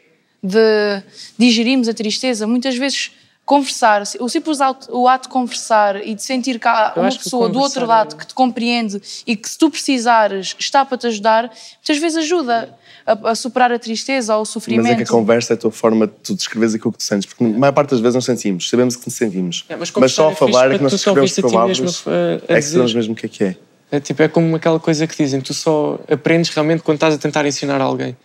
De 0.42 1.02
digerirmos 1.38 1.88
a 1.88 1.92
tristeza? 1.94 2.46
Muitas 2.46 2.74
vezes, 2.76 3.10
conversar, 3.44 4.02
o 4.20 4.28
simples 4.28 4.60
ato, 4.60 4.88
o 4.96 5.06
ato 5.06 5.28
de 5.28 5.32
conversar 5.32 6.06
e 6.06 6.14
de 6.14 6.22
sentir 6.22 6.58
que 6.58 6.66
há 6.68 6.92
Eu 6.96 7.02
uma 7.02 7.10
pessoa 7.10 7.48
do 7.48 7.58
outro 7.58 7.84
lado 7.84 8.16
que 8.16 8.26
te 8.26 8.32
compreende 8.32 9.02
e 9.26 9.36
que 9.36 9.48
se 9.50 9.58
tu 9.58 9.70
precisares 9.70 10.54
está 10.58 10.84
para 10.84 10.96
te 10.96 11.06
ajudar, 11.08 11.50
muitas 11.76 11.98
vezes 11.98 12.16
ajuda 12.18 12.74
a, 13.04 13.30
a 13.30 13.34
superar 13.34 13.70
a 13.72 13.78
tristeza 13.78 14.34
ou 14.36 14.42
o 14.42 14.46
sofrimento. 14.46 14.84
Mas 14.84 14.92
é 14.92 14.96
que 14.96 15.02
a 15.02 15.06
conversa 15.06 15.52
é 15.52 15.54
a 15.54 15.58
tua 15.58 15.70
forma 15.72 16.06
de 16.06 16.12
tu 16.22 16.34
descreveres 16.34 16.74
aquilo 16.74 16.92
que 16.92 16.98
tu 16.98 17.04
sentes. 17.04 17.26
Porque 17.26 17.44
a 17.44 17.48
maior 17.48 17.72
parte 17.72 17.90
das 17.90 18.00
vezes 18.00 18.14
não 18.14 18.22
sentimos, 18.22 18.68
sabemos 18.68 18.96
que 18.96 19.06
nos 19.06 19.14
sentimos. 19.14 19.64
É, 19.68 19.76
mas 19.76 19.90
mas, 19.92 20.12
só 20.12 20.28
a 20.28 20.32
é 20.32 20.34
falar 20.36 20.70
é 20.72 20.76
que 20.78 20.82
nós 20.82 20.92
descrevemos 20.92 21.32
prováveis. 21.34 21.80
a- 22.06 22.52
a 22.52 22.56
É 22.56 22.56
que 22.56 22.62
sabemos 22.62 22.94
mesmo 22.94 23.12
o 23.12 23.16
que 23.16 23.26
é 23.26 23.28
que 23.28 23.44
é. 23.44 23.56
É 23.92 23.98
tipo, 23.98 24.22
é 24.22 24.28
como 24.28 24.54
aquela 24.56 24.78
coisa 24.78 25.06
que 25.06 25.16
dizem, 25.16 25.40
tu 25.40 25.52
só 25.52 25.98
aprendes 26.10 26.50
realmente 26.50 26.82
quando 26.82 26.96
estás 26.96 27.14
a 27.14 27.18
tentar 27.18 27.44
ensinar 27.46 27.80
alguém. 27.80 28.16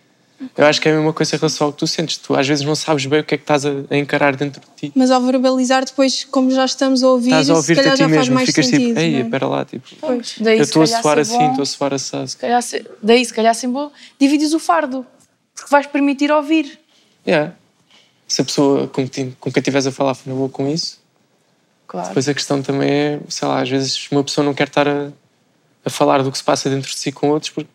Eu 0.56 0.66
acho 0.66 0.80
que 0.82 0.88
é 0.88 0.92
a 0.92 0.96
mesma 0.96 1.14
coisa 1.14 1.34
em 1.34 1.38
relação 1.38 1.66
ao 1.66 1.72
que 1.72 1.78
tu 1.78 1.86
sentes. 1.86 2.18
Tu 2.18 2.34
às 2.36 2.46
vezes 2.46 2.62
não 2.64 2.74
sabes 2.74 3.06
bem 3.06 3.20
o 3.20 3.24
que 3.24 3.34
é 3.34 3.38
que 3.38 3.42
estás 3.42 3.64
a, 3.64 3.70
a 3.90 3.96
encarar 3.96 4.36
dentro 4.36 4.60
de 4.60 4.66
ti. 4.88 4.92
Mas 4.94 5.10
ao 5.10 5.20
verbalizar, 5.22 5.82
depois, 5.84 6.24
como 6.24 6.50
já 6.50 6.64
estamos 6.66 7.02
a 7.02 7.08
ouvir, 7.08 7.30
Estás 7.30 7.48
a 7.50 7.54
se 7.54 7.56
ouvir-te 7.58 7.76
calhar 7.78 7.92
a 7.94 7.96
ti 7.96 8.02
já 8.02 8.08
faz 8.08 8.18
mesmo, 8.20 8.34
mais 8.34 8.48
ficas 8.50 8.66
sentido. 8.66 8.88
tipo, 8.88 9.00
ei, 9.00 9.14
é? 9.16 9.20
espera 9.20 9.46
lá, 9.48 9.64
tipo, 9.64 9.88
Pois, 9.98 10.34
daí, 10.38 10.58
eu 10.58 10.64
se 10.64 10.70
estou 10.70 10.82
a 10.82 10.86
soar 10.86 11.18
assim, 11.18 11.48
estou 11.48 11.62
a 11.62 11.66
soar 11.66 11.94
assim. 11.94 12.26
se 12.26 12.36
calhar 12.36 12.62
se- 12.62 12.84
daí, 13.02 13.24
se 13.24 13.32
calhar, 13.32 13.54
ser 13.54 13.66
bom, 13.68 13.90
divides 14.20 14.52
o 14.52 14.58
fardo, 14.58 15.06
porque 15.54 15.70
vais 15.70 15.86
permitir 15.86 16.30
ouvir. 16.30 16.78
Yeah. 17.26 17.54
Se 18.28 18.42
a 18.42 18.44
pessoa 18.44 18.88
com, 18.88 19.08
quem- 19.08 19.34
com 19.40 19.50
quem 19.50 19.60
estiveres 19.60 19.86
a 19.86 19.90
falar 19.92 20.14
for 20.14 20.28
na 20.28 20.34
boa 20.36 20.50
com 20.50 20.68
isso, 20.68 21.00
Claro. 21.86 22.08
depois 22.08 22.28
a 22.28 22.34
questão 22.34 22.60
também 22.60 22.90
é, 22.90 23.20
sei 23.28 23.48
lá, 23.48 23.62
às 23.62 23.68
vezes 23.70 24.06
uma 24.12 24.22
pessoa 24.22 24.44
não 24.44 24.52
quer 24.52 24.66
estar 24.68 24.86
a, 24.86 25.08
a 25.86 25.90
falar 25.90 26.22
do 26.22 26.32
que 26.32 26.36
se 26.36 26.44
passa 26.44 26.68
dentro 26.68 26.90
de 26.90 26.96
si 26.96 27.12
com 27.12 27.30
outros 27.30 27.50
porque 27.50 27.70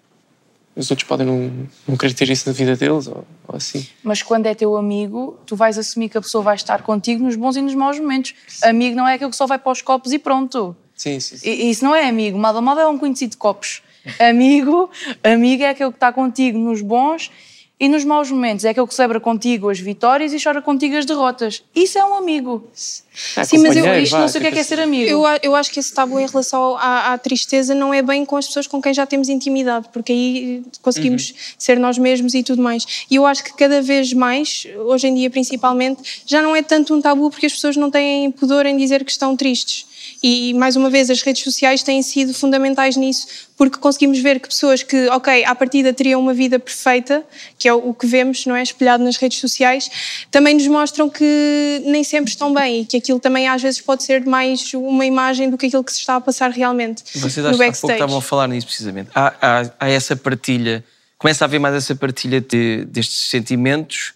os 0.76 0.90
outros 0.92 1.08
podem 1.08 1.26
não, 1.26 1.68
não 1.88 1.98
querer 1.98 2.14
ter 2.14 2.30
isso 2.30 2.48
na 2.48 2.54
vida 2.54 2.76
deles 2.76 3.08
ou, 3.08 3.26
ou 3.48 3.56
assim. 3.56 3.88
Mas 4.04 4.22
quando 4.22 4.46
é 4.46 4.54
teu 4.54 4.78
amigo, 4.78 5.40
tu 5.46 5.56
vais 5.56 5.78
assumir 5.78 6.10
que 6.10 6.18
a 6.18 6.22
pessoa 6.22 6.44
vai 6.44 6.56
estar 6.56 6.84
contigo 6.84 7.24
nos 7.24 7.36
bons 7.36 7.56
e 7.56 7.62
nos 7.62 7.74
maus 7.74 8.00
momentos. 8.00 8.34
Amigo 8.62 8.96
não 8.96 9.08
é 9.08 9.16
aquele 9.16 9.32
que 9.32 9.36
só 9.36 9.48
vai 9.48 9.58
para 9.58 9.72
os 9.72 9.82
copos 9.82 10.12
e 10.12 10.20
pronto. 10.20 10.76
Sim, 10.96 11.20
sim. 11.20 11.38
sim. 11.38 11.50
E, 11.50 11.70
isso 11.70 11.84
não 11.84 11.96
é 11.96 12.08
amigo. 12.08 12.38
Mal 12.38 12.56
a 12.56 12.62
mal 12.62 12.80
é 12.80 12.88
um 12.88 12.98
conhecido 12.98 13.32
de 13.32 13.38
copos. 13.38 13.82
Amigo, 14.20 14.90
amigo 15.24 15.64
é 15.64 15.70
aquele 15.70 15.92
que 15.92 15.98
está 15.98 16.12
contigo 16.12 16.58
nos 16.58 16.82
bons 16.82 17.32
e 17.82 17.90
nos 17.90 18.06
maus 18.06 18.30
momentos. 18.30 18.64
É 18.64 18.70
aquele 18.70 18.86
que 18.86 18.94
celebra 18.94 19.20
contigo 19.20 19.68
as 19.68 19.80
vitórias 19.80 20.32
e 20.32 20.42
chora 20.42 20.62
contigo 20.62 20.96
as 20.96 21.04
derrotas. 21.04 21.64
Isso 21.74 21.98
é 21.98 22.06
um 22.06 22.14
amigo. 22.14 22.70
Sim, 22.72 23.58
mas 23.58 23.76
eu, 23.76 24.00
isto 24.00 24.16
não 24.16 24.28
sei 24.28 24.40
o 24.40 24.42
que 24.44 24.48
é, 24.50 24.52
que 24.52 24.60
é 24.60 24.64
ser 24.64 24.80
amigo. 24.80 25.10
Eu, 25.10 25.24
eu 25.42 25.56
acho 25.56 25.72
que 25.72 25.80
esse 25.80 25.92
tabu 25.92 26.20
em 26.20 26.28
relação 26.28 26.78
à, 26.78 27.12
à 27.12 27.18
tristeza 27.18 27.74
não 27.74 27.92
é 27.92 28.04
bem 28.04 28.24
com 28.24 28.38
as 28.38 28.46
pessoas 28.46 28.68
com 28.68 28.80
quem 28.80 28.94
já 28.94 29.08
temos 29.08 29.30
intimidade, 29.30 29.90
porque 29.92 30.12
aí 30.12 30.64
conseguimos 30.84 31.34
ser 31.58 31.80
nós 31.80 31.98
mesmos 31.98 32.36
e 32.36 32.44
tudo 32.44 32.62
mais. 32.62 33.06
E 33.10 33.16
eu 33.16 33.26
acho 33.26 33.44
que 33.44 33.52
cada 33.56 33.82
vez 33.82 34.14
mais, 34.14 34.68
hoje 34.86 35.08
em 35.08 35.16
dia 35.16 35.32
principalmente, 35.32 36.22
já 36.28 36.40
não 36.40 36.56
é 36.56 36.62
tanto 36.62 36.94
um 36.94 37.02
tabu 37.02 37.32
porque 37.32 37.48
as 37.48 37.54
pessoas 37.54 37.76
não 37.76 37.90
têm 37.90 38.30
pudor 38.30 38.68
em 38.68 38.78
dizer 38.78 39.04
que 39.04 39.12
estão 39.12 39.36
tristes. 39.36 39.88
E, 40.24 40.54
mais 40.54 40.76
uma 40.76 40.88
vez, 40.90 41.10
as 41.10 41.22
redes 41.24 41.44
sociais 41.44 41.82
têm 41.82 42.02
sido 42.04 42.32
fundamentais 42.32 42.96
nisso, 42.96 43.26
porque 43.58 43.80
conseguimos 43.80 44.20
ver 44.20 44.40
que 44.40 44.48
pessoas 44.48 44.84
que, 44.84 45.08
ok, 45.10 45.44
à 45.46 45.56
partida 45.56 45.92
teriam 45.92 46.22
uma 46.22 46.34
vida 46.34 46.60
perfeita, 46.60 47.24
que 47.58 47.68
é 47.68 47.74
o 47.74 47.92
que 47.94 48.06
vemos, 48.06 48.46
não 48.46 48.56
é? 48.56 48.62
Espelhado 48.62 49.04
nas 49.04 49.18
redes 49.18 49.40
sociais, 49.40 49.90
também 50.30 50.54
nos 50.54 50.68
mostram 50.68 51.10
que 51.10 51.82
nem 51.86 52.04
sempre 52.04 52.30
estão 52.32 52.54
bem 52.54 52.82
e 52.82 52.86
que 52.86 52.98
aquilo 52.98 53.20
também 53.20 53.48
às 53.48 53.62
vezes 53.64 53.82
pode 53.82 54.04
ser 54.04 54.24
mais 54.26 54.72
uma 54.76 55.06
imagem 55.06 55.50
do 55.50 55.58
que 55.58 55.66
aquilo 55.66 55.84
que 55.84 55.92
se 55.92 56.00
está 56.00 56.18
a 56.18 56.22
passar 56.22 56.52
realmente 56.52 57.04
Vocês 57.16 57.38
no 57.38 57.50
acham 57.50 57.58
que 57.58 57.64
há 57.64 57.72
pouco 57.74 57.92
estavam 57.94 58.18
a 58.18 58.22
falar 58.22 58.48
nisso 58.48 58.68
precisamente. 58.68 59.10
Há, 59.16 59.34
há- 59.42 59.72
há 59.80 59.90
essa 59.90 60.16
partilha, 60.16 60.84
começa 61.18 61.44
a 61.44 61.46
haver 61.48 61.60
mais 61.60 61.74
essa 61.74 61.96
partilha 61.96 62.40
de- 62.40 62.86
destes 62.86 63.28
sentimentos, 63.28 64.14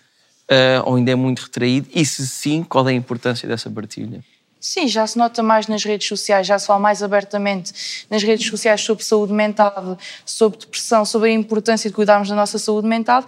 ah, 0.50 0.84
ou 0.86 0.96
ainda 0.98 1.10
é 1.12 1.16
muito 1.16 1.40
retraído? 1.40 1.88
E 1.96 2.06
se 2.06 2.28
sim, 2.28 2.64
qual 2.64 2.88
é 2.88 2.92
a 2.92 2.96
importância 2.96 3.48
dessa 3.48 3.70
partilha? 3.72 4.24
Sim, 4.68 4.88
já 4.88 5.06
se 5.06 5.16
nota 5.16 5.44
mais 5.44 5.68
nas 5.68 5.84
redes 5.84 6.08
sociais, 6.08 6.48
já 6.48 6.58
se 6.58 6.66
fala 6.66 6.80
mais 6.80 7.04
abertamente 7.04 8.06
nas 8.10 8.24
redes 8.24 8.48
sociais 8.48 8.82
sobre 8.82 9.04
saúde 9.04 9.32
mental, 9.32 9.96
sobre 10.26 10.58
depressão, 10.58 11.06
sobre 11.06 11.30
a 11.30 11.34
importância 11.34 11.88
de 11.88 11.96
cuidarmos 11.96 12.30
da 12.30 12.36
nossa 12.36 12.58
saúde 12.58 12.88
mental. 12.88 13.24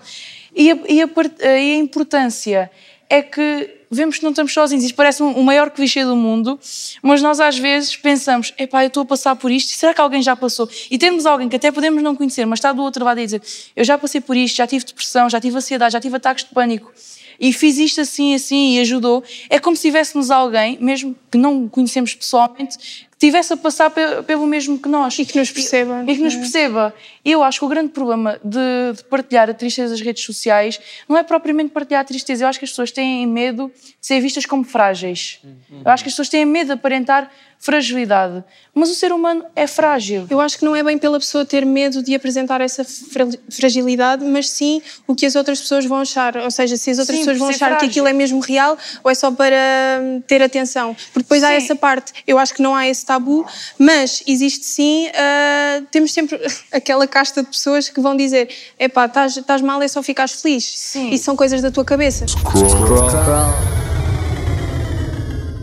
E 0.56 0.72
a, 0.72 0.76
e 0.90 1.00
a 1.00 1.08
e 1.46 1.74
a 1.74 1.76
importância 1.76 2.72
é 3.08 3.22
que 3.22 3.77
vemos 3.90 4.18
que 4.18 4.24
não 4.24 4.32
estamos 4.32 4.54
sozinhos. 4.54 4.84
Isto 4.86 4.96
parece 4.96 5.22
um- 5.24 5.32
o 5.34 5.44
maior 5.44 5.70
clichê 5.70 6.04
do 6.04 6.16
mundo, 6.16 6.60
mas 7.02 7.22
nós 7.22 7.40
às 7.40 7.58
vezes 7.58 7.96
pensamos: 7.96 8.54
epá, 8.58 8.84
eu 8.84 8.88
estou 8.88 9.04
a 9.04 9.06
passar 9.06 9.36
por 9.36 9.52
isto, 9.52 9.72
será 9.74 9.94
que 9.94 10.02
alguém 10.02 10.22
já 10.22 10.36
passou? 10.36 10.70
E 10.92 10.98
temos 10.98 11.26
alguém 11.26 11.48
que 11.50 11.56
até 11.56 11.72
podemos 11.72 12.02
não 12.04 12.16
conhecer, 12.16 12.46
mas 12.46 12.60
está 12.60 12.72
do 12.74 12.82
outro 12.82 13.04
lado 13.06 13.20
e 13.20 13.26
dizer: 13.26 13.42
eu 13.76 13.84
já 13.86 13.98
passei 13.98 14.22
por 14.22 14.36
isto, 14.36 14.56
já 14.58 14.68
tive 14.68 14.86
depressão, 14.86 15.30
já 15.30 15.40
tive 15.40 15.56
ansiedade, 15.58 15.94
já 15.94 16.00
tive 16.00 16.16
ataques 16.16 16.44
de 16.44 16.52
pânico 16.54 16.92
e 17.40 17.54
fiz 17.54 17.78
isto 17.78 18.02
assim, 18.02 18.34
assim 18.34 18.76
e 18.78 18.80
ajudou. 18.82 19.24
É 19.50 19.60
como 19.60 19.76
se 19.76 19.84
tivéssemos 19.84 20.32
alguém, 20.32 20.78
mesmo 20.82 21.16
que 21.32 21.38
não 21.38 21.68
conhecemos 21.70 22.16
pessoalmente, 22.16 22.78
que 22.80 23.26
estivesse 23.26 23.54
a 23.54 23.58
passar 23.58 23.92
pe- 23.92 24.24
pelo 24.26 24.46
mesmo 24.48 24.78
que 24.80 24.90
nós. 24.90 25.18
E 25.20 25.26
que 25.26 25.38
nos 25.38 25.52
perceba. 25.52 26.04
E 26.08 26.16
que 26.16 26.22
nos 26.22 26.34
é? 26.34 26.38
perceba. 26.40 26.94
Eu 27.24 27.44
acho 27.44 27.60
que 27.60 27.66
o 27.66 27.68
grande 27.68 27.90
problema 27.90 28.40
de, 28.44 28.58
de 28.98 29.04
partilhar 29.04 29.48
a 29.50 29.54
tristeza 29.54 29.90
das 29.92 30.02
redes 30.02 30.24
sociais 30.24 30.80
não 31.08 31.16
é 31.18 31.22
propriamente 31.24 31.70
partilhar 31.72 32.02
a 32.02 32.04
tristeza. 32.04 32.44
Eu 32.44 32.48
acho 32.48 32.58
que 32.58 32.66
as 32.66 32.72
pessoas 32.72 32.92
têm 32.92 33.26
medo 33.28 33.72
ser 34.02 34.20
vistas 34.22 34.46
como 34.46 34.64
frágeis. 34.64 35.40
Eu 35.84 35.92
acho 35.92 36.04
que 36.04 36.10
as 36.10 36.14
pessoas 36.14 36.30
têm 36.30 36.46
medo 36.46 36.68
de 36.68 36.74
aparentar 36.74 37.30
fragilidade. 37.60 38.44
Mas 38.74 38.92
o 38.92 38.94
ser 38.94 39.12
humano 39.12 39.44
é 39.56 39.66
frágil. 39.66 40.28
Eu 40.30 40.40
acho 40.40 40.60
que 40.60 40.64
não 40.64 40.76
é 40.76 40.84
bem 40.84 40.96
pela 40.96 41.18
pessoa 41.20 41.44
ter 41.44 41.66
medo 41.66 42.04
de 42.04 42.14
apresentar 42.14 42.62
essa 42.62 42.84
fra- 42.86 43.28
fragilidade, 43.50 44.24
mas 44.24 44.48
sim 44.52 44.80
o 45.08 45.16
que 45.16 45.26
as 45.26 45.36
outras 45.36 45.60
pessoas 45.60 45.84
vão 45.86 45.98
achar. 45.98 46.38
Ou 46.38 46.52
seja, 46.52 46.78
se 46.78 46.92
as 46.92 47.00
outras 47.00 47.18
Sim, 47.18 47.24
pessoas 47.24 47.40
vão 47.40 47.48
achar 47.50 47.66
que 47.70 47.72
frágil. 47.72 47.90
aquilo 47.90 48.08
é 48.08 48.14
mesmo 48.14 48.40
real 48.40 48.78
ou 49.04 49.10
é 49.10 49.16
só 49.16 49.32
para 49.32 49.56
hum, 50.02 50.22
ter 50.28 50.42
atenção. 50.44 50.94
Porque 51.12 51.24
depois 51.24 51.44
há 51.44 51.48
Sim. 51.50 51.54
essa 51.56 51.76
parte. 51.76 52.14
Eu 52.28 52.38
acho 52.38 52.54
que 52.54 52.62
não 52.62 52.76
há 52.76 52.88
esse 52.88 53.04
tabu, 53.04 53.44
mas 53.80 54.22
existe 54.28 54.64
sim. 54.66 55.08
ah, 55.16 55.82
temos 55.90 56.14
sempre 56.14 56.40
aquela 56.72 57.08
casta 57.08 57.42
de 57.42 57.50
pessoas 57.50 57.90
que 57.90 58.00
vão 58.00 58.16
dizer: 58.16 58.50
epá, 58.78 59.08
estás 59.08 59.36
estás 59.36 59.62
mal, 59.64 59.82
é 59.82 59.88
só 59.88 60.04
ficares 60.04 60.40
feliz. 60.40 60.64
Sim. 60.64 61.10
Isso 61.10 61.24
são 61.24 61.36
coisas 61.36 61.60
da 61.60 61.72
tua 61.72 61.84
cabeça. 61.84 62.26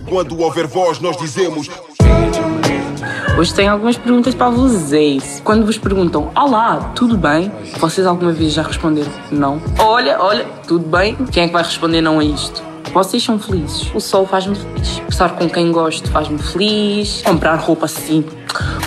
Quando 0.09 0.39
houver 0.39 0.67
voz, 0.67 1.01
nós 1.01 1.17
dizemos. 1.17 1.69
Hoje 3.39 3.55
tenho 3.55 3.73
algumas 3.73 3.97
perguntas 3.97 4.35
para 4.35 4.51
vocês. 4.51 5.41
Quando 5.45 5.65
vos 5.65 5.79
perguntam, 5.79 6.31
olá, 6.37 6.93
tudo 6.95 7.17
bem? 7.17 7.51
Vocês 7.79 8.07
alguma 8.07 8.31
vez 8.31 8.53
já 8.53 8.63
responderam 8.63 9.11
não? 9.31 9.61
Olha, 9.79 10.21
olha, 10.21 10.45
tudo 10.69 10.87
bem? 10.87 11.17
Quem 11.33 11.45
é 11.45 11.47
que 11.47 11.53
vai 11.53 11.63
responder 11.63 12.01
não 12.01 12.21
a 12.21 12.25
isto? 12.25 12.63
Vocês 12.93 13.23
são 13.23 13.39
felizes. 13.39 13.93
O 13.95 14.01
sol 14.01 14.27
faz-me 14.27 14.55
feliz. 14.55 15.03
Estar 15.09 15.31
com 15.31 15.49
quem 15.49 15.73
gosto 15.73 16.09
faz-me 16.11 16.39
feliz. 16.39 17.23
Comprar 17.23 17.57
roupa 17.57 17.89
sim. 17.89 18.25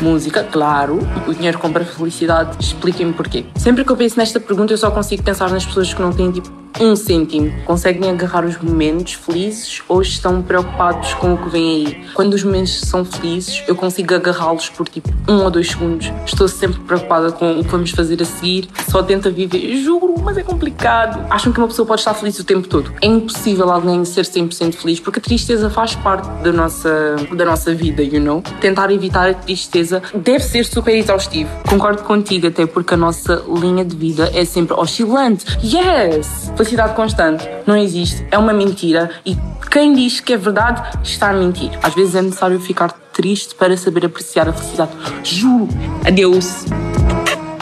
Música, 0.02 0.44
claro. 0.44 1.00
O 1.28 1.34
dinheiro 1.34 1.58
compra 1.58 1.84
felicidade. 1.84 2.58
Expliquem-me 2.60 3.14
porquê. 3.14 3.46
Sempre 3.56 3.84
que 3.84 3.92
eu 3.92 3.98
penso 3.98 4.18
nesta 4.18 4.40
pergunta, 4.40 4.74
eu 4.74 4.78
só 4.78 4.92
consigo 4.92 5.24
pensar 5.24 5.50
nas 5.50 5.66
pessoas 5.66 5.94
que 5.94 6.02
não 6.02 6.12
têm 6.12 6.32
tipo 6.32 6.50
um 6.80 6.96
cêntimo. 6.96 7.52
Conseguem 7.66 8.10
agarrar 8.10 8.46
os 8.46 8.58
momentos 8.58 9.14
felizes 9.14 9.82
ou 9.88 10.02
estão 10.02 10.42
preocupados 10.42 11.14
com 11.16 11.34
o 11.34 11.38
que 11.38 11.50
vem 11.50 11.70
aí? 11.70 12.06
Quando 12.14 12.34
os 12.34 12.44
momentos 12.44 12.80
são 12.82 13.04
felizes, 13.04 13.64
eu 13.68 13.76
consigo 13.76 14.14
agarrá-los 14.14 14.70
por 14.70 14.88
tipo 14.88 15.10
um 15.28 15.44
ou 15.44 15.50
dois 15.50 15.70
segundos. 15.72 16.12
Estou 16.26 16.48
sempre 16.48 16.80
preocupada 16.82 17.32
com 17.32 17.60
o 17.60 17.64
que 17.64 17.70
vamos 17.70 17.92
fazer 17.92 18.22
a 18.22 18.26
seguir. 18.26 18.70
Só 18.90 19.04
tenta 19.04 19.30
viver. 19.30 19.78
Juro, 19.78 20.16
mas 20.24 20.38
é 20.38 20.44
complicado. 20.44 21.26
Acham 21.30 21.52
que 21.52 21.60
uma 21.60 21.68
pessoa 21.68 21.86
pode 21.86 22.02
estar 22.02 22.14
feliz 22.14 22.38
o 22.40 22.44
tempo 22.44 22.68
todo? 22.68 22.94
É 23.02 23.08
impossível 23.08 23.70
alguém 23.72 24.06
ser 24.06 24.26
100% 24.26 24.74
feliz 24.74 25.00
porque 25.00 25.20
a 25.20 25.22
tristeza 25.22 25.70
faz 25.70 25.96
parte 25.96 26.28
da 26.44 26.52
nossa, 26.52 27.16
da 27.36 27.46
nossa 27.46 27.74
vida, 27.74 28.04
you 28.04 28.22
know? 28.22 28.42
Tentar 28.62 28.92
evitar 28.92 29.36
tristeza 29.48 30.04
deve 30.14 30.44
ser 30.44 30.66
super 30.66 30.94
exaustivo. 30.94 31.50
Concordo 31.68 32.04
contigo, 32.04 32.48
até 32.48 32.66
porque 32.66 32.94
a 32.94 32.98
nossa 32.98 33.44
linha 33.48 33.86
de 33.86 33.96
vida 33.96 34.30
é 34.34 34.44
sempre 34.44 34.76
oscilante. 34.76 35.46
Yes! 35.64 36.52
Felicidade 36.56 36.94
constante 36.94 37.48
não 37.66 37.78
existe, 37.78 38.26
é 38.30 38.38
uma 38.38 38.54
mentira 38.54 39.10
e 39.26 39.38
quem 39.72 39.94
diz 39.94 40.20
que 40.20 40.34
é 40.34 40.38
verdade 40.38 40.82
está 41.04 41.30
a 41.30 41.34
mentir. 41.34 41.72
Às 41.82 41.96
vezes 41.96 42.16
é 42.16 42.22
necessário 42.22 42.60
ficar 42.60 42.92
triste 43.14 43.56
para 43.56 43.76
saber 43.78 44.06
apreciar 44.06 44.50
a 44.50 44.54
felicidade. 44.54 44.92
Juro! 45.24 45.68
Adeus! 46.06 46.66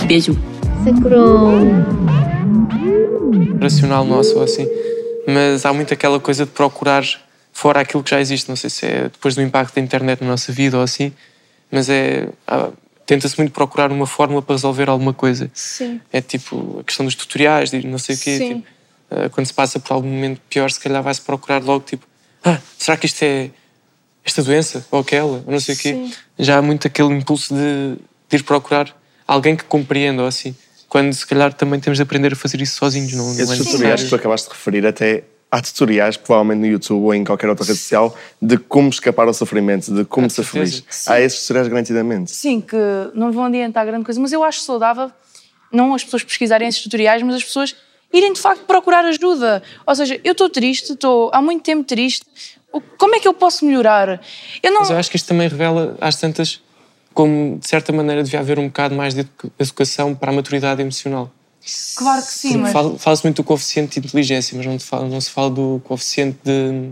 Beijo! 0.07 0.36
racional 3.62 4.05
nosso 4.05 4.36
ou 4.38 4.43
assim. 4.43 4.68
Mas 5.28 5.66
há 5.66 5.74
muito 5.74 5.93
aquela 5.93 6.20
coisa 6.20 6.45
de 6.45 6.51
procurar 6.51 7.03
fora 7.51 7.80
aquilo 7.80 8.03
que 8.03 8.12
já 8.12 8.22
existe. 8.22 8.47
Não 8.47 8.55
sei 8.55 8.70
se 8.70 8.86
é 8.86 9.03
depois 9.03 9.36
do 9.36 9.41
impacto 9.41 9.76
da 9.76 9.82
internet 9.82 10.22
na 10.22 10.28
nossa 10.28 10.51
vida 10.51 10.78
ou 10.78 10.84
assim, 10.84 11.12
mas 11.72 11.89
é. 11.89 12.30
há- 12.47 12.70
Tenta-se 13.05 13.38
muito 13.38 13.51
procurar 13.51 13.91
uma 13.91 14.07
fórmula 14.07 14.41
para 14.41 14.55
resolver 14.55 14.89
alguma 14.89 15.13
coisa. 15.13 15.51
Sim. 15.53 16.01
É 16.11 16.20
tipo 16.22 16.80
a 16.80 16.84
questão 16.84 17.05
dos 17.05 17.13
tutoriais, 17.13 17.70
de 17.70 17.86
não 17.86 17.99
sei 17.99 18.16
o 18.16 18.18
quê. 18.20 18.38
Sim. 18.39 18.55
tipo, 18.55 18.68
ah, 19.11 19.30
quando 19.30 19.45
se 19.45 19.53
passa 19.53 19.80
por 19.80 19.93
algum 19.93 20.07
momento 20.09 20.41
pior, 20.49 20.72
se 20.72 20.80
calhar 20.80 21.03
vai-se 21.03 21.22
procurar 21.22 21.61
logo 21.63 21.86
tipo: 21.86 22.03
ah, 22.43 22.57
será 22.80 22.97
que 22.97 23.05
isto 23.05 23.22
é 23.22 23.51
esta 24.24 24.41
doença 24.41 24.84
ou 24.89 25.01
aquela? 25.01 25.43
Ou 25.45 25.51
não 25.51 25.59
sei 25.59 25.76
o 25.76 25.78
quê. 25.78 25.93
Sim. 25.93 26.13
Já 26.39 26.57
há 26.57 26.61
muito 26.63 26.88
aquele 26.88 27.09
impulso 27.13 27.53
de, 27.53 27.95
de 28.28 28.38
ir 28.38 28.43
procurar 28.43 28.91
alguém 29.28 29.55
que 29.55 29.63
compreenda 29.66 30.24
ou 30.24 30.28
assim. 30.28 30.55
Quando 30.89 31.13
se 31.13 31.28
calhar 31.28 31.53
também 31.53 31.80
temos 31.80 31.97
de 31.97 32.01
aprender 32.03 32.34
a 32.34 32.36
fazer 32.36 32.59
isso 32.59 32.78
sozinhos, 32.78 33.13
não, 33.13 33.32
não 33.36 33.53
é 33.53 33.55
tutoriais 33.57 34.01
que 34.01 34.09
tu 34.09 34.16
acabaste 34.16 34.47
de 34.49 34.55
referir 34.55 34.84
até 34.88 35.24
há 35.56 35.62
tutoriais, 35.62 36.18
provavelmente 36.18 36.60
no 36.60 36.68
YouTube 36.68 37.03
ou 37.03 37.14
em 37.14 37.24
qualquer 37.24 37.49
outra 37.49 37.66
rede 37.66 37.80
social, 37.80 38.16
de 38.41 38.58
como 38.58 38.89
escapar 38.89 39.26
ao 39.28 39.34
sofrimento, 39.34 39.93
de 39.93 40.03
como 40.03 40.30
ser 40.30 40.43
feliz. 40.43 40.84
Há 41.08 41.22
esses 41.22 41.41
tutoriais 41.41 41.68
garantidamente. 41.70 42.32
Sim, 42.32 42.60
que 42.60 42.76
não 43.14 43.32
vão 43.32 43.45
adiantar 43.45 43.86
grande 43.86 44.03
coisa, 44.03 44.20
mas 44.20 44.34
eu 44.34 44.43
acho 44.43 44.60
saudável 44.62 45.10
não 45.72 45.93
as 45.93 46.03
pessoas 46.03 46.24
pesquisarem 46.24 46.68
esses 46.68 46.82
tutoriais, 46.84 47.22
mas 47.24 47.36
as 47.36 47.43
pessoas 47.43 47.76
irem 48.14 48.34
de 48.34 48.39
facto 48.39 48.64
procurar 48.66 49.03
ajuda. 49.06 49.64
Ou 49.86 49.95
seja, 49.95 50.20
eu 50.24 50.32
estou 50.34 50.49
triste, 50.49 50.91
estou 50.93 51.30
há 51.34 51.41
muito 51.41 51.64
tempo 51.64 51.84
triste, 51.84 52.26
como 52.97 53.16
é 53.16 53.20
que 53.20 53.28
eu 53.28 53.34
posso 53.34 53.66
melhorar? 53.66 54.22
Eu 54.62 54.72
não. 54.72 54.82
Mas 54.82 54.89
eu 54.89 54.97
acho 54.97 55.10
que 55.10 55.16
isto 55.16 55.28
também 55.28 55.47
revela, 55.47 55.97
às 56.01 56.16
tantas, 56.18 56.62
como 57.14 57.58
de 57.60 57.68
certa 57.68 57.93
maneira 57.93 58.22
devia 58.24 58.39
haver 58.41 58.60
um 58.60 58.68
bocado 58.68 58.93
mais 58.95 59.14
de 59.14 59.22
educa- 59.22 59.49
educação 59.58 60.14
para 60.14 60.32
a 60.32 60.36
maturidade 60.36 60.82
emocional. 60.82 61.32
Claro 61.95 62.22
que 62.22 62.32
sim, 62.32 62.57
mas. 62.57 62.72
fala- 62.72 62.97
Fala-se 62.99 63.24
muito 63.24 63.38
do 63.38 63.43
coeficiente 63.43 63.99
de 63.99 64.07
inteligência, 64.07 64.55
mas 64.57 64.66
não, 64.66 64.78
fala- 64.80 65.07
não 65.07 65.20
se 65.20 65.30
fala 65.32 65.49
do 65.49 65.82
coeficiente 65.84 66.38
de- 66.43 66.91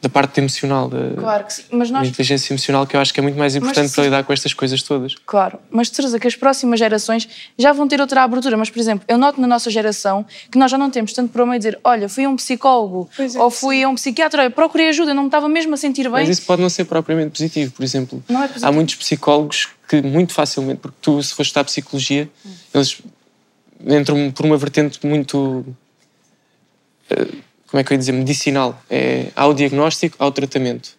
da 0.00 0.08
parte 0.08 0.38
emocional, 0.38 0.88
da, 0.88 1.10
Claro 1.20 1.44
que 1.44 1.52
sim, 1.52 1.64
mas 1.72 1.90
nós. 1.90 2.06
inteligência 2.06 2.52
emocional, 2.52 2.86
que 2.86 2.94
eu 2.94 3.00
acho 3.00 3.12
que 3.12 3.18
é 3.18 3.22
muito 3.22 3.36
mais 3.36 3.56
importante 3.56 3.92
para 3.92 4.04
lidar 4.04 4.22
com 4.22 4.32
estas 4.32 4.54
coisas 4.54 4.80
todas. 4.80 5.16
Claro, 5.26 5.58
mas 5.72 5.90
de 5.90 5.96
certeza 5.96 6.20
que 6.20 6.28
as 6.28 6.36
próximas 6.36 6.78
gerações 6.78 7.28
já 7.58 7.72
vão 7.72 7.88
ter 7.88 8.00
outra 8.00 8.22
abertura. 8.22 8.56
Mas, 8.56 8.70
por 8.70 8.78
exemplo, 8.78 9.04
eu 9.08 9.18
noto 9.18 9.40
na 9.40 9.48
nossa 9.48 9.68
geração 9.70 10.24
que 10.52 10.56
nós 10.56 10.70
já 10.70 10.78
não 10.78 10.88
temos 10.88 11.12
tanto 11.12 11.32
para 11.32 11.44
meio 11.44 11.58
dizer: 11.58 11.80
olha, 11.82 12.08
fui 12.08 12.24
a 12.24 12.28
um 12.28 12.36
psicólogo 12.36 13.10
ou 13.40 13.50
fui 13.50 13.82
a 13.82 13.88
um 13.88 13.96
psiquiatra, 13.96 14.42
olha, 14.42 14.50
procurei 14.52 14.90
ajuda, 14.90 15.12
não 15.12 15.24
me 15.24 15.28
estava 15.28 15.48
mesmo 15.48 15.74
a 15.74 15.76
sentir 15.76 16.04
bem. 16.04 16.12
Mas 16.12 16.28
isso 16.28 16.42
pode 16.42 16.62
não 16.62 16.68
ser 16.70 16.84
propriamente 16.84 17.30
positivo, 17.32 17.72
por 17.72 17.82
exemplo. 17.82 18.22
Não 18.28 18.40
é 18.44 18.46
positivo. 18.46 18.66
Há 18.68 18.70
muitos 18.70 18.94
psicólogos 18.94 19.68
que 19.88 20.00
muito 20.00 20.32
facilmente, 20.32 20.78
porque 20.78 20.98
tu, 21.02 21.20
se 21.20 21.34
fores 21.34 21.48
estudar 21.48 21.64
psicologia, 21.64 22.30
eles 22.72 22.98
entram 23.86 24.30
por 24.30 24.44
uma 24.46 24.56
vertente 24.56 25.04
muito. 25.06 25.64
eh, 27.10 27.26
Como 27.70 27.80
é 27.80 27.84
que 27.84 27.92
eu 27.92 27.94
ia 27.96 27.98
dizer? 27.98 28.12
Medicinal. 28.12 28.82
É, 28.88 29.26
há 29.36 29.46
o 29.46 29.52
diagnóstico, 29.52 30.16
há 30.18 30.26
o 30.26 30.32
tratamento. 30.32 30.96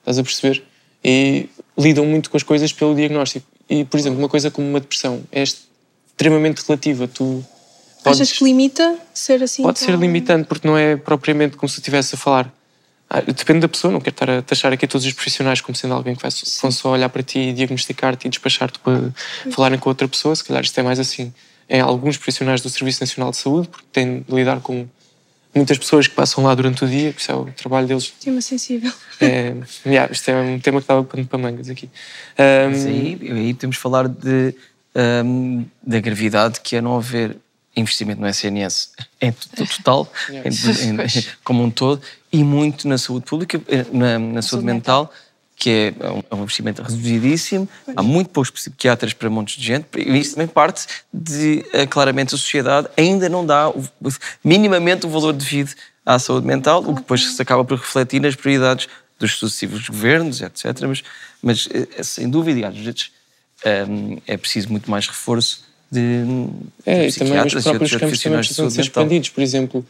Estás 0.00 0.18
a 0.18 0.22
perceber? 0.22 0.62
E 1.04 1.48
lidam 1.76 2.06
muito 2.06 2.30
com 2.30 2.36
as 2.36 2.42
coisas 2.44 2.72
pelo 2.72 2.94
diagnóstico. 2.94 3.44
E, 3.68 3.84
por 3.84 3.98
exemplo, 3.98 4.18
uma 4.18 4.28
coisa 4.28 4.48
como 4.50 4.68
uma 4.68 4.78
depressão 4.78 5.24
é 5.32 5.42
extremamente 5.42 6.62
relativa. 6.66 7.08
Tu 7.08 7.44
podes- 8.04 8.20
Achas 8.20 8.38
que 8.38 8.44
limita 8.44 8.96
ser 9.12 9.42
assim? 9.42 9.62
Pode 9.64 9.80
tão- 9.80 9.86
ser 9.88 9.98
limitante, 9.98 10.46
porque 10.46 10.66
não 10.66 10.78
é 10.78 10.94
propriamente 10.96 11.56
como 11.56 11.68
se 11.68 11.80
estivesse 11.80 12.14
a 12.14 12.18
falar. 12.18 12.52
Ah, 13.10 13.20
depende 13.20 13.60
da 13.60 13.68
pessoa, 13.68 13.92
não 13.92 14.00
quero 14.00 14.14
estar 14.14 14.30
a 14.30 14.42
taxar 14.42 14.72
aqui 14.72 14.86
todos 14.86 15.04
os 15.06 15.12
profissionais 15.12 15.60
como 15.60 15.74
sendo 15.76 15.94
alguém 15.94 16.14
que 16.14 16.22
vai 16.22 16.30
vão 16.62 16.70
só 16.72 16.90
olhar 16.90 17.08
para 17.08 17.22
ti 17.22 17.38
e 17.38 17.52
diagnosticar-te 17.52 18.26
e 18.26 18.30
despachar-te 18.30 18.78
para 18.80 19.12
falarem 19.52 19.78
com 19.78 19.88
outra 19.88 20.06
pessoa. 20.08 20.34
Se 20.36 20.42
calhar 20.44 20.62
isto 20.64 20.78
é 20.78 20.82
mais 20.84 20.98
assim 21.00 21.32
em 21.68 21.80
alguns 21.80 22.16
profissionais 22.16 22.60
do 22.60 22.68
Serviço 22.70 23.02
Nacional 23.02 23.30
de 23.30 23.36
Saúde, 23.38 23.68
porque 23.68 23.86
têm 23.92 24.20
de 24.20 24.34
lidar 24.34 24.60
com 24.60 24.86
muitas 25.54 25.78
pessoas 25.78 26.06
que 26.06 26.14
passam 26.14 26.44
lá 26.44 26.54
durante 26.54 26.84
o 26.84 26.88
dia, 26.88 27.12
que 27.12 27.20
isso 27.20 27.32
é 27.32 27.34
o 27.34 27.46
trabalho 27.46 27.86
deles. 27.86 28.12
Tema 28.20 28.40
sensível. 28.40 28.92
É, 29.20 29.54
yeah, 29.86 30.12
isto 30.12 30.30
é 30.30 30.36
um 30.40 30.60
tema 30.60 30.80
que 30.82 30.86
dava 30.86 31.02
pano 31.02 31.26
para 31.26 31.38
mangas 31.38 31.68
aqui. 31.70 31.88
Ahm, 32.38 32.70
Mas 32.70 32.86
aí, 32.86 33.18
aí 33.32 33.54
temos 33.54 33.76
de 33.76 33.82
falar 33.82 34.06
de, 34.06 34.54
hum, 35.24 35.64
da 35.82 35.98
gravidade 36.00 36.60
que 36.60 36.76
é 36.76 36.80
não 36.80 36.96
haver 36.96 37.36
investimento 37.74 38.20
no 38.20 38.26
SNS 38.28 38.90
em 39.20 39.32
total, 39.56 40.10
Yeah. 40.30 40.48
em- 40.48 41.18
em- 41.18 41.24
como 41.42 41.62
um 41.62 41.70
todo, 41.70 42.00
e 42.32 42.42
muito 42.44 42.86
na 42.86 42.96
saúde 42.98 43.24
pública, 43.26 43.60
eh, 43.68 43.84
na, 43.92 44.18
na 44.18 44.42
saúde 44.42 44.64
mental, 44.66 45.12
que 45.58 45.70
é 46.00 46.10
um, 46.10 46.22
é 46.30 46.34
um 46.34 46.42
investimento 46.42 46.82
reduzidíssimo. 46.82 47.66
Há 47.96 48.02
muito 48.02 48.28
poucos 48.30 48.50
psiquiatras 48.50 49.12
para 49.14 49.30
montes 49.30 49.56
de 49.56 49.64
gente, 49.66 49.86
e 49.96 50.18
isso 50.18 50.32
também 50.34 50.46
parte 50.46 50.86
de, 51.12 51.64
eh, 51.72 51.86
claramente, 51.86 52.34
a 52.34 52.38
sociedade 52.38 52.88
ainda 52.96 53.28
não 53.28 53.44
dá 53.44 53.70
o- 53.70 53.82
minimamente 54.44 55.06
o 55.06 55.08
valor 55.08 55.32
devido 55.32 55.72
à 56.04 56.18
saúde 56.18 56.46
mental, 56.46 56.82
o 56.82 56.88
que 56.94 57.00
depois 57.00 57.24
se 57.34 57.40
acaba 57.42 57.64
por 57.64 57.78
refletir 57.78 58.20
nas 58.20 58.34
prioridades 58.36 58.86
dos 59.18 59.32
sucessivos 59.38 59.88
governos, 59.88 60.42
etc. 60.42 60.78
Mas, 60.86 61.02
mas 61.42 61.68
eh, 61.72 62.02
sem 62.02 62.28
dúvida, 62.28 62.68
às 62.68 62.76
vezes 62.76 63.10
hum, 63.88 64.18
é 64.26 64.36
preciso 64.36 64.68
muito 64.70 64.90
mais 64.90 65.06
reforço 65.08 65.64
de, 65.90 66.22
É, 66.84 67.06
de 67.06 67.08
e 67.08 67.18
também 67.18 67.38
os 67.46 67.52
próprios 67.62 67.90
campos 67.96 68.20
também 68.20 68.38
precisam 68.40 68.68
ser 68.70 68.82
expandidos. 68.82 69.28
Por 69.30 69.40
exemplo, 69.42 69.86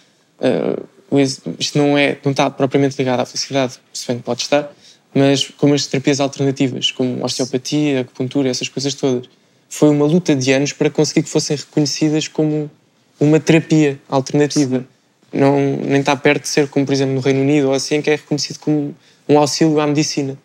ex- 1.12 1.40
isto 1.58 1.78
não, 1.78 1.96
é, 1.98 2.16
não 2.24 2.30
está 2.32 2.50
propriamente 2.50 2.96
ligado 2.98 3.20
à 3.20 3.26
felicidade, 3.26 3.74
se 3.92 4.06
bem 4.06 4.18
que 4.18 4.22
pode 4.22 4.42
estar, 4.42 4.70
mas 5.16 5.50
como 5.56 5.72
as 5.72 5.86
terapias 5.86 6.20
alternativas, 6.20 6.92
como 6.92 7.24
osteopatia, 7.24 8.02
acupuntura, 8.02 8.50
essas 8.50 8.68
coisas 8.68 8.92
todas. 8.92 9.26
Foi 9.66 9.88
uma 9.88 10.04
luta 10.04 10.36
de 10.36 10.52
anos 10.52 10.74
para 10.74 10.90
conseguir 10.90 11.22
que 11.22 11.30
fossem 11.30 11.56
reconhecidas 11.56 12.28
como 12.28 12.70
uma 13.18 13.40
terapia 13.40 13.98
alternativa. 14.10 14.84
Não, 15.32 15.58
nem 15.58 16.00
está 16.00 16.14
perto 16.14 16.42
de 16.42 16.48
ser 16.48 16.68
como, 16.68 16.84
por 16.84 16.92
exemplo, 16.92 17.14
no 17.14 17.20
Reino 17.20 17.40
Unido 17.40 17.68
ou 17.68 17.72
assim, 17.72 18.02
que 18.02 18.10
é 18.10 18.16
reconhecido 18.16 18.58
como 18.58 18.94
um 19.26 19.38
auxílio 19.38 19.80
à 19.80 19.86
medicina, 19.86 20.36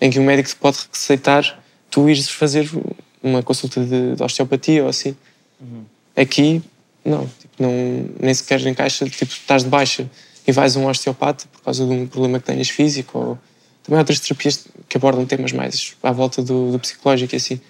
em 0.00 0.08
que 0.08 0.20
o 0.20 0.22
médico 0.22 0.48
pode 0.60 0.78
receitar 0.92 1.60
tu 1.90 2.08
ires 2.08 2.28
fazer 2.28 2.70
uma 3.20 3.42
consulta 3.42 3.84
de, 3.84 4.14
de 4.14 4.22
osteopatia 4.22 4.84
ou 4.84 4.88
assim. 4.88 5.16
Aqui, 6.14 6.62
não, 7.04 7.26
tipo, 7.26 7.54
não, 7.58 7.72
nem 8.20 8.32
sequer 8.32 8.64
encaixa, 8.64 9.04
tipo, 9.06 9.32
estás 9.32 9.64
de 9.64 9.68
baixa 9.68 10.08
e 10.46 10.52
vais 10.52 10.76
a 10.76 10.80
um 10.80 10.86
osteopata 10.86 11.46
por 11.52 11.62
causa 11.62 11.84
de 11.84 11.90
um 11.90 12.06
problema 12.06 12.38
que 12.38 12.46
tenhas 12.46 12.68
físico 12.68 13.18
ou 13.18 13.38
também 13.82 13.98
há 13.98 14.00
outras 14.00 14.20
terapias 14.20 14.66
que 14.88 14.96
abordam 14.96 15.24
temas 15.26 15.52
mais 15.52 15.94
à 16.02 16.12
volta 16.12 16.42
do, 16.42 16.72
do 16.72 16.78
psicológico 16.78 17.34
e 17.34 17.36
assim. 17.36 17.60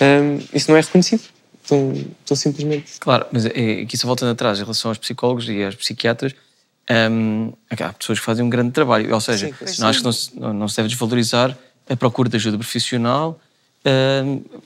Hum, 0.00 0.38
isso 0.52 0.70
não 0.70 0.76
é 0.76 0.80
reconhecido, 0.80 1.22
tão, 1.66 2.04
tão 2.24 2.36
simplesmente. 2.36 2.92
Claro, 3.00 3.26
mas 3.32 3.46
é, 3.46 3.80
aqui 3.82 3.96
só 3.96 4.06
voltando 4.06 4.32
atrás 4.32 4.58
em 4.58 4.62
relação 4.62 4.90
aos 4.90 4.98
psicólogos 4.98 5.48
e 5.48 5.64
aos 5.64 5.74
psiquiatras, 5.74 6.34
hum, 7.10 7.52
há 7.70 7.92
pessoas 7.92 8.18
que 8.18 8.24
fazem 8.24 8.44
um 8.44 8.50
grande 8.50 8.72
trabalho. 8.72 9.12
Ou 9.14 9.20
seja, 9.20 9.48
Sim, 9.48 9.80
não 9.80 9.88
acho 9.88 9.98
sim. 9.98 10.00
que 10.00 10.04
não 10.04 10.12
se, 10.12 10.38
não, 10.54 10.68
se 10.68 10.76
deve 10.76 10.88
desvalorizar 10.88 11.56
a 11.88 11.96
procura 11.96 12.28
de 12.28 12.36
ajuda 12.36 12.58
profissional. 12.58 13.40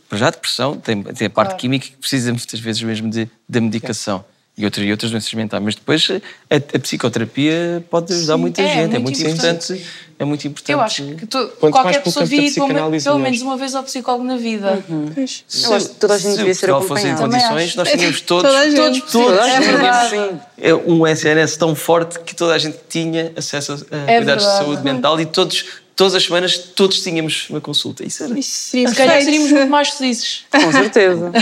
para 0.09 0.19
já 0.19 0.29
a 0.29 0.31
depressão 0.31 0.77
tem, 0.79 1.03
tem 1.03 1.27
a 1.27 1.31
parte 1.31 1.51
Claro. 1.51 1.61
química 1.61 1.87
que 1.89 1.97
precisa 1.97 2.33
muitas 2.33 2.59
vezes 2.59 2.83
mesmo 2.83 3.11
de, 3.11 3.29
da 3.49 3.61
medicação. 3.61 4.25
E 4.61 4.65
outras, 4.67 4.87
e 4.87 4.91
outras 4.91 5.11
doenças 5.11 5.33
mentais. 5.33 5.63
Mas 5.63 5.75
depois 5.75 6.07
a, 6.51 6.57
a 6.57 6.79
psicoterapia 6.79 7.83
pode 7.89 8.13
ajudar 8.13 8.35
Sim, 8.35 8.41
muita 8.41 8.61
é, 8.63 8.67
gente. 8.67 8.97
É 8.97 8.99
muito 8.99 9.19
muito 9.19 9.23
importante. 9.23 9.87
É 10.19 10.25
muito 10.27 10.47
importante. 10.47 10.73
Eu 10.73 10.81
acho 10.83 11.03
que 11.03 11.27
mais 11.63 11.73
qualquer 11.73 12.03
pessoa 12.03 12.27
devia 12.27 12.53
pelo, 12.53 13.19
menos 13.19 13.41
uma 13.41 13.57
vez 13.57 13.75
ao 13.75 13.83
psicólogo 13.83 14.23
na 14.23 14.37
vida. 14.37 14.85
Se, 15.27 15.65
Eu 15.65 15.73
acho 15.73 15.89
que 15.89 15.95
toda 15.95 16.13
a 16.13 16.19
gente 16.19 16.33
se 16.33 16.37
devia 16.37 16.53
o 16.53 16.55
ser 16.55 17.17
condições, 17.17 17.75
nós 17.75 17.91
tínhamos 17.91 18.21
todos, 18.23 18.51
Toda 18.51 18.61
a 18.61 18.69
gente. 18.69 18.77
todos, 18.77 19.11
Sim, 19.11 19.13
todos 19.13 20.09
tínhamos 20.11 20.41
é, 20.59 20.75
um 20.75 21.07
SNS 21.07 21.57
tão 21.57 21.75
forte 21.75 22.21
que 22.21 22.35
toda 22.35 22.53
a 22.53 22.59
gente 22.59 22.79
tinha 22.87 23.33
acesso 23.35 23.73
a, 23.73 23.97
a 23.97 24.11
É 24.11 24.17
cuidados 24.19 24.45
de 24.45 24.51
verdade. 24.51 24.65
saúde 24.65 24.85
mental 24.85 25.19
e 25.19 25.25
todos, 25.25 25.65
todas 25.97 26.15
as 26.15 26.23
semanas 26.23 26.59
todos 26.59 27.01
tínhamos 27.01 27.49
uma 27.49 27.63
consulta. 27.63 28.05
Isso 28.05 28.23
era. 28.23 28.43
Se 28.43 28.85
calhar 28.95 29.23
seríamos 29.23 29.51
muito 29.51 29.71
mais 29.71 29.89
felizes. 29.89 30.45
Com 30.51 30.71
certeza. 30.71 31.33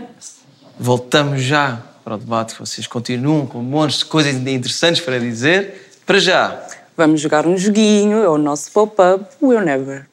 Voltamos 0.80 1.42
já 1.42 1.82
para 2.06 2.14
o 2.14 2.18
debate, 2.18 2.54
que 2.54 2.60
vocês 2.60 2.86
continuam 2.86 3.48
com 3.48 3.58
montes 3.58 3.98
de 3.98 4.04
coisas 4.04 4.32
interessantes 4.32 5.00
para 5.02 5.18
dizer. 5.18 5.90
Para 6.06 6.20
já. 6.20 6.64
Vamos 6.96 7.20
jogar 7.20 7.44
um 7.48 7.58
joguinho, 7.58 8.18
é 8.18 8.28
o 8.28 8.38
nosso 8.38 8.70
pop-up, 8.70 9.24
o 9.40 9.52
Eu 9.52 9.60
Never. 9.60 10.06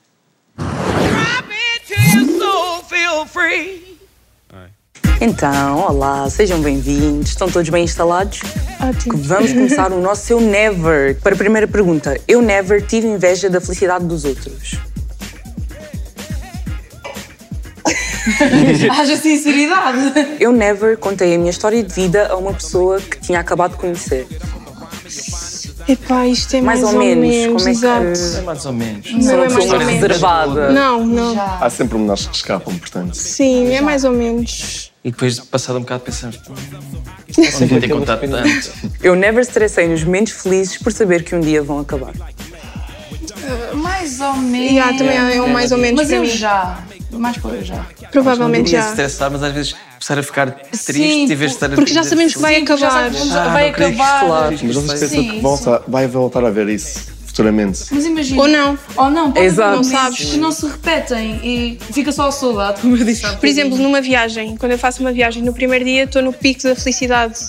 Então, 5.22 5.82
olá, 5.88 6.28
sejam 6.32 6.60
bem-vindos. 6.64 7.30
Estão 7.30 7.48
todos 7.48 7.70
bem 7.70 7.84
instalados? 7.84 8.42
Ótimo. 8.82 9.16
Vamos 9.16 9.54
começar 9.54 9.92
o 9.92 10.02
nosso 10.02 10.34
Eu 10.34 10.42
Never. 10.42 11.22
Para 11.22 11.36
a 11.36 11.38
primeira 11.38 11.68
pergunta, 11.68 12.20
eu 12.28 12.42
never 12.42 12.84
tive 12.84 13.06
inveja 13.06 13.52
da 13.52 13.62
felicidade 13.62 14.04
dos 14.06 14.26
outros. 14.26 14.80
Haja 18.92 19.18
sinceridade. 19.18 20.14
Eu 20.40 20.52
never 20.52 20.98
contei 20.98 21.36
a 21.36 21.38
minha 21.38 21.50
história 21.52 21.84
de 21.84 21.94
vida 21.94 22.28
a 22.28 22.36
uma 22.38 22.54
pessoa 22.54 23.00
que 23.00 23.20
tinha 23.20 23.40
acabado 23.40 23.72
de 23.72 23.78
conhecer. 23.78 24.28
Epá, 25.88 26.26
isto 26.28 26.56
é 26.56 26.62
Mais 26.62 26.80
mais, 26.82 26.94
ou 26.96 27.00
ou, 27.02 27.06
menos, 27.06 27.28
menos, 27.28 27.46
como 27.48 27.60
é 27.60 27.64
que- 27.64 27.70
exato. 27.78 28.38
É 28.38 28.42
mais 28.42 28.66
ou 28.66 28.74
menos. 28.74 29.12
Não 29.12 29.34
é 29.44 29.50
mais 29.50 29.70
ou 29.72 29.78
menos. 29.80 29.94
reservada. 29.94 30.70
Não, 30.72 31.06
não. 31.06 31.36
Há 31.62 31.70
sempre 31.70 31.90
pormenores 31.92 32.26
que 32.28 32.36
escapam, 32.38 32.78
portanto. 32.78 33.14
Sim, 33.16 33.72
é 33.74 33.82
mais 33.82 34.04
ou 34.06 34.12
menos. 34.12 34.92
E 35.04 35.12
depois, 35.12 35.38
passado 35.42 35.78
um 35.78 35.82
bocado, 35.82 36.04
pensamos. 36.06 36.38
"Hum, 36.50 36.54
Não 37.38 37.60
devia 37.60 37.82
ter 37.82 37.90
contado 37.90 38.22
tanto. 38.22 38.72
Eu 39.02 39.16
never 39.16 39.42
estressei 39.42 39.86
nos 39.90 40.02
momentos 40.06 40.32
felizes 40.32 40.78
por 40.78 40.94
saber 40.94 41.24
que 41.26 41.36
um 41.36 41.42
dia 41.42 41.62
vão 41.62 41.80
acabar. 41.80 42.14
Mais 43.76 44.20
ou 44.20 44.34
menos. 44.36 44.72
Yeah, 44.72 44.98
também 44.98 45.18
é 45.18 45.42
um 45.42 45.48
mais 45.50 45.72
ou 45.72 45.78
menos 45.78 46.02
Mas 46.02 46.12
eu 46.12 46.22
mim. 46.22 46.28
já. 46.28 46.80
Mais 47.12 47.38
para 47.38 47.52
eu 47.52 47.64
já. 47.64 47.86
Provavelmente 48.12 48.58
não 48.60 48.64
devia 48.66 48.80
já. 48.80 48.84
se 48.86 48.90
estressar, 48.92 49.32
mas 49.32 49.44
às 49.44 49.54
vezes 49.54 49.74
começar 49.94 50.20
a 50.20 50.24
ficar 50.24 50.52
triste 50.52 50.94
Sim, 50.94 51.24
em 51.24 51.28
vez 51.28 51.40
de 51.40 51.46
estar 51.58 51.68
a 51.72 51.76
Porque 51.76 51.94
já 51.94 52.04
sabemos 52.04 52.34
que 52.34 52.40
vai 52.40 52.56
já 52.56 52.62
acabar. 52.64 52.92
sabemos 52.92 53.22
que 53.32 53.38
Ah, 53.38 53.48
vai 53.54 53.70
acabar. 53.70 54.26
claro. 54.26 54.60
Mas 54.64 54.76
não 54.76 54.82
se 54.82 54.94
esqueça 54.94 55.08
Sim, 55.08 55.30
que 55.32 55.40
volta, 55.40 55.84
vai 55.88 56.08
voltar 56.08 56.44
a 56.46 56.50
ver 56.50 56.70
isso 56.70 57.00
futuramente. 57.34 57.86
Mas 57.92 58.06
imagina. 58.06 58.42
Ou 58.42 58.48
não. 58.48 58.80
Ou 58.96 59.10
não, 59.10 59.32
pode 59.32 59.46
Exato. 59.46 59.76
Não 59.78 59.84
sabes. 59.84 60.32
que 60.32 60.38
não 60.38 60.52
se 60.52 60.68
repetem 60.68 61.40
e 61.44 61.80
fica 61.92 62.12
só 62.12 62.28
a 62.28 62.32
saudade, 62.32 62.82
como 62.82 62.96
eu 62.96 63.04
disse 63.04 63.28
Por 63.38 63.48
exemplo, 63.48 63.78
numa 63.78 64.00
viagem, 64.00 64.56
quando 64.56 64.74
eu 64.74 64.78
faço 64.78 65.02
uma 65.02 65.12
viagem, 65.12 65.42
no 65.42 65.52
primeiro 65.52 65.84
dia 65.84 66.04
estou 66.04 66.22
no 66.22 66.32
pico 66.32 66.62
da 66.64 66.76
felicidade, 66.76 67.40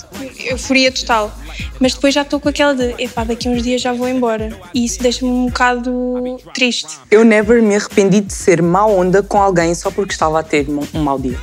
euforia 0.46 0.90
total. 0.90 1.36
Mas 1.78 1.94
depois 1.94 2.14
já 2.14 2.22
estou 2.22 2.40
com 2.40 2.48
aquela 2.48 2.74
de, 2.74 2.94
epá, 2.98 3.22
daqui 3.24 3.46
a 3.46 3.50
uns 3.50 3.62
dias 3.62 3.80
já 3.80 3.92
vou 3.92 4.08
embora. 4.08 4.58
E 4.72 4.84
isso 4.84 5.00
deixa-me 5.00 5.30
um 5.30 5.46
bocado 5.46 6.40
triste. 6.54 6.98
Eu 7.10 7.24
never 7.24 7.62
me 7.62 7.76
arrependi 7.76 8.20
de 8.20 8.32
ser 8.32 8.62
má 8.62 8.86
onda 8.86 9.22
com 9.22 9.40
alguém 9.40 9.74
só 9.74 9.90
porque 9.90 10.12
estava 10.12 10.40
a 10.40 10.42
ter 10.42 10.66
um 10.68 11.02
mau 11.02 11.18
dia. 11.18 11.38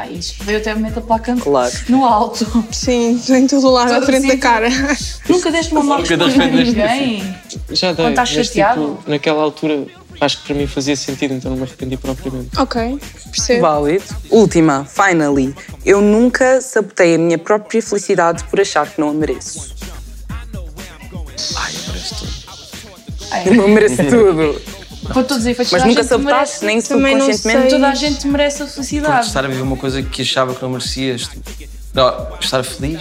Ah, 0.00 0.06
isso 0.06 0.34
veio 0.44 0.58
até 0.58 0.72
momento 0.72 0.98
a 0.98 1.02
placa 1.02 1.34
Claro. 1.34 1.72
no 1.88 2.04
alto. 2.04 2.64
Sim, 2.70 3.20
em 3.30 3.48
todo 3.48 3.68
lado, 3.68 3.92
à 3.94 4.00
frente 4.02 4.28
da 4.28 4.36
cara. 4.36 4.68
Nunca 5.28 5.50
deste 5.50 5.72
uma 5.72 5.82
má 5.82 5.98
Nunca 5.98 6.14
resposta 6.16 6.40
a 6.40 6.46
deste- 6.46 6.70
ninguém. 6.70 7.34
Já 7.72 7.88
dei. 7.92 7.96
Quando 8.04 8.10
estás 8.10 8.32
mas, 8.36 8.46
chateado? 8.46 8.94
tipo, 8.98 9.10
naquela 9.10 9.42
altura, 9.42 9.86
acho 10.20 10.38
que 10.40 10.46
para 10.46 10.54
mim 10.54 10.68
fazia 10.68 10.94
sentido, 10.94 11.34
então 11.34 11.50
não 11.50 11.58
me 11.58 11.64
arrependi 11.64 11.96
propriamente. 11.96 12.50
Ok, 12.56 13.00
percebo. 13.24 13.60
Válido. 13.62 14.04
Última, 14.30 14.84
finally. 14.84 15.52
Eu 15.84 16.00
nunca 16.00 16.60
sabotei 16.60 17.16
a 17.16 17.18
minha 17.18 17.36
própria 17.36 17.82
felicidade 17.82 18.44
por 18.44 18.60
achar 18.60 18.88
que 18.88 19.00
não 19.00 19.08
a 19.08 19.12
mereço. 19.12 19.74
Ai, 21.56 21.72
eu 21.74 21.88
mereço 21.88 22.14
tudo. 22.14 23.46
Eu 23.46 23.54
não 23.54 23.68
mereço 23.68 23.96
tudo. 24.08 24.77
Para 25.12 25.22
todos 25.24 25.38
os 25.38 25.46
efeitos, 25.46 25.72
Mas 25.72 25.84
nunca 25.84 26.04
sabotaste, 26.04 26.64
merece- 26.64 26.66
nem 26.66 26.82
Também 26.82 27.14
não 27.16 27.20
subconscientemente? 27.32 27.70
sei. 27.70 27.78
Toda 27.78 27.88
a 27.88 27.94
gente 27.94 28.26
merece 28.28 28.62
a 28.62 28.66
felicidade. 28.66 29.26
estar 29.26 29.44
a 29.44 29.48
viver 29.48 29.62
uma 29.62 29.76
coisa 29.76 30.02
que 30.02 30.22
achava 30.22 30.54
que 30.54 30.62
não 30.62 30.70
merecias. 30.70 31.28
Não, 31.94 32.28
estar 32.38 32.62
feliz? 32.62 33.00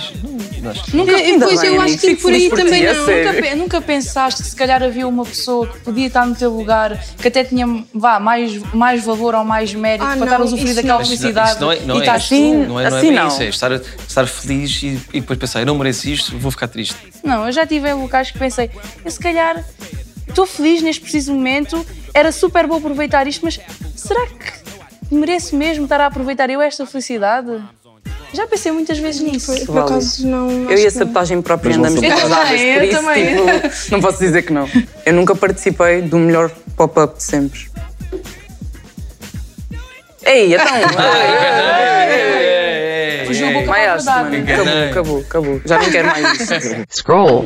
Não, 0.63 0.71
acho 0.71 0.83
que- 0.85 0.95
Nunca, 0.95 1.11
E 1.11 1.37
depois 1.37 1.61
eu 1.61 1.79
acho 1.81 1.97
que 1.97 2.15
por 2.15 2.31
aí 2.33 2.49
também 2.49 2.83
não. 2.85 2.95
Nunca, 3.05 3.55
nunca 3.55 3.81
pensaste 3.81 4.41
que 4.41 4.49
se 4.49 4.55
calhar 4.55 4.81
havia 4.81 5.05
uma 5.07 5.25
pessoa 5.25 5.67
que 5.67 5.79
podia 5.81 6.07
estar 6.07 6.25
no 6.25 6.33
teu 6.33 6.49
lugar, 6.49 6.97
que 7.21 7.27
até 7.27 7.43
tinha 7.43 7.67
vá, 7.93 8.17
mais, 8.19 8.57
mais 8.73 9.03
valor 9.03 9.35
ou 9.35 9.43
mais 9.43 9.73
mérito 9.73 10.05
Ah, 10.05 10.15
para 10.15 10.23
estar 10.25 10.41
a 10.41 10.43
usufruir 10.45 10.73
daquela 10.73 11.03
felicidade 11.03 11.59
não 11.59 11.71
é, 11.71 11.79
não 11.81 11.95
e 11.95 11.97
é 11.97 12.01
estás 12.01 12.23
isso. 12.23 12.29
tu? 12.35 12.39
Não 12.39 12.61
é, 12.61 12.65
não 12.65 12.79
é 12.79 12.85
assim 12.87 13.07
bem 13.09 13.15
não. 13.19 13.27
isso. 13.27 13.41
É 13.43 13.49
estar, 13.49 13.71
estar 13.73 14.25
feliz 14.25 14.81
e, 14.81 14.87
e 15.13 15.19
depois 15.19 15.37
pensar, 15.37 15.59
eu 15.59 15.65
não 15.65 15.77
mereço 15.77 16.09
isto, 16.09 16.35
vou 16.39 16.49
ficar 16.49 16.69
triste. 16.69 16.95
Não, 17.23 17.45
eu 17.45 17.51
já 17.51 17.67
tive 17.67 17.89
em 17.89 17.93
locais 17.93 18.31
que 18.31 18.39
pensei, 18.39 18.71
eu 19.03 19.11
se 19.11 19.19
calhar 19.19 19.63
estou 20.27 20.45
feliz 20.45 20.81
neste 20.81 21.01
preciso 21.01 21.33
momento, 21.33 21.85
era 22.13 22.31
super 22.31 22.67
bom 22.67 22.77
aproveitar 22.77 23.27
isto, 23.27 23.43
mas 23.45 23.59
será 23.95 24.25
que 24.27 25.15
mereço 25.15 25.55
mesmo 25.55 25.83
estar 25.83 26.01
a 26.01 26.07
aproveitar 26.07 26.49
eu 26.49 26.61
esta 26.61 26.85
felicidade? 26.85 27.61
Já 28.33 28.45
pensei 28.45 28.71
muitas 28.71 28.99
vezes 28.99 29.21
nisso. 29.21 29.53
Por 29.65 29.79
acaso 29.79 30.27
não. 30.27 30.69
Eu 30.69 30.77
e 30.77 30.85
a 30.85 30.91
sabotagem 30.91 31.41
própria 31.41 31.75
andamos 31.75 31.99
casadas, 31.99 32.59
Eu 32.59 32.73
por 32.75 32.83
isso 32.83 33.01
também. 33.01 33.25
tipo, 33.27 33.45
não 33.91 34.01
posso 34.01 34.19
dizer 34.19 34.41
que 34.43 34.51
não. 34.51 34.69
Eu 35.05 35.13
nunca 35.13 35.33
participei 35.33 36.01
do 36.01 36.17
melhor 36.17 36.51
pop-up 36.75 37.17
de 37.17 37.23
sempre. 37.23 37.67
Ei, 40.25 40.53
então. 40.53 40.67
Fugiu 43.27 43.47
a 43.47 43.51
boca 43.51 43.71
mano. 43.71 44.37
Acabou, 44.51 44.89
acabou, 44.89 45.19
acabou. 45.19 45.61
Já 45.65 45.79
não 45.79 45.89
quero 45.89 46.07
mais 46.07 46.39
isso. 46.39 46.53
Scroll. 46.89 47.43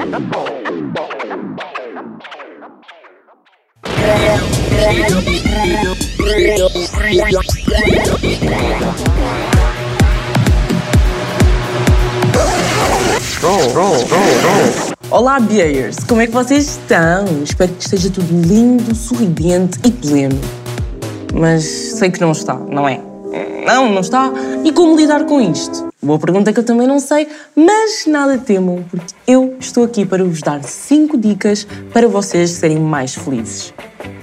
Olá, 15.09 15.39
Bears! 15.39 15.97
Como 16.07 16.21
é 16.21 16.27
que 16.27 16.33
vocês 16.33 16.69
estão? 16.69 17.25
Espero 17.43 17.73
que 17.73 17.83
esteja 17.83 18.09
tudo 18.09 18.31
lindo, 18.47 18.95
sorridente 18.95 19.79
e 19.83 19.91
pleno. 19.91 20.39
Mas 21.33 21.63
sei 21.63 22.09
que 22.09 22.21
não 22.21 22.31
está, 22.31 22.55
não 22.55 22.87
é? 22.87 23.01
Não, 23.65 23.91
não 23.91 24.01
está. 24.01 24.31
E 24.63 24.71
como 24.71 24.95
lidar 24.95 25.25
com 25.25 25.41
isto? 25.41 25.90
Boa 26.03 26.17
pergunta 26.17 26.51
que 26.51 26.59
eu 26.59 26.63
também 26.63 26.87
não 26.87 26.99
sei, 26.99 27.27
mas 27.55 28.07
nada 28.07 28.35
temam, 28.35 28.83
porque 28.89 29.13
eu 29.27 29.55
estou 29.59 29.83
aqui 29.83 30.03
para 30.03 30.23
vos 30.23 30.41
dar 30.41 30.63
5 30.63 31.15
dicas 31.15 31.67
para 31.93 32.07
vocês 32.07 32.49
serem 32.49 32.79
mais 32.79 33.13
felizes. 33.13 33.71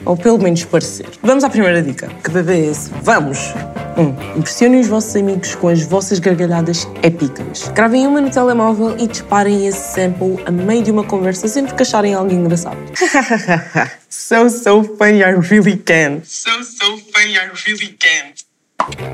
Ou 0.05 0.17
pelo 0.17 0.39
menos 0.39 0.65
parecer. 0.65 1.07
Vamos 1.23 1.45
à 1.45 1.51
primeira 1.51 1.81
dica. 1.81 2.09
Que 2.25 2.31
bebê 2.31 2.55
é 2.55 2.71
esse? 2.71 2.91
Vamos! 3.03 3.55
1. 3.97 4.03
Um, 4.03 4.39
impressionem 4.39 4.81
os 4.81 4.89
vossos 4.89 5.15
amigos 5.15 5.55
com 5.55 5.69
as 5.69 5.83
vossas 5.83 6.19
gargalhadas 6.19 6.89
épicas. 7.01 7.69
Gravem 7.69 8.09
uma 8.09 8.21
no 8.21 8.31
telemóvel 8.31 8.97
e 8.99 9.07
disparem 9.07 9.69
esse 9.69 9.95
sample 9.95 10.43
a 10.47 10.51
meio 10.51 10.83
de 10.83 10.91
uma 10.91 11.05
conversa 11.05 11.47
sempre 11.47 11.75
que 11.75 11.83
acharem 11.83 12.13
algo 12.13 12.33
engraçado. 12.33 12.79
so, 14.11 14.51
so 14.51 14.83
funny, 14.83 15.21
I 15.21 15.37
really 15.49 15.77
can. 15.77 16.23
So, 16.25 16.51
so 16.65 16.97
funny, 17.13 17.37
I 17.37 17.51
really 17.67 17.97
can. 17.99 18.48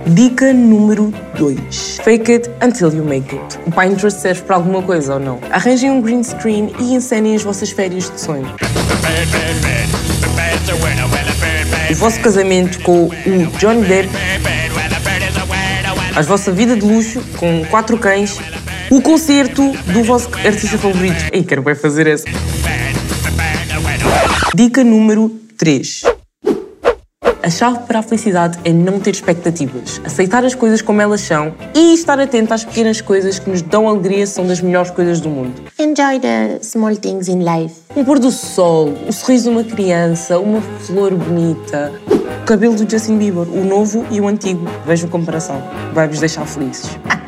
Dica 0.07 0.53
número 0.53 1.13
2. 1.39 2.01
Fake 2.03 2.33
it 2.33 2.51
until 2.63 2.93
you 2.95 3.05
make 3.05 3.35
it. 3.35 3.59
O 3.67 3.71
Pinterest 3.71 4.21
serve 4.21 4.43
para 4.43 4.57
alguma 4.57 4.83
coisa 4.83 5.15
ou 5.15 5.21
não? 5.21 5.41
Arranjem 5.51 5.91
um 5.91 6.01
green 6.01 6.23
screen 6.23 6.73
e 6.79 6.95
encenem 6.95 7.35
as 7.35 7.43
vossas 7.43 7.71
férias 7.71 8.11
de 8.11 8.21
sonho. 8.21 8.47
O 11.91 11.95
vosso 11.95 12.21
casamento 12.21 12.81
com 12.83 13.07
o 13.07 13.47
John 13.59 13.81
Depp, 13.83 14.09
a 16.15 16.23
vossa 16.23 16.53
vida 16.53 16.77
de 16.77 16.85
luxo 16.85 17.23
com 17.37 17.65
quatro 17.67 17.99
cães, 17.99 18.39
o 18.91 19.01
concerto 19.01 19.73
do 19.93 20.05
vosso 20.05 20.29
artista 20.45 20.79
favorito. 20.79 21.25
Ei, 21.33 21.43
quero 21.43 21.63
bem 21.63 21.75
fazer 21.75 22.07
essa. 22.07 22.25
Dica 24.55 24.85
número 24.85 25.31
3. 25.57 26.14
A 27.45 27.51
chave 27.51 27.81
para 27.81 27.99
a 27.99 28.03
felicidade 28.03 28.59
é 28.65 28.73
não 28.73 28.99
ter 28.99 29.11
expectativas, 29.11 30.01
aceitar 30.03 30.47
as 30.47 30.55
coisas 30.55 30.81
como 30.81 31.03
elas 31.03 31.21
são 31.21 31.55
e 31.75 31.93
estar 31.93 32.19
atento 32.19 32.55
às 32.55 32.65
pequenas 32.65 33.03
coisas 33.03 33.39
que 33.39 33.51
nos 33.51 33.61
dão 33.61 33.87
alegria 33.87 34.27
são 34.27 34.47
das 34.47 34.63
melhores 34.63 34.91
coisas 34.91 35.21
do 35.21 35.29
mundo. 35.29 35.53
Enjoy 35.79 36.19
the 36.21 36.59
small 36.63 36.97
things 36.97 37.29
in 37.29 37.41
life. 37.41 37.83
Um 37.95 38.03
pôr 38.03 38.19
do 38.19 38.31
sol, 38.31 38.95
o 39.07 39.13
sorriso 39.13 39.51
de 39.51 39.57
uma 39.57 39.63
criança, 39.63 40.39
uma 40.39 40.63
flor 40.63 41.15
bonita, 41.15 41.93
o 42.41 42.47
cabelo 42.47 42.77
do 42.77 42.91
Justin 42.91 43.19
Bieber, 43.19 43.47
o 43.47 43.63
novo 43.63 44.07
e 44.11 44.23
o 44.23 44.27
antigo. 44.27 44.67
Vejam 44.87 45.11
comparação. 45.11 45.63
Vai-vos 45.93 46.21
deixar 46.21 46.47
felizes. 46.47 46.99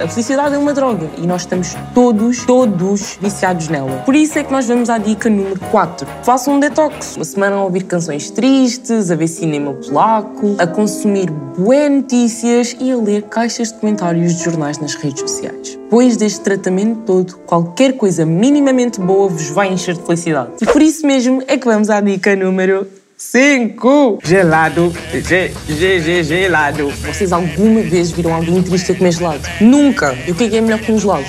A 0.00 0.08
felicidade 0.08 0.54
é 0.54 0.58
uma 0.58 0.74
droga 0.74 1.08
e 1.16 1.26
nós 1.26 1.42
estamos 1.42 1.76
todos, 1.94 2.44
todos 2.44 3.18
viciados 3.20 3.68
nela. 3.68 4.02
Por 4.04 4.14
isso 4.14 4.38
é 4.38 4.44
que 4.44 4.52
nós 4.52 4.66
vamos 4.66 4.90
à 4.90 4.98
dica 4.98 5.30
número 5.30 5.60
4. 5.70 6.06
Façam 6.24 6.54
um 6.54 6.60
detox. 6.60 7.16
Uma 7.16 7.24
semana 7.24 7.56
a 7.56 7.62
ouvir 7.62 7.84
canções 7.84 8.30
tristes, 8.30 9.10
a 9.10 9.14
ver 9.14 9.28
cinema 9.28 9.72
polaco, 9.74 10.56
a 10.58 10.66
consumir 10.66 11.30
bué 11.30 11.88
notícias 11.88 12.76
e 12.80 12.90
a 12.90 12.96
ler 12.96 13.22
caixas 13.22 13.72
de 13.72 13.78
comentários 13.78 14.34
de 14.34 14.44
jornais 14.44 14.78
nas 14.78 14.94
redes 14.94 15.20
sociais. 15.20 15.78
Depois 15.84 16.16
deste 16.16 16.40
tratamento 16.40 17.02
todo, 17.06 17.36
qualquer 17.46 17.96
coisa 17.96 18.26
minimamente 18.26 19.00
boa 19.00 19.28
vos 19.28 19.50
vai 19.50 19.72
encher 19.72 19.94
de 19.94 20.02
felicidade. 20.02 20.50
E 20.60 20.66
por 20.66 20.82
isso 20.82 21.06
mesmo 21.06 21.42
é 21.46 21.56
que 21.56 21.66
vamos 21.66 21.90
à 21.90 22.00
dica 22.00 22.34
número 22.34 22.86
5. 23.16 24.18
Gelado. 24.24 24.92
G, 25.12 25.52
G, 25.68 26.00
G, 26.00 26.24
gelado. 26.24 26.90
Vocês 26.90 27.32
alguma 27.32 27.80
vez 27.82 28.10
viram 28.10 28.34
alguém 28.34 28.60
triste 28.62 28.90
a 28.90 28.94
comer 28.94 29.12
gelado? 29.12 29.40
Nunca. 29.60 30.16
E 30.26 30.32
o 30.32 30.34
que 30.34 30.44
é 30.44 30.56
é 30.56 30.60
melhor 30.60 30.80
que 30.80 30.90
um 30.90 30.98
gelado? 30.98 31.24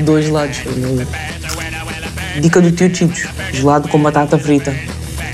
Dois 0.00 0.26
gelados, 0.26 0.58
família. 0.58 1.06
Dica 2.40 2.60
do 2.60 2.70
tio 2.70 2.94
Chicho. 2.94 3.28
Gelado 3.52 3.88
com 3.88 3.98
batata 4.00 4.38
frita. 4.38 4.74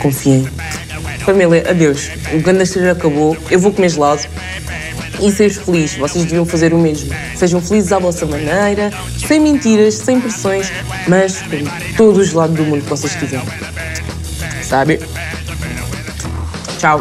Confiem. 0.01 0.49
Família, 1.21 1.63
adeus. 1.69 2.11
O 2.33 2.41
grande 2.41 2.63
esteja 2.63 2.93
acabou. 2.93 3.37
Eu 3.51 3.61
vou 3.61 3.71
comer 3.71 3.91
gelado. 3.91 4.23
E 5.21 5.31
seja 5.31 5.61
feliz. 5.61 5.95
Vocês 5.97 6.25
deviam 6.25 6.47
fazer 6.47 6.73
o 6.73 6.79
mesmo. 6.79 7.15
Sejam 7.37 7.61
felizes 7.61 7.93
à 7.93 7.99
vossa 7.99 8.25
maneira, 8.25 8.91
sem 9.27 9.39
mentiras, 9.39 9.95
sem 9.97 10.19
pressões, 10.19 10.73
mas 11.07 11.43
com 11.43 11.95
todo 11.97 12.21
o 12.21 12.25
gelado 12.25 12.55
do 12.55 12.65
mundo 12.65 12.83
que 12.83 12.89
vocês 12.89 13.15
quiserem. 13.15 13.47
Sabe? 14.63 15.01
Tchau. 16.79 17.01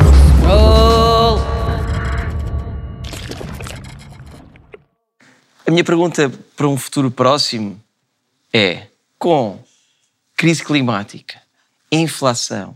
A 5.66 5.70
minha 5.70 5.84
pergunta 5.84 6.32
para 6.56 6.68
um 6.68 6.76
futuro 6.76 7.12
próximo 7.12 7.80
é: 8.52 8.88
com 9.20 9.60
crise 10.36 10.64
climática, 10.64 11.40
inflação, 11.92 12.76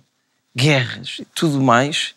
guerras 0.55 1.17
e 1.19 1.25
tudo 1.25 1.59
mais, 1.59 2.13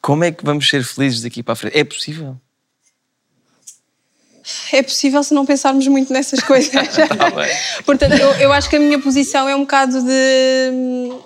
como 0.00 0.22
é 0.22 0.30
que 0.30 0.44
vamos 0.44 0.68
ser 0.68 0.84
felizes 0.84 1.22
daqui 1.22 1.42
para 1.42 1.54
a 1.54 1.56
frente? 1.56 1.76
É 1.76 1.82
possível? 1.82 2.36
É 4.72 4.82
possível 4.82 5.22
se 5.24 5.34
não 5.34 5.44
pensarmos 5.44 5.86
muito 5.88 6.12
nessas 6.12 6.40
coisas. 6.40 6.70
Tá. 6.98 7.82
Portanto, 7.84 8.14
eu, 8.14 8.30
eu 8.34 8.52
acho 8.52 8.70
que 8.70 8.76
a 8.76 8.80
minha 8.80 9.00
posição 9.00 9.48
é 9.48 9.56
um 9.56 9.60
bocado 9.60 10.02
de. 10.02 11.18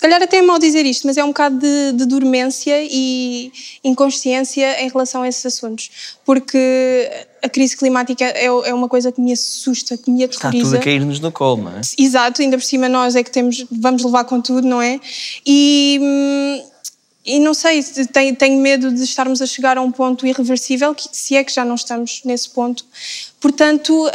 Se 0.00 0.08
calhar 0.08 0.22
até 0.22 0.38
é 0.38 0.42
mau 0.42 0.58
dizer 0.58 0.86
isto, 0.86 1.06
mas 1.06 1.18
é 1.18 1.22
um 1.22 1.26
bocado 1.26 1.58
de, 1.58 1.92
de 1.92 2.06
dormência 2.06 2.74
e 2.90 3.52
inconsciência 3.84 4.82
em 4.82 4.88
relação 4.88 5.20
a 5.20 5.28
esses 5.28 5.44
assuntos. 5.44 6.16
Porque 6.24 7.10
a 7.42 7.48
crise 7.50 7.76
climática 7.76 8.24
é, 8.24 8.46
é 8.46 8.72
uma 8.72 8.88
coisa 8.88 9.12
que 9.12 9.20
me 9.20 9.30
assusta, 9.30 9.98
que 9.98 10.10
me 10.10 10.24
Está 10.24 10.48
aterroriza. 10.48 10.70
tudo 10.70 10.80
a 10.80 10.82
cair-nos 10.82 11.20
no 11.20 11.30
colo, 11.30 11.64
não 11.64 11.72
é? 11.72 11.82
Exato, 11.98 12.40
ainda 12.40 12.56
por 12.56 12.64
cima 12.64 12.88
nós 12.88 13.14
é 13.14 13.22
que 13.22 13.30
temos, 13.30 13.66
vamos 13.70 14.02
levar 14.02 14.24
com 14.24 14.40
tudo, 14.40 14.66
não 14.66 14.80
é? 14.80 14.98
E, 15.44 15.98
hum, 16.00 16.62
e 17.22 17.38
não 17.38 17.52
sei, 17.52 17.82
tenho, 18.10 18.34
tenho 18.34 18.58
medo 18.58 18.90
de 18.90 19.04
estarmos 19.04 19.42
a 19.42 19.46
chegar 19.46 19.76
a 19.76 19.82
um 19.82 19.92
ponto 19.92 20.26
irreversível, 20.26 20.94
que, 20.94 21.10
se 21.12 21.36
é 21.36 21.44
que 21.44 21.52
já 21.52 21.62
não 21.62 21.74
estamos 21.74 22.22
nesse 22.24 22.48
ponto. 22.48 22.86
Portanto, 23.40 24.06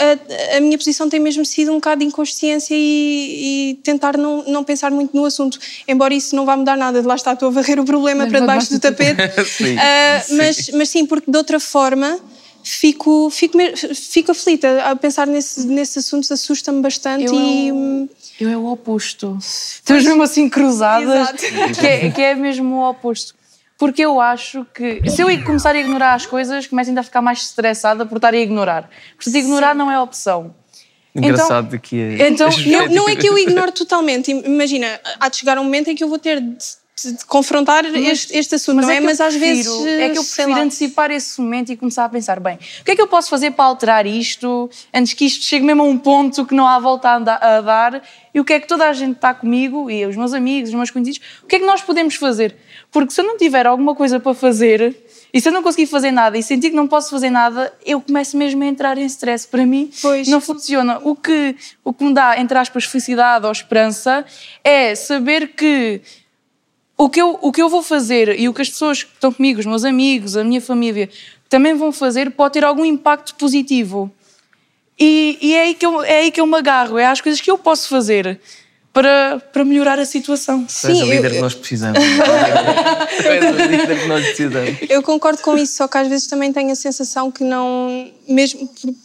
a, 0.54 0.58
a 0.58 0.60
minha 0.62 0.78
posição 0.78 1.10
tem 1.10 1.20
mesmo 1.20 1.44
sido 1.44 1.72
um 1.72 1.76
bocado 1.76 2.00
de 2.02 2.06
inconsciência 2.06 2.76
e, 2.78 3.72
e 3.72 3.80
tentar 3.84 4.18
não, 4.18 4.44
não 4.48 4.64
pensar 4.64 4.92
muito 4.92 5.16
no 5.18 5.26
assunto. 5.26 5.60
Embora 5.88 6.14
isso 6.14 6.36
não 6.36 6.46
vá 6.46 6.56
mudar 6.56 6.78
nada, 6.78 7.02
de 7.02 7.08
lá 7.08 7.16
está, 7.16 7.34
estou 7.34 7.48
a 7.48 7.52
varrer 7.52 7.80
o 7.80 7.86
problema 7.86 8.24
Mas 8.24 8.32
para 8.32 8.40
debaixo 8.42 8.72
do 8.72 8.80
tapete. 8.80 9.16
Sim, 9.50 9.78
Ah, 9.80 10.22
sim. 10.24 10.36
mas, 10.38 10.70
mas 10.74 10.90
sim, 10.90 11.06
porque 11.08 11.30
de 11.32 11.36
outra 11.38 11.60
forma 11.60 12.20
fico, 12.64 13.30
fico, 13.32 13.58
fico 13.96 14.32
aflita. 14.32 14.84
A 14.84 14.96
pensar 14.96 15.26
nesse, 15.26 15.66
nesses 15.66 15.98
assuntos 16.06 16.32
assusta-me 16.32 16.82
bastante 16.82 17.26
Eu 17.26 17.34
e. 17.34 17.68
é 17.70 17.74
o- 17.74 17.76
hum, 17.76 18.10
Eu 18.40 18.50
é 18.50 18.58
o 18.58 18.66
oposto. 18.68 19.38
Estamos 19.40 20.04
mesmo 20.04 20.22
assim 20.22 20.48
cruzadas, 20.50 21.32
que 21.80 21.88
é, 21.88 22.12
que 22.12 22.22
é 22.22 22.36
mesmo 22.36 22.76
o 22.76 22.90
oposto. 22.90 23.34
Porque 23.78 24.04
eu 24.06 24.22
acho 24.22 24.66
que 24.74 25.02
se 25.10 25.22
eu 25.22 25.44
começar 25.44 25.76
a 25.76 25.78
ignorar 25.80 26.14
as 26.14 26.26
coisas, 26.26 26.66
começo 26.68 26.90
ainda 26.90 27.02
a 27.02 27.04
ficar 27.04 27.22
mais 27.22 27.42
estressada 27.42 28.06
por 28.06 28.16
estar 28.18 28.34
a 28.34 28.38
ignorar. 28.38 28.90
Portanto, 29.16 29.36
ignorar 29.36 29.76
não 29.76 29.92
é 29.92 30.00
opção. 30.00 30.56
Engraçado 31.14 31.80
que 31.80 32.00
é. 32.00 32.28
então, 32.28 32.50
Não, 32.68 32.88
não 32.90 33.10
é 33.10 33.16
que 33.16 33.28
eu 33.28 33.38
ignoro 33.38 33.72
totalmente. 33.74 34.32
Imagina, 34.32 35.00
há 35.20 35.30
de 35.30 35.38
chegar 35.38 35.58
um 35.58 35.64
momento 35.64 35.90
em 35.90 35.96
que 35.96 36.04
eu 36.04 36.10
vou 36.10 36.20
ter 36.20 36.42
de, 36.42 36.48
de- 36.50 37.14
de 37.18 37.26
confrontar 37.26 37.86
este, 37.86 38.38
este 38.38 38.56
assunto, 38.56 38.82
não 38.82 38.90
é? 38.90 38.98
eu 39.00 39.04
Mas 39.04 39.22
às 39.22 39.34
prefiro- 39.36 39.82
vezes. 39.84 39.86
É 40.02 40.10
que 40.10 40.18
eu 40.18 40.24
prefiro 40.24 40.50
lá. 40.52 40.60
antecipar 40.60 41.12
esse 41.12 41.40
momento 41.40 41.72
e 41.72 41.78
começar 41.78 42.04
a 42.06 42.10
pensar: 42.10 42.40
bem, 42.42 42.56
o 42.82 42.84
que 42.84 42.92
é 42.92 42.96
que 42.96 43.02
eu 43.02 43.08
posso 43.08 43.30
fazer 43.30 43.52
para 43.52 43.64
alterar 43.66 44.06
isto 44.06 44.70
antes 44.94 45.14
que 45.14 45.26
isto 45.26 45.44
chegue 45.46 45.66
mesmo 45.66 45.84
a 45.84 45.86
um 45.86 45.98
ponto 45.98 46.46
que 46.46 46.54
não 46.56 46.68
há 46.68 46.78
volta 46.80 47.10
a, 47.10 47.16
anda- 47.18 47.36
a 47.42 47.62
dar? 47.62 48.02
E 48.34 48.40
o 48.40 48.44
que 48.44 48.52
é 48.52 48.60
que 48.60 48.68
toda 48.68 48.86
a 48.88 48.92
gente 48.94 49.16
está 49.16 49.34
comigo, 49.34 49.90
e 49.90 50.06
os 50.06 50.18
meus 50.18 50.34
amigos, 50.34 50.70
os 50.70 50.76
meus 50.76 50.92
conhecidos, 50.92 51.22
o 51.44 51.48
que 51.48 51.56
é 51.56 51.60
que 51.60 51.66
nós 51.66 51.82
podemos 51.82 52.16
fazer? 52.16 52.58
Porque 52.96 53.14
se 53.14 53.20
eu 53.20 53.26
não 53.26 53.38
tiver 53.38 53.68
alguma 53.68 53.94
coisa 53.94 54.22
para 54.22 54.34
fazer. 54.34 54.96
E 55.34 55.42
se 55.42 55.50
eu 55.50 55.52
não 55.52 55.62
conseguir 55.62 55.86
fazer 55.86 56.12
nada 56.12 56.38
e 56.38 56.42
sentir 56.42 56.70
que 56.70 56.78
não 56.78 56.88
posso 56.88 57.10
fazer 57.10 57.30
nada, 57.30 57.74
eu 57.86 58.00
começo 58.00 58.38
mesmo 58.38 58.64
a 58.64 58.68
entrar 58.68 58.98
em 58.98 59.04
stress. 59.04 59.46
Para 59.46 59.66
mim, 59.66 59.92
não 60.28 60.40
funciona. 60.40 61.02
O 61.04 61.14
que, 61.14 61.58
o 61.84 61.92
que 61.92 62.06
me 62.06 62.14
dá, 62.14 62.40
entre 62.40 62.58
aspas, 62.58 62.86
felicidade 62.86 63.46
ou 63.46 63.52
esperança 63.52 64.24
é 64.64 64.96
saber 64.96 65.50
que 65.50 66.00
o 66.98 67.10
que, 67.10 67.22
eu, 67.22 67.38
o 67.42 67.52
que 67.52 67.62
eu 67.62 67.68
vou 67.68 67.84
fazer 67.84 68.40
e 68.40 68.48
o 68.48 68.54
que 68.54 68.62
as 68.62 68.70
pessoas 68.70 69.04
que 69.04 69.12
estão 69.12 69.30
comigo, 69.30 69.60
os 69.60 69.66
meus 69.66 69.84
amigos, 69.84 70.38
a 70.38 70.44
minha 70.46 70.62
família, 70.62 71.10
também 71.50 71.74
vão 71.74 71.92
fazer 71.92 72.32
pode 72.32 72.54
ter 72.54 72.64
algum 72.64 72.86
impacto 72.86 73.36
positivo. 73.36 74.10
E, 74.98 75.38
e 75.42 75.54
é, 75.54 75.64
aí 75.64 75.74
que 75.74 75.86
eu, 75.86 76.02
é 76.02 76.20
aí 76.20 76.32
que 76.32 76.40
eu 76.40 76.48
me 76.48 76.56
agarro, 76.56 76.98
é 76.98 77.06
às 77.06 77.20
coisas 77.20 77.42
que 77.42 77.52
eu 77.52 77.58
posso 77.58 77.90
fazer 77.90 78.40
para, 78.96 79.42
para 79.52 79.66
melhorar 79.66 80.00
a 80.00 80.06
situação. 80.06 80.64
Tu 80.64 80.88
és 80.88 81.02
a 81.02 81.04
líder 81.04 81.32
que 81.34 81.40
nós 81.42 81.54
precisamos. 81.54 82.00
Tu 82.00 83.28
és 83.28 83.46
a 83.46 83.52
líder 83.52 84.00
que 84.00 84.08
nós 84.08 84.26
precisamos. 84.26 84.78
Eu 84.90 85.04
concordo 85.04 85.42
com 85.42 85.58
isso, 85.58 85.76
só 85.76 85.86
que 85.86 85.98
às 85.98 86.08
vezes 86.08 86.28
também 86.28 86.54
tenho 86.54 86.72
a 86.72 86.76
sensação 86.76 87.30
que 87.30 87.44
não, 87.44 88.10
mesmo 88.26 88.66
que 88.70 88.96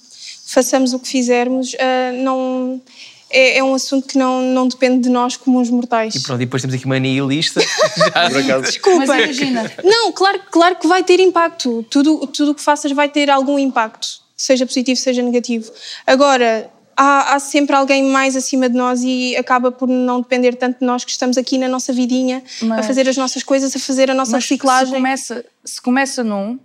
façamos 0.46 0.92
o 0.92 0.98
que 1.00 1.08
fizermos, 1.08 1.74
ah, 1.80 2.12
não, 2.12 2.80
é, 3.28 3.58
é 3.58 3.64
um 3.64 3.74
assunto 3.74 4.06
que 4.06 4.16
não, 4.16 4.40
não 4.40 4.68
depende 4.68 5.02
de 5.02 5.08
nós 5.08 5.36
como 5.36 5.58
uns 5.58 5.68
mortais. 5.68 6.14
E 6.14 6.20
pronto, 6.20 6.40
e 6.40 6.46
depois 6.46 6.62
temos 6.62 6.76
aqui 6.76 6.86
uma 6.86 7.00
nihilista. 7.00 7.60
Desculpa. 8.62 9.06
Mas 9.06 9.24
imagina. 9.24 9.72
Não, 9.82 10.12
claro, 10.12 10.40
claro 10.52 10.76
que 10.76 10.86
vai 10.86 11.02
ter 11.02 11.18
impacto. 11.18 11.84
Tudo 11.90 12.28
tudo 12.28 12.52
o 12.52 12.54
que 12.54 12.62
faças 12.62 12.92
vai 12.92 13.08
ter 13.08 13.28
algum 13.28 13.58
impacto, 13.58 14.06
seja 14.36 14.64
positivo, 14.64 15.00
seja 15.00 15.20
negativo. 15.20 15.68
Agora, 16.06 16.70
há, 17.00 17.34
há 17.34 17.40
sempre 17.40 17.74
alguém 17.74 18.02
mais 18.02 18.36
acima 18.36 18.68
de 18.68 18.76
nós 18.76 19.02
e 19.02 19.34
acaba 19.36 19.72
por 19.72 19.88
não 19.88 20.20
depender 20.20 20.54
tanto 20.54 20.80
de 20.80 20.84
nós 20.84 21.02
que 21.02 21.10
estamos 21.10 21.38
aqui 21.38 21.56
na 21.56 21.66
nossa 21.66 21.92
vidinha 21.94 22.42
a 22.60 22.64
Mas- 22.66 22.86
fazer 22.86 23.08
as 23.08 23.16
nossas 23.16 23.42
coisas, 23.42 23.74
a 23.74 23.78
fazer 23.78 24.10
a 24.10 24.14
nossa 24.14 24.36
reciclagem. 24.36 24.88
Se 24.88 24.94
começa, 24.94 25.44
se 25.64 25.80
começa 25.80 26.22
num, 26.22 26.58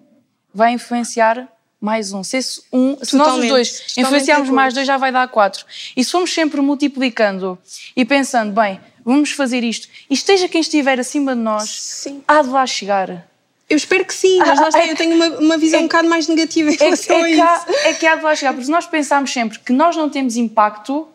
vai 0.54 0.74
influenciar 0.74 1.48
mais 1.80 2.12
um. 2.12 2.22
Se, 2.22 2.38
esse 2.38 2.62
um, 2.72 2.98
se 3.02 3.16
nós 3.16 3.38
os 3.38 3.48
dois 3.48 3.86
influenciarmos 3.98 4.50
mais 4.50 4.74
dois, 4.74 4.86
já 4.86 4.98
vai 4.98 5.12
dar 5.12 5.28
quatro. 5.30 5.66
E 5.96 6.04
se 6.04 6.12
formos 6.12 6.34
sempre 6.34 6.60
multiplicando 6.60 7.58
e 7.96 8.04
pensando, 8.04 8.52
bem, 8.52 8.80
vamos 9.06 9.32
fazer 9.32 9.64
isto, 9.64 9.88
e 10.10 10.14
esteja 10.14 10.50
quem 10.50 10.60
estiver 10.60 11.00
acima 11.00 11.34
de 11.34 11.42
nós, 11.42 12.06
há 12.28 12.42
de 12.42 12.50
lá 12.50 12.66
chegar. 12.66 13.26
Eu 13.70 13.78
espero 13.78 14.06
que 14.06 14.14
sim, 14.14 14.38
mas 14.40 14.60
lá 14.60 14.68
está, 14.70 14.86
eu 14.86 14.96
tenho 14.96 15.16
uma, 15.16 15.28
uma 15.40 15.58
visão 15.58 15.80
um 15.80 15.84
bocado 15.84 16.08
mais 16.08 16.28
negativa 16.28 16.70
em 16.70 16.74
É, 16.76 16.78
relação 16.78 17.16
é, 17.18 17.22
a 17.22 17.26
que 17.36 17.42
há, 17.42 17.56
isso. 17.56 17.88
é 17.88 17.94
que 17.94 18.06
há 18.08 18.16
de 18.16 18.24
lá 18.24 18.36
chegar, 18.36 18.52
porque 18.54 18.66
se 18.66 18.72
nós 18.72 18.86
pensarmos 18.86 19.32
sempre 19.34 19.60
que 19.60 19.74
nós 19.74 19.96
não 19.96 20.10
temos 20.10 20.36
impacto, 20.38 21.08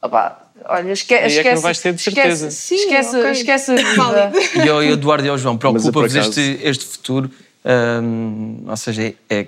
opá, 0.00 0.40
olha, 0.64 0.92
esque, 0.92 1.12
Aí 1.14 1.20
é 1.20 1.22
que 1.22 1.28
esquece. 1.34 1.54
não 1.56 1.62
vais 1.62 1.78
ter 1.80 1.92
de 1.92 2.00
esquece- 2.00 2.14
certeza. 2.16 2.48
Esquece, 2.48 2.66
Sim, 2.68 2.74
esquece, 2.76 3.16
ok. 3.16 3.30
esquece 3.32 3.72
a. 3.72 4.64
E 4.64 4.68
ao 4.68 4.82
Eduardo 4.82 5.26
e 5.26 5.28
ao 5.28 5.36
João, 5.38 5.58
preocupa-vos 5.58 6.14
este, 6.14 6.60
este 6.62 6.84
futuro? 6.84 7.30
hum, 7.64 8.64
ou 8.68 8.76
seja, 8.76 9.02
é, 9.02 9.14
é- 9.28 9.46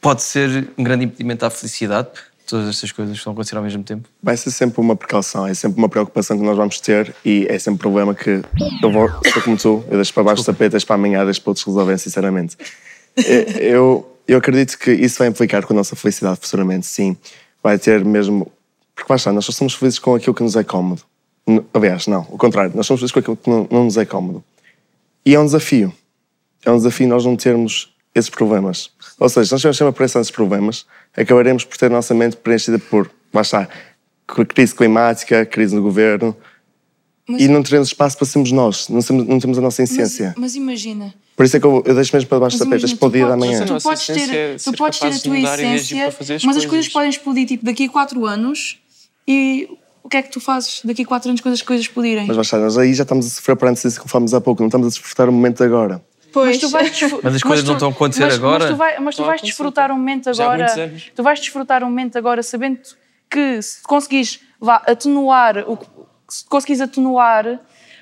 pode 0.00 0.22
ser 0.22 0.68
um 0.76 0.84
grande 0.84 1.06
impedimento 1.06 1.44
à 1.46 1.50
felicidade? 1.50 2.08
Todas 2.46 2.68
estas 2.68 2.92
coisas 2.92 3.16
estão 3.16 3.32
a 3.32 3.34
acontecer 3.34 3.56
ao 3.56 3.62
mesmo 3.62 3.82
tempo? 3.82 4.08
Vai 4.22 4.36
ser 4.36 4.50
sempre 4.50 4.80
uma 4.80 4.94
precaução, 4.94 5.46
é 5.46 5.54
sempre 5.54 5.78
uma 5.78 5.88
preocupação 5.88 6.36
que 6.38 6.44
nós 6.44 6.56
vamos 6.56 6.78
ter 6.78 7.14
e 7.24 7.46
é 7.48 7.58
sempre 7.58 7.76
um 7.76 7.78
problema 7.78 8.14
que 8.14 8.42
eu 8.82 8.92
vou, 8.92 9.08
sou 9.32 9.42
como 9.42 9.56
tu, 9.56 9.82
eu 9.88 9.96
deixo 9.96 10.12
para 10.12 10.24
baixo 10.24 10.42
do 10.42 10.46
tapete, 10.46 10.72
deixo 10.72 10.86
para 10.86 10.96
amanhã, 10.96 11.24
deixo 11.24 11.40
para 11.40 11.50
outros 11.50 11.64
resolverem, 11.64 11.98
sinceramente. 11.98 12.56
Eh, 13.16 13.70
Eu, 13.74 14.10
eu 14.28 14.38
acredito 14.38 14.78
que 14.78 14.90
isso 14.92 15.18
vai 15.18 15.28
implicar 15.28 15.66
com 15.66 15.72
a 15.72 15.76
nossa 15.76 15.96
felicidade 15.96 16.38
futuramente, 16.40 16.86
sim. 16.86 17.16
Vai 17.62 17.78
ter 17.78 18.04
mesmo. 18.04 18.50
Porque 18.94 19.12
está, 19.12 19.32
nós 19.32 19.46
só 19.46 19.52
somos 19.52 19.74
felizes 19.74 19.98
com 19.98 20.14
aquilo 20.14 20.34
que 20.34 20.42
nos 20.42 20.54
é 20.54 20.62
cómodo. 20.62 21.02
Aliás, 21.72 22.06
não, 22.06 22.22
o 22.30 22.38
contrário, 22.38 22.72
nós 22.74 22.86
somos 22.86 23.00
felizes 23.00 23.12
com 23.12 23.20
aquilo 23.20 23.36
que 23.36 23.48
não, 23.48 23.66
não 23.70 23.84
nos 23.84 23.96
é 23.96 24.04
cómodo. 24.04 24.44
E 25.24 25.34
é 25.34 25.40
um 25.40 25.44
desafio. 25.44 25.92
É 26.64 26.70
um 26.70 26.76
desafio 26.76 27.08
nós 27.08 27.24
não 27.24 27.36
termos 27.36 27.93
esses 28.14 28.30
problemas. 28.30 28.90
Ou 29.18 29.28
seja, 29.28 29.40
nós 29.54 29.60
estivermos 29.60 29.76
sempre 29.78 29.90
a 29.90 29.92
pensar 29.92 30.18
nesses 30.20 30.30
problemas, 30.30 30.86
acabaremos 31.16 31.64
por 31.64 31.76
ter 31.76 31.86
a 31.86 31.90
nossa 31.90 32.14
mente 32.14 32.36
preenchida 32.36 32.78
por, 32.78 33.10
lá 33.32 33.42
está, 33.42 33.68
com 34.26 34.44
crise 34.46 34.74
climática, 34.74 35.44
crise 35.44 35.74
no 35.74 35.82
governo, 35.82 36.36
Mas- 37.28 37.42
e 37.42 37.48
não 37.48 37.62
teremos 37.62 37.88
espaço 37.88 38.16
para 38.18 38.26
sermos 38.26 38.52
nós, 38.52 38.88
não 38.88 39.00
temos, 39.02 39.26
não 39.26 39.38
temos 39.40 39.58
a 39.58 39.60
nossa 39.60 39.82
essência. 39.82 40.28
Mas, 40.36 40.40
mas 40.40 40.56
imagina, 40.56 41.14
Por 41.36 41.44
isso 41.44 41.56
é 41.56 41.60
que 41.60 41.66
eu, 41.66 41.82
eu 41.86 41.94
deixo 41.94 42.14
mesmo 42.14 42.28
para 42.28 42.38
baixo 42.38 42.56
do 42.58 42.64
tapete, 42.64 42.82
deixo 42.82 42.94
imagina, 42.94 42.98
para 43.00 43.08
o 43.08 43.10
dia 43.12 43.24
tu 43.24 43.28
da 43.28 43.36
podes- 43.36 43.50
manhã. 43.60 43.66
Tu 43.78 43.82
podes 43.82 44.06
ter, 44.06 44.34
é 44.34 44.56
tu 44.56 44.72
podes 44.74 44.98
ter 45.00 45.06
a 45.06 45.18
tua 45.18 45.38
essência, 45.38 46.14
mas 46.18 46.30
as 46.30 46.44
coisas. 46.44 46.66
coisas 46.66 46.88
podem 46.88 47.10
explodir 47.10 47.46
tipo 47.46 47.64
daqui 47.64 47.86
a 47.86 47.88
4 47.88 48.24
anos 48.26 48.78
e 49.26 49.68
o 50.02 50.08
que 50.08 50.16
é 50.18 50.22
que 50.22 50.30
tu 50.30 50.38
fazes 50.38 50.82
daqui 50.84 51.02
a 51.02 51.06
4 51.06 51.30
anos 51.30 51.40
quando 51.40 51.54
as 51.54 51.62
coisas 51.62 51.86
explodirem? 51.86 52.26
Mas 52.26 52.36
está, 52.36 52.58
nós 52.58 52.76
aí 52.78 52.92
já 52.94 53.02
estamos 53.04 53.26
a 53.26 53.30
sofrer 53.30 53.56
por 53.56 53.68
antes 53.68 53.98
que 53.98 54.08
falámos 54.08 54.32
há 54.34 54.40
pouco, 54.40 54.62
não 54.62 54.68
estamos 54.68 54.86
a 54.86 54.90
desfrutar 54.90 55.28
o 55.28 55.32
momento 55.32 55.56
de 55.58 55.64
agora. 55.64 56.00
Mas, 56.34 56.58
tu 56.58 56.68
vais 56.68 57.00
Mas 57.22 57.34
as 57.36 57.42
coisas 57.42 57.64
tu- 57.64 57.68
não 57.68 57.74
estão 57.74 57.88
a 57.88 57.92
acontecer 57.92 58.24
mas- 58.24 58.34
agora? 58.34 58.58
Mas 58.64 58.68
tu, 58.70 58.76
vai- 58.76 58.98
mas 58.98 59.16
tu 59.16 59.24
vais 59.24 59.40
desfrutar 59.42 59.90
um 59.90 59.94
momento 59.96 60.32
Já 60.32 60.44
há 60.46 60.56
muitos 60.56 60.72
agora. 60.72 60.88
anos. 60.90 61.10
Tu 61.14 61.22
vais 61.22 61.40
desfrutar 61.40 61.82
um 61.82 61.86
momento 61.86 62.16
agora 62.18 62.42
sabendo 62.42 62.80
que 63.30 63.60
se 63.62 63.82
conseguires 63.82 64.40
vá, 64.60 64.76
atenuar 64.86 65.58
o 65.68 65.76
que- 65.76 65.86
se 66.28 66.44
conseguires 66.46 66.80
atenuar 66.80 67.60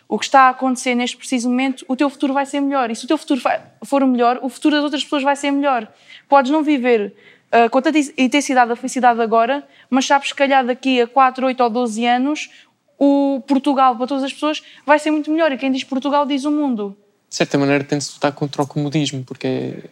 o 0.09 0.19
que 0.19 0.25
está 0.27 0.43
a 0.43 0.49
acontecer 0.51 0.95
neste 0.95 1.17
preciso 1.17 1.49
momento, 1.49 1.85
o 1.89 1.97
teu 1.97 2.11
futuro 2.11 2.35
vai 2.35 2.45
ser 2.45 2.61
melhor. 2.61 2.91
E 2.91 2.95
se 2.97 3.05
o 3.05 3.09
teu 3.09 3.17
futuro 3.17 3.41
for 3.85 4.07
melhor, 4.07 4.39
o 4.43 4.49
futuro 4.49 4.75
das 4.75 4.85
outras 4.85 5.03
pessoas 5.03 5.23
vai 5.23 5.35
ser 5.37 5.51
melhor. 5.51 5.89
Podes 6.29 6.51
não 6.51 6.63
viver 6.63 7.15
ah, 7.51 7.69
com 7.71 7.81
tanta 7.81 7.99
intensidade 8.19 8.69
da 8.69 8.77
felicidade 8.77 9.21
agora, 9.23 9.67
mas 9.89 10.07
sabes 10.07 10.31
que 10.31 10.37
calhar 10.39 10.65
daqui 10.67 11.01
a 11.01 11.07
4, 11.07 11.47
8 11.47 11.63
ou 11.63 11.71
12 11.71 12.05
anos 12.07 12.51
o 12.99 13.43
Portugal 13.49 13.97
para 13.97 14.07
todas 14.07 14.23
as 14.25 14.33
pessoas 14.33 14.63
vai 14.87 14.99
ser 14.99 15.11
muito 15.11 15.31
melhor. 15.31 15.51
E 15.51 15.57
quem 15.57 15.73
diz 15.73 15.83
Portugal 15.83 16.25
diz 16.27 16.45
o 16.45 16.51
mundo. 16.51 16.97
De 17.33 17.37
certa 17.37 17.57
maneira, 17.57 17.83
tem-se 17.83 18.13
lutar 18.13 18.31
contra 18.33 18.61
o 18.63 18.67
comodismo, 18.67 19.25
porque 19.25 19.47
é- 19.47 19.85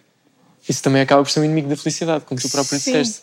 isso 0.68 0.82
também 0.82 1.00
acaba 1.00 1.22
por 1.22 1.30
ser 1.30 1.40
um 1.40 1.44
inimigo 1.44 1.70
da 1.70 1.76
felicidade, 1.76 2.22
como 2.26 2.38
tu 2.38 2.50
próprio 2.50 2.78
Sim. 2.78 2.92
disseste. 2.92 3.22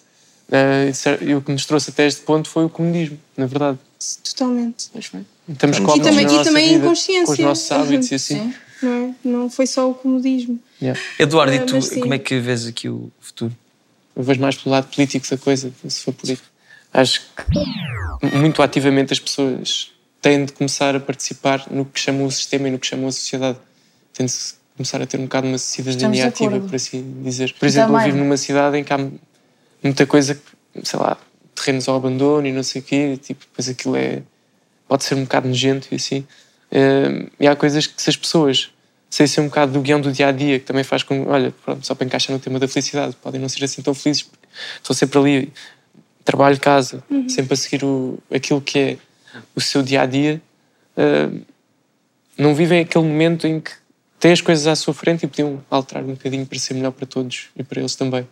Eh, 0.51 0.91
é- 1.05 1.23
E 1.23 1.35
o 1.35 1.41
que 1.43 1.51
nos 1.51 1.67
trouxe 1.67 1.91
até 1.91 2.07
este 2.07 2.21
ponto 2.21 2.49
foi 2.49 2.65
o 2.65 2.69
comodismo, 2.69 3.19
na 3.37 3.45
verdade. 3.45 3.77
Totalmente. 4.23 4.89
Estamos 4.95 5.77
E 5.77 5.81
cómodos 5.81 6.07
também- 6.07 6.25
e 6.25 6.27
nossa 6.31 6.43
também 6.45 6.65
a 6.65 6.67
vida, 6.73 6.85
inconsciência. 6.85 7.25
Com 7.27 7.31
os 7.33 7.39
nossos 7.39 7.71
hábitos 7.71 8.11
e 8.11 8.15
assim. 8.15 8.53
Não, 8.81 8.91
é? 8.91 9.13
não 9.23 9.49
foi 9.51 9.67
só 9.67 9.87
o 9.89 9.93
comodismo. 9.93 10.59
Yeah. 10.81 10.99
Eduardo, 11.19 11.53
e 11.53 11.57
Ah, 11.59 11.65
tu, 11.65 11.79
sim. 11.81 11.99
como 11.99 12.13
é 12.15 12.17
que 12.19 12.39
vês 12.39 12.65
aqui 12.65 12.89
o 12.89 13.11
futuro? 13.21 13.55
Eu 14.15 14.23
vejo 14.23 14.39
mais 14.41 14.55
pelo 14.55 14.71
lado 14.73 14.87
político 14.87 15.27
da 15.29 15.37
coisa, 15.37 15.71
se 15.87 16.01
for 16.01 16.11
por 16.13 16.27
aí. 16.29 16.37
Acho 16.91 17.21
que 18.21 18.35
muito 18.35 18.61
ativamente 18.63 19.13
as 19.13 19.19
pessoas 19.19 19.91
têm 20.21 20.43
de 20.45 20.53
começar 20.53 20.95
a 20.95 20.99
participar 20.99 21.67
no 21.71 21.85
que 21.85 21.99
chamam 21.99 22.25
o 22.25 22.31
sistema 22.31 22.67
e 22.67 22.71
no 22.71 22.79
que 22.79 22.87
chamam 22.87 23.07
a 23.07 23.11
sociedade. 23.11 23.59
Tem 24.17 24.25
de 24.25 24.31
se 24.31 24.55
começar 24.75 25.01
a 25.01 25.05
ter 25.05 25.19
um 25.19 25.23
bocado 25.23 25.47
uma 25.47 25.57
cidadania 25.59 26.27
ativa, 26.27 26.59
por 26.59 26.75
assim 26.75 27.21
dizer. 27.23 27.53
Por 27.59 27.65
exemplo, 27.67 27.91
eu 27.91 27.97
Também. 27.97 28.11
vivo 28.11 28.23
numa 28.23 28.37
cidade 28.37 28.77
em 28.77 28.83
que 28.83 28.91
há 28.91 29.09
muita 29.83 30.05
coisa, 30.07 30.33
que, 30.35 30.41
sei 30.87 30.99
lá, 30.99 31.17
terrenos 31.55 31.87
ao 31.87 31.95
abandono 31.95 32.47
e 32.47 32.51
não 32.51 32.63
sei 32.63 32.81
o 32.81 32.83
quê, 32.83 33.17
tipo, 33.21 33.45
depois 33.45 33.69
aquilo 33.69 33.95
é. 33.95 34.21
pode 34.87 35.03
ser 35.03 35.15
um 35.15 35.21
bocado 35.23 35.47
nojento 35.47 35.87
e 35.91 35.95
assim. 35.95 36.25
Eh, 36.71 37.27
e 37.39 37.47
há 37.47 37.55
coisas 37.55 37.85
que 37.87 38.01
se 38.01 38.09
as 38.09 38.17
pessoas 38.17 38.71
saíssem 39.09 39.43
um 39.43 39.47
bocado 39.47 39.71
do 39.73 39.81
guião 39.81 40.01
do 40.01 40.11
dia 40.11 40.27
a 40.27 40.31
dia, 40.31 40.59
que 40.59 40.65
também 40.65 40.83
faz 40.83 41.01
com, 41.03 41.27
olha, 41.27 41.53
pronto, 41.63 41.85
só 41.85 41.93
para 41.95 42.05
encaixar 42.05 42.33
no 42.33 42.39
tema 42.39 42.59
da 42.59 42.67
felicidade, 42.67 43.15
podem 43.21 43.39
não 43.39 43.47
ser 43.49 43.63
assim 43.63 43.81
tão 43.81 43.93
felizes, 43.93 44.23
porque 44.23 44.47
estão 44.75 44.95
sempre 44.95 45.17
ali, 45.19 45.53
trabalho, 46.25 46.59
casa, 46.59 47.03
Uhum. 47.09 47.29
sempre 47.29 47.53
a 47.53 47.57
seguir 47.57 47.83
o, 47.85 48.19
aquilo 48.33 48.61
que 48.61 48.77
é 48.79 48.97
o 49.55 49.61
seu 49.61 49.81
dia 49.81 50.01
a 50.01 50.05
dia, 50.05 50.41
eh, 50.97 51.29
não 52.37 52.53
vivem 52.53 52.81
aquele 52.81 53.05
momento 53.05 53.47
em 53.47 53.59
que 53.61 53.71
têm 54.19 54.31
as 54.31 54.41
coisas 54.41 54.67
à 54.67 54.75
sua 54.75 54.93
frente 54.93 55.23
e 55.23 55.27
podiam 55.27 55.63
alterar 55.69 56.03
um 56.03 56.13
bocadinho 56.13 56.45
para 56.45 56.57
ser 56.59 56.73
melhor 56.73 56.91
para 56.91 57.05
todos 57.05 57.47
e 57.55 57.63
para 57.63 57.79
eles 57.79 57.95
também. 57.95 58.27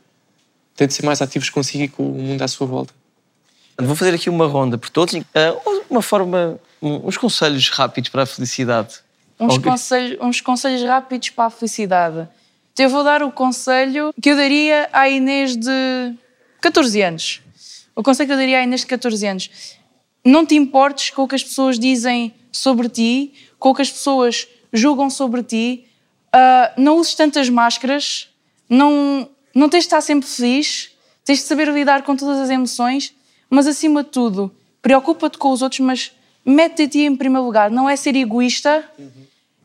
Têm 0.76 0.88
de 0.88 0.94
ser 0.94 1.06
mais 1.06 1.22
ativos 1.22 1.50
consigo 1.50 1.84
e 1.84 1.88
com 1.88 2.04
o 2.10 2.16
mundo 2.22 2.42
à 2.42 2.48
sua 2.48 2.68
volta. 2.68 2.94
Vou 3.78 3.96
fazer 3.96 4.14
aqui 4.14 4.30
uma 4.30 4.48
ronda 4.48 4.78
por 4.78 4.90
todos. 4.90 5.14
Ah, 5.34 5.54
uma 5.90 6.02
forma, 6.02 6.60
um- 6.82 7.08
uns 7.08 7.18
conselhos 7.18 7.70
rápidos 7.70 8.10
para 8.10 8.24
a 8.24 8.26
felicidade. 8.26 8.96
Uns, 9.40 9.54
Alguém? 9.54 9.72
conselhos, 9.72 10.18
uns 10.22 10.42
conselhos 10.42 10.84
rápidos 10.84 11.30
para 11.30 11.46
a 11.46 11.50
felicidade. 11.50 12.28
Então, 12.74 12.86
Eu 12.86 12.90
vou 12.90 13.04
dar 13.04 13.22
o 13.24 13.32
conselho 13.32 14.14
que 14.22 14.30
eu 14.30 14.36
daria 14.36 14.90
à 14.92 15.08
Inês 15.10 15.56
de 15.56 16.14
14 16.62 17.02
anos. 17.02 17.42
O 17.96 18.04
conselho 18.04 18.28
que 18.28 18.34
eu 18.34 18.38
daria 18.38 18.60
à 18.60 18.64
Inês 18.64 18.82
de 18.82 18.88
14 18.88 19.26
anos. 19.28 19.50
Não 20.26 20.46
te 20.46 20.56
importes 20.56 21.10
com 21.12 21.24
o 21.24 21.28
que 21.28 21.36
as 21.36 21.44
pessoas 21.44 21.78
dizem 21.80 22.34
sobre 22.52 22.90
ti, 22.90 23.34
com 23.60 23.70
o 23.70 23.76
que 23.76 23.82
as 23.82 23.92
pessoas 23.92 24.48
julgam 24.76 25.10
sobre 25.10 25.42
ti. 25.44 25.86
Ah, 26.32 26.74
não 26.78 26.98
uses 26.98 27.16
tantas 27.16 27.50
máscaras. 27.50 28.30
Não, 28.70 29.30
não 29.54 29.70
tens 29.70 29.82
de 29.82 29.88
estar 29.88 30.02
sempre 30.02 30.28
feliz. 30.28 30.92
Tens 31.24 31.40
de 31.40 31.46
saber 31.46 31.68
lidar 31.70 32.04
com 32.04 32.16
todas 32.16 32.38
as 32.38 32.50
emoções. 32.50 33.14
Mas, 33.50 33.68
acima 33.68 34.04
de 34.04 34.10
tudo, 34.10 34.52
preocupa-te 34.82 35.38
com 35.38 35.52
os 35.52 35.62
outros, 35.62 35.80
mas 35.80 36.12
mete 36.46 36.84
a 36.84 36.88
ti 36.88 37.00
em 37.00 37.16
primeiro 37.16 37.46
lugar. 37.46 37.72
Não 37.72 37.90
é 37.90 37.96
ser 37.96 38.16
egoísta, 38.16 38.84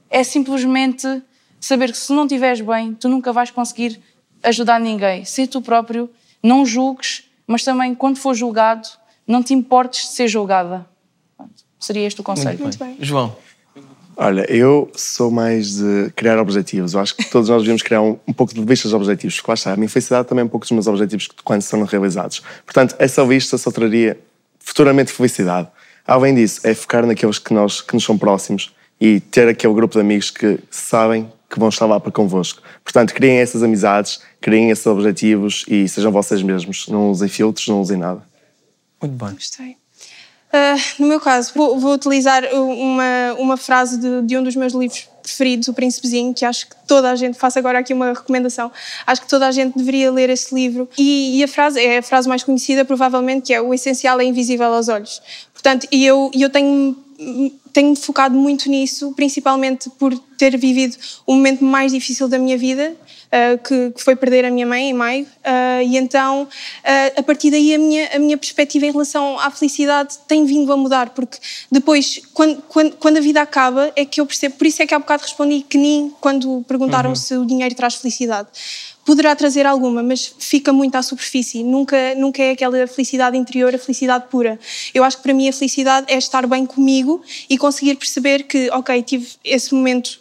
é 0.09 0.25
simplesmente 0.25 1.23
saber 1.61 1.93
que 1.93 1.99
se 1.99 2.13
não 2.13 2.25
estiveres 2.25 2.61
bem, 2.61 2.95
tu 2.95 3.09
nunca 3.09 3.33
vais 3.33 3.51
conseguir 3.51 4.01
ajudar 4.43 4.81
ninguém. 4.81 5.25
Ser 5.25 5.47
tu 5.47 5.61
próprio, 5.61 6.11
não 6.43 6.65
julgues, 6.65 7.25
mas 7.47 7.63
também, 7.63 7.95
quando 7.95 8.17
for 8.17 8.35
julgado, 8.35 8.89
não 9.27 9.43
te 9.43 9.53
importes 9.53 10.09
de 10.09 10.15
ser 10.15 10.29
julgada. 10.29 10.87
Seria 11.79 12.07
este 12.07 12.21
o 12.21 12.25
conselho. 12.25 12.59
Muito 12.59 12.79
bem. 12.79 12.97
João. 13.01 13.37
Olha, 14.23 14.45
eu 14.53 14.91
sou 14.95 15.31
mais 15.31 15.77
de 15.77 16.11
criar 16.15 16.39
objetivos. 16.39 16.93
Eu 16.93 17.01
acho 17.01 17.17
que 17.17 17.25
todos 17.31 17.49
nós 17.49 17.63
devemos 17.63 17.81
criar 17.81 18.03
um, 18.03 18.19
um 18.29 18.35
pouco 18.35 18.53
de 18.53 18.63
vistas 18.63 18.91
de 18.91 18.95
objetivos. 18.95 19.37
Porque 19.37 19.51
lá 19.51 19.55
está, 19.55 19.73
a 19.73 19.77
minha 19.77 19.89
felicidade 19.89 20.29
também 20.29 20.43
é 20.43 20.45
um 20.45 20.49
pouco 20.49 20.67
dos 20.67 20.73
meus 20.73 20.87
objetivos 20.87 21.27
que- 21.27 21.43
quando 21.43 21.63
são 21.63 21.83
realizados. 21.85 22.43
Portanto, 22.67 22.95
essa 22.99 23.25
vista 23.25 23.57
só 23.57 23.71
traria 23.71 24.21
futuramente 24.59 25.11
felicidade. 25.11 25.69
Além 26.07 26.35
disso, 26.35 26.61
é 26.65 26.75
focar 26.75 27.07
naqueles 27.07 27.39
que, 27.39 27.55
nós, 27.55 27.81
que 27.81 27.95
nos 27.95 28.05
são 28.05 28.19
próximos 28.19 28.75
e 29.01 29.21
ter 29.21 29.49
aquele 29.49 29.73
grupo 29.73 29.95
de 29.95 30.01
amigos 30.01 30.31
que 30.31 30.59
sabem 30.71 31.33
que 31.49 31.59
vão 31.59 31.71
estar 31.71 31.87
lá 31.87 31.99
para 31.99 32.13
convosco. 32.13 32.61
Portanto, 32.85 33.15
criem 33.15 33.39
essas 33.39 33.63
amizades, 33.63 34.21
criem 34.39 34.69
esses 34.69 34.87
objetivos 34.87 35.65
e 35.67 35.89
sejam 35.89 36.13
vocês 36.13 36.43
mesmos. 36.43 36.89
Não 36.89 37.11
usem 37.11 37.27
filtros, 37.27 37.67
não 37.69 37.81
usem 37.81 37.97
nada. 37.97 38.23
Muito 39.01 39.25
bem. 39.25 39.33
Gostei. 39.35 39.77
Ah, 40.53 40.75
no 40.99 41.07
meu 41.07 41.21
caso, 41.21 41.53
vou, 41.55 41.79
vou 41.79 41.95
utilizar 41.95 42.43
uma, 42.53 43.35
uma 43.39 43.57
frase 43.57 43.99
de, 43.99 44.23
de 44.23 44.37
um 44.37 44.43
dos 44.43 44.57
meus 44.57 44.73
livros 44.73 45.09
preferidos, 45.23 45.69
O 45.69 45.75
Príncipezinho, 45.75 46.35
que 46.35 46.45
acho 46.45 46.69
que 46.69 46.75
toda 46.89 47.11
a 47.11 47.15
gente, 47.15 47.39
faço 47.39 47.59
agora 47.59 47.79
aqui 47.79 47.95
uma 47.95 48.13
recomendação, 48.13 48.71
acho 49.07 49.21
que 49.21 49.29
toda 49.29 49.47
a 49.47 49.53
gente 49.53 49.77
deveria 49.77 50.11
ler 50.11 50.29
esse 50.29 50.53
livro. 50.53 50.89
E, 50.99 51.39
e 51.39 51.45
a 51.45 51.49
frase 51.49 51.81
é 51.81 51.99
a 51.99 52.03
frase 52.03 52.29
mais 52.29 52.43
conhecida, 52.43 52.85
provavelmente, 52.85 53.47
que 53.47 53.55
é 53.55 53.61
o 53.61 53.73
essencial 53.73 54.21
é 54.21 54.25
invisível 54.25 54.73
aos 54.73 54.89
olhos. 54.89 55.23
Portanto, 55.53 55.87
e 55.93 56.05
eu, 56.05 56.31
eu 56.35 56.51
tenho 56.51 56.97
tenho 57.73 57.95
focado 57.95 58.35
muito 58.35 58.69
nisso, 58.71 59.13
principalmente 59.15 59.91
por 59.91 60.19
ter 60.39 60.57
vivido 60.57 60.97
o 61.27 61.35
momento 61.35 61.63
mais 61.63 61.93
difícil 61.93 62.27
da 62.29 62.39
minha 62.39 62.57
vida, 62.57 62.95
uh, 63.33 63.59
que, 63.59 63.91
que 63.91 64.03
foi 64.03 64.17
perder 64.17 64.45
a 64.45 64.51
minha 64.51 64.67
mãe 64.67 64.91
em 64.91 64.95
maio, 64.95 65.25
uh, 65.25 65.83
e 65.83 65.97
então, 65.97 66.45
uh, 66.45 67.21
a 67.21 67.23
partir 67.23 67.51
daí, 67.51 67.75
a 67.75 67.79
minha, 67.79 68.11
a 68.15 68.19
minha 68.19 68.39
perspectiva 68.39 68.87
em 68.87 68.93
relação 68.93 69.39
à 69.39 69.51
felicidade 69.51 70.19
tem 70.27 70.45
vindo 70.45 70.73
a 70.73 70.77
mudar, 70.77 71.11
porque 71.11 71.39
depois, 71.71 72.21
quando, 72.33 72.63
quando, 72.69 72.97
quando 72.97 73.17
a 73.17 73.21
vida 73.21 73.41
acaba, 73.43 73.93
é 73.97 74.05
que 74.05 74.21
eu 74.21 74.27
percebo, 74.27 74.57
por 74.57 74.67
isso 74.67 74.83
é 74.83 74.87
que 74.87 74.95
há 74.95 74.99
bocado 74.99 75.23
respondi 75.23 75.63
que 75.69 75.77
nem 75.79 76.13
quando 76.21 76.65
perguntaram 76.67 77.11
Uhum. 77.11 77.17
se 77.17 77.37
o 77.37 77.45
dinheiro 77.45 77.75
traz 77.75 77.97
felicidade. 77.97 78.49
Poderá 79.05 79.35
trazer 79.35 79.67
alguma, 79.67 80.03
mas 80.03 80.33
fica 80.39 80.73
muito 80.73 80.95
à 80.95 81.03
superfície. 81.03 81.63
Nunca, 81.65 82.15
nunca 82.15 82.43
é 82.43 82.53
aquela 82.53 82.87
felicidade 82.87 83.37
interior, 83.37 83.75
a 83.75 83.79
felicidade 83.79 84.27
pura. 84.31 84.59
Eu 84.95 85.03
acho 85.03 85.17
que 85.17 85.23
para 85.23 85.35
mim 85.35 85.49
a 85.49 85.53
felicidade 85.53 86.13
é 86.13 86.17
estar 86.17 86.47
bem 86.47 86.67
comigo 86.67 87.23
e 87.49 87.59
conseguir 87.59 87.97
perceber 87.97 88.45
que, 88.45 88.71
ok, 88.71 89.03
tive 89.03 89.29
esse 89.45 89.75
momento 89.75 90.21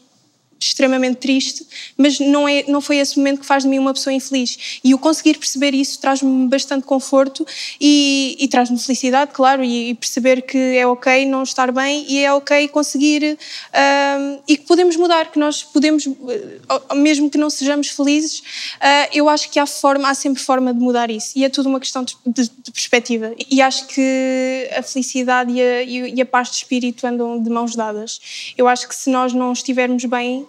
extremamente 0.59 1.17
triste, 1.17 1.65
mas 1.97 2.19
não, 2.19 2.47
é, 2.47 2.63
não 2.67 2.81
foi 2.81 2.97
esse 2.97 3.17
momento 3.17 3.39
que 3.41 3.45
faz 3.45 3.63
de 3.63 3.69
mim 3.69 3.79
uma 3.79 3.93
pessoa 3.93 4.13
infeliz. 4.13 4.79
E 4.83 4.93
o 4.93 4.99
conseguir 4.99 5.37
perceber 5.37 5.73
isso 5.73 5.99
traz-me 5.99 6.47
bastante 6.47 6.85
conforto 6.85 7.45
e, 7.79 8.35
e 8.39 8.47
traz-me 8.47 8.77
felicidade, 8.79 9.31
claro, 9.33 9.63
e, 9.63 9.89
e 9.89 9.93
perceber 9.95 10.41
que 10.41 10.57
é 10.57 10.85
ok 10.85 11.25
não 11.25 11.43
estar 11.43 11.71
bem 11.71 12.05
e 12.09 12.19
é 12.23 12.33
ok 12.33 12.67
conseguir 12.69 13.37
ahm, 13.73 14.39
e 14.47 14.57
que 14.57 14.65
podemos 14.65 14.95
mudar, 14.95 15.31
que 15.31 15.39
nós 15.39 15.63
podemos, 15.63 16.05
eh, 16.07 16.95
mesmo 16.95 17.29
que 17.29 17.37
não 17.37 17.49
sejamos 17.49 17.87
felizes, 17.89 18.41
ah, 18.81 19.09
eu 19.13 19.29
acho 19.29 19.49
que 19.49 19.59
há 19.59 19.65
forma, 19.65 20.09
há 20.09 20.13
sempre 20.13 20.41
forma 20.41 20.73
de 20.73 20.79
mudar 20.79 21.09
isso 21.09 21.31
e 21.35 21.43
é 21.45 21.49
tudo 21.49 21.69
uma 21.69 21.79
questão 21.79 22.03
de, 22.03 22.15
de- 22.25 22.49
de 22.49 22.71
perspectiva. 22.71 23.33
E 23.49 23.61
acho 23.61 23.87
que 23.87 24.69
a 24.77 24.81
felicidade 24.83 25.51
e 25.51 25.61
a, 25.61 25.83
e 25.83 26.21
a 26.21 26.25
paz 26.25 26.49
de 26.49 26.55
espírito 26.57 27.05
andam 27.05 27.41
de 27.41 27.49
mãos 27.49 27.75
dadas. 27.75 28.19
Eu 28.57 28.67
acho 28.67 28.87
que 28.87 28.95
se 28.95 29.09
nós 29.09 29.33
não 29.33 29.53
estivermos 29.53 30.03
bem 30.05 30.45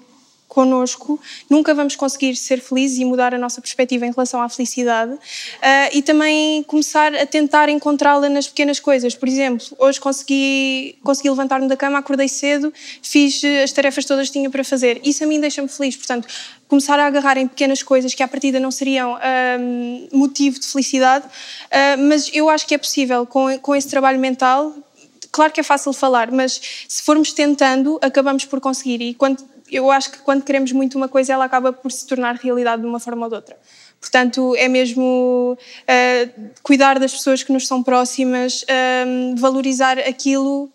connosco, 0.51 1.18
nunca 1.48 1.72
vamos 1.72 1.94
conseguir 1.94 2.34
ser 2.34 2.61
felizes 2.61 2.98
e 2.98 3.05
mudar 3.05 3.32
a 3.32 3.38
nossa 3.38 3.61
perspectiva 3.61 4.05
em 4.05 4.11
relação 4.11 4.42
à 4.42 4.48
felicidade 4.48 5.16
Ah, 5.62 5.88
e 5.92 6.03
também 6.03 6.64
começar 6.64 7.14
a 7.14 7.24
tentar 7.24 7.68
encontrá-la 7.68 8.28
nas 8.28 8.48
pequenas 8.48 8.80
coisas. 8.80 9.14
Por 9.14 9.28
exemplo, 9.28 9.64
hoje 9.78 10.01
consegui, 10.01 10.98
consegui 11.05 11.30
levantar-me 11.30 11.68
da 11.68 11.76
cama, 11.76 11.98
acordei 11.98 12.28
cedo, 12.28 12.72
fiz 13.01 13.44
eh, 13.44 13.62
as 13.62 13.70
tarefas 13.70 14.05
todas 14.05 14.26
que 14.26 14.32
tinha 14.32 14.51
para 14.51 14.64
fazer. 14.64 15.01
Isso 15.05 15.22
a 15.22 15.26
mim 15.26 15.38
deixa-me 15.40 15.68
feliz. 15.68 15.96
Portanto, 15.96 16.26
começar 16.66 16.98
a 16.98 17.07
agarrar 17.07 17.36
em 17.36 17.46
pequenas 17.46 17.82
coisas 17.84 18.12
que 18.12 18.22
à 18.22 18.26
partida 18.28 18.59
não 18.59 18.72
seriam 18.72 19.16
ahm, 19.16 20.09
motivo 20.12 20.59
de 20.59 20.66
felicidade, 20.66 21.26
ah, 21.70 21.96
mas 21.96 22.28
eu 22.32 22.51
acho 22.51 22.66
que 22.66 22.74
é 22.74 22.78
possível 22.78 23.24
com, 23.24 23.57
com 23.59 23.76
esse 23.76 23.88
trabalho 23.88 24.18
mental 24.18 24.74
claro 25.30 25.53
que 25.53 25.61
é 25.61 25.62
fácil 25.62 25.92
falar, 25.92 26.30
mas 26.30 26.61
se 26.88 27.03
formos 27.03 27.32
tentando, 27.32 27.98
acabamos 28.03 28.44
por 28.44 28.61
conseguir. 28.61 29.01
E 29.01 29.14
quando, 29.14 29.42
eu 29.70 29.90
acho 29.90 30.10
que 30.10 30.18
quando 30.18 30.42
queremos 30.42 30.72
muito 30.72 30.96
uma 30.96 31.08
coisa, 31.08 31.32
ela 31.32 31.44
acaba 31.44 31.72
por 31.72 31.90
se 31.90 32.06
tornar 32.06 32.34
realidade 32.36 32.82
de 32.82 32.88
uma 32.88 33.00
forma 33.00 33.26
ou 33.26 33.28
de 33.28 33.36
outra. 33.36 33.56
Portanto, 34.00 34.54
é 34.56 34.68
mesmo 34.68 35.58
ah, 35.86 36.28
cuidar 36.62 36.98
das 36.98 37.12
pessoas 37.12 37.42
que 37.42 37.52
nos 37.52 37.66
são 37.66 37.82
próximas, 37.82 38.64
ah, 38.68 39.34
valorizar 39.36 39.98
aquilo 39.98 40.70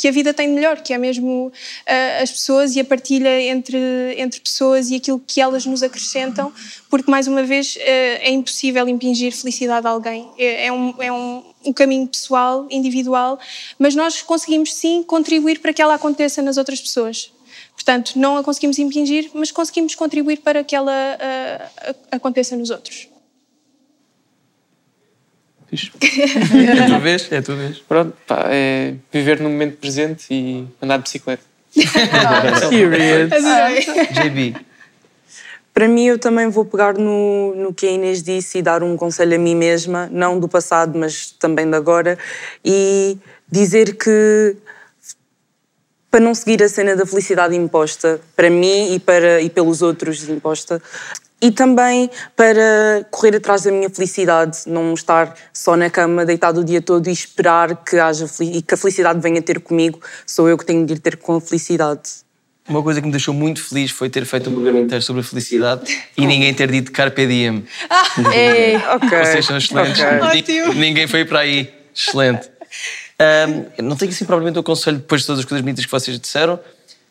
que 0.00 0.08
a 0.08 0.10
vida 0.10 0.32
tem 0.32 0.48
de 0.48 0.54
melhor, 0.54 0.80
que 0.80 0.94
é 0.94 0.98
mesmo 0.98 1.52
ah, 1.86 2.22
as 2.22 2.30
pessoas 2.30 2.74
e 2.74 2.80
a 2.80 2.84
partilha 2.84 3.42
entre, 3.42 3.78
entre 4.16 4.40
pessoas 4.40 4.88
e 4.88 4.96
aquilo 4.96 5.22
que 5.26 5.42
elas 5.42 5.66
nos 5.66 5.82
acrescentam, 5.82 6.50
porque, 6.88 7.10
mais 7.10 7.26
uma 7.26 7.42
vez, 7.42 7.76
ah, 7.78 7.82
é 7.84 8.30
impossível 8.30 8.88
impingir 8.88 9.30
felicidade 9.36 9.86
a 9.86 9.90
alguém. 9.90 10.30
É, 10.38 10.66
é 10.68 10.72
um, 10.72 10.94
é 10.98 11.12
um, 11.12 11.44
um 11.66 11.72
caminho 11.72 12.06
pessoal, 12.06 12.66
individual, 12.70 13.38
mas 13.78 13.94
nós 13.94 14.22
conseguimos 14.22 14.72
sim 14.72 15.02
contribuir 15.02 15.58
para 15.58 15.72
que 15.72 15.82
ela 15.82 15.94
aconteça 15.94 16.40
nas 16.40 16.56
outras 16.56 16.80
pessoas. 16.80 17.30
Portanto, 17.80 18.12
não 18.16 18.36
a 18.36 18.44
conseguimos 18.44 18.78
impingir, 18.78 19.30
mas 19.32 19.50
conseguimos 19.50 19.94
contribuir 19.94 20.40
para 20.42 20.62
que 20.62 20.76
ela 20.76 20.92
a- 20.92 21.94
aconteça 22.16 22.54
nos 22.54 22.68
outros. 22.68 23.08
É 25.72 26.82
a 26.82 26.86
tua 26.88 26.98
vez? 26.98 27.32
É 27.32 27.38
a 27.38 27.42
tua 27.42 27.56
vez. 27.56 27.78
Pronto, 27.78 28.14
pá, 28.26 28.44
é 28.50 28.94
viver 29.10 29.40
no 29.40 29.48
momento 29.48 29.78
presente 29.78 30.26
e 30.30 30.66
andar 30.82 30.98
de 30.98 31.04
bicicleta. 31.04 31.42
Period. 32.68 33.30
JB. 34.12 34.56
Para 35.72 35.88
mim, 35.88 36.04
eu 36.04 36.18
também 36.18 36.48
vou 36.48 36.64
pegar 36.66 36.94
no, 36.98 37.54
no 37.54 37.72
que 37.72 37.86
a 37.86 37.90
Inês 37.92 38.22
disse 38.22 38.58
e 38.58 38.62
dar 38.62 38.82
um 38.82 38.96
conselho 38.96 39.36
a 39.36 39.38
mim 39.38 39.54
mesma, 39.54 40.08
não 40.12 40.38
do 40.38 40.48
passado, 40.48 40.98
mas 40.98 41.30
também 41.30 41.70
de 41.70 41.76
agora, 41.76 42.18
e 42.64 43.16
dizer 43.50 43.96
que 43.96 44.56
para 46.10 46.20
não 46.20 46.34
seguir 46.34 46.62
a 46.62 46.68
cena 46.68 46.96
da 46.96 47.06
felicidade 47.06 47.54
imposta, 47.54 48.20
para 48.34 48.50
mim 48.50 48.94
e, 48.94 48.98
para, 48.98 49.40
e 49.40 49.48
pelos 49.48 49.80
outros 49.82 50.28
imposta, 50.28 50.82
e 51.42 51.50
também 51.50 52.10
para 52.36 53.06
correr 53.10 53.36
atrás 53.36 53.62
da 53.62 53.70
minha 53.70 53.88
felicidade, 53.88 54.58
não 54.66 54.92
estar 54.92 55.34
só 55.52 55.76
na 55.76 55.88
cama 55.88 56.26
deitado 56.26 56.60
o 56.60 56.64
dia 56.64 56.82
todo 56.82 57.08
e 57.08 57.12
esperar 57.12 57.76
que 57.84 57.96
haja 57.98 58.26
e 58.40 58.60
que 58.60 58.74
a 58.74 58.76
felicidade 58.76 59.20
venha 59.20 59.40
ter 59.40 59.60
comigo, 59.60 60.00
sou 60.26 60.48
eu 60.48 60.58
que 60.58 60.66
tenho 60.66 60.84
de 60.84 60.94
ir 60.94 60.98
ter 60.98 61.16
com 61.16 61.36
a 61.36 61.40
felicidade. 61.40 62.02
Uma 62.68 62.82
coisa 62.82 63.00
que 63.00 63.06
me 63.06 63.10
deixou 63.12 63.32
muito 63.34 63.62
feliz 63.64 63.90
foi 63.90 64.08
ter 64.10 64.24
feito 64.24 64.50
um 64.50 64.52
programa 64.52 64.78
inteiro 64.80 65.02
sobre 65.02 65.22
a 65.22 65.24
felicidade 65.24 65.82
e 66.16 66.26
ninguém 66.26 66.52
ter 66.54 66.70
dito 66.70 66.92
Carpe 66.92 67.26
Diem. 67.26 67.64
Ei, 68.34 68.76
ok. 68.76 69.18
Vocês 69.24 69.46
são 69.46 69.56
excelentes. 69.56 70.00
ok. 70.00 70.44
Ni- 70.68 70.74
Ninguém 70.78 71.06
foi 71.08 71.24
para 71.24 71.40
aí. 71.40 71.72
Excelente. 71.94 72.48
Eu 73.76 73.84
não 73.84 73.96
tenho 73.96 74.10
assim 74.10 74.24
propriamente 74.24 74.58
o 74.58 74.62
conselho 74.62 74.98
depois 74.98 75.20
de 75.22 75.26
todas 75.26 75.40
as 75.40 75.44
coisas 75.44 75.62
bonitas 75.62 75.84
que 75.84 75.90
vocês 75.90 76.18
disseram, 76.18 76.58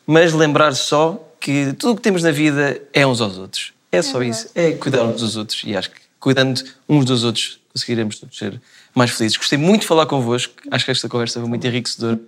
mas 0.08 0.34
lembrar 0.34 0.74
só 0.74 1.24
que 1.40 1.74
tudo 1.74 1.94
o 1.94 1.96
que 1.96 2.02
temos 2.02 2.24
na 2.24 2.32
vida 2.32 2.82
é 2.94 3.06
uns 3.06 3.22
aos 3.22 3.38
outros. 3.38 3.74
É 3.92 4.02
só 4.02 4.22
isso. 4.22 4.50
É 4.54 4.72
cuidar 4.72 5.04
uns 5.04 5.22
dos 5.22 5.36
outros. 5.36 5.62
E 5.66 5.76
acho 5.76 5.90
que 5.90 6.00
cuidando 6.20 6.64
uns 6.88 7.06
dos 7.06 7.24
outros 7.24 7.60
conseguiremos 7.72 8.20
todos 8.20 8.38
ser 8.38 8.62
mais 8.94 9.12
felizes. 9.12 9.38
Gostei 9.38 9.58
muito 9.58 9.82
de 9.82 9.88
falar 9.88 10.06
convosco. 10.06 10.54
Acho 10.70 10.86
que 10.86 10.92
esta 10.92 11.08
conversa 11.08 11.40
foi 11.40 11.50
muito 11.50 11.66
enriquecedora. 11.66 12.20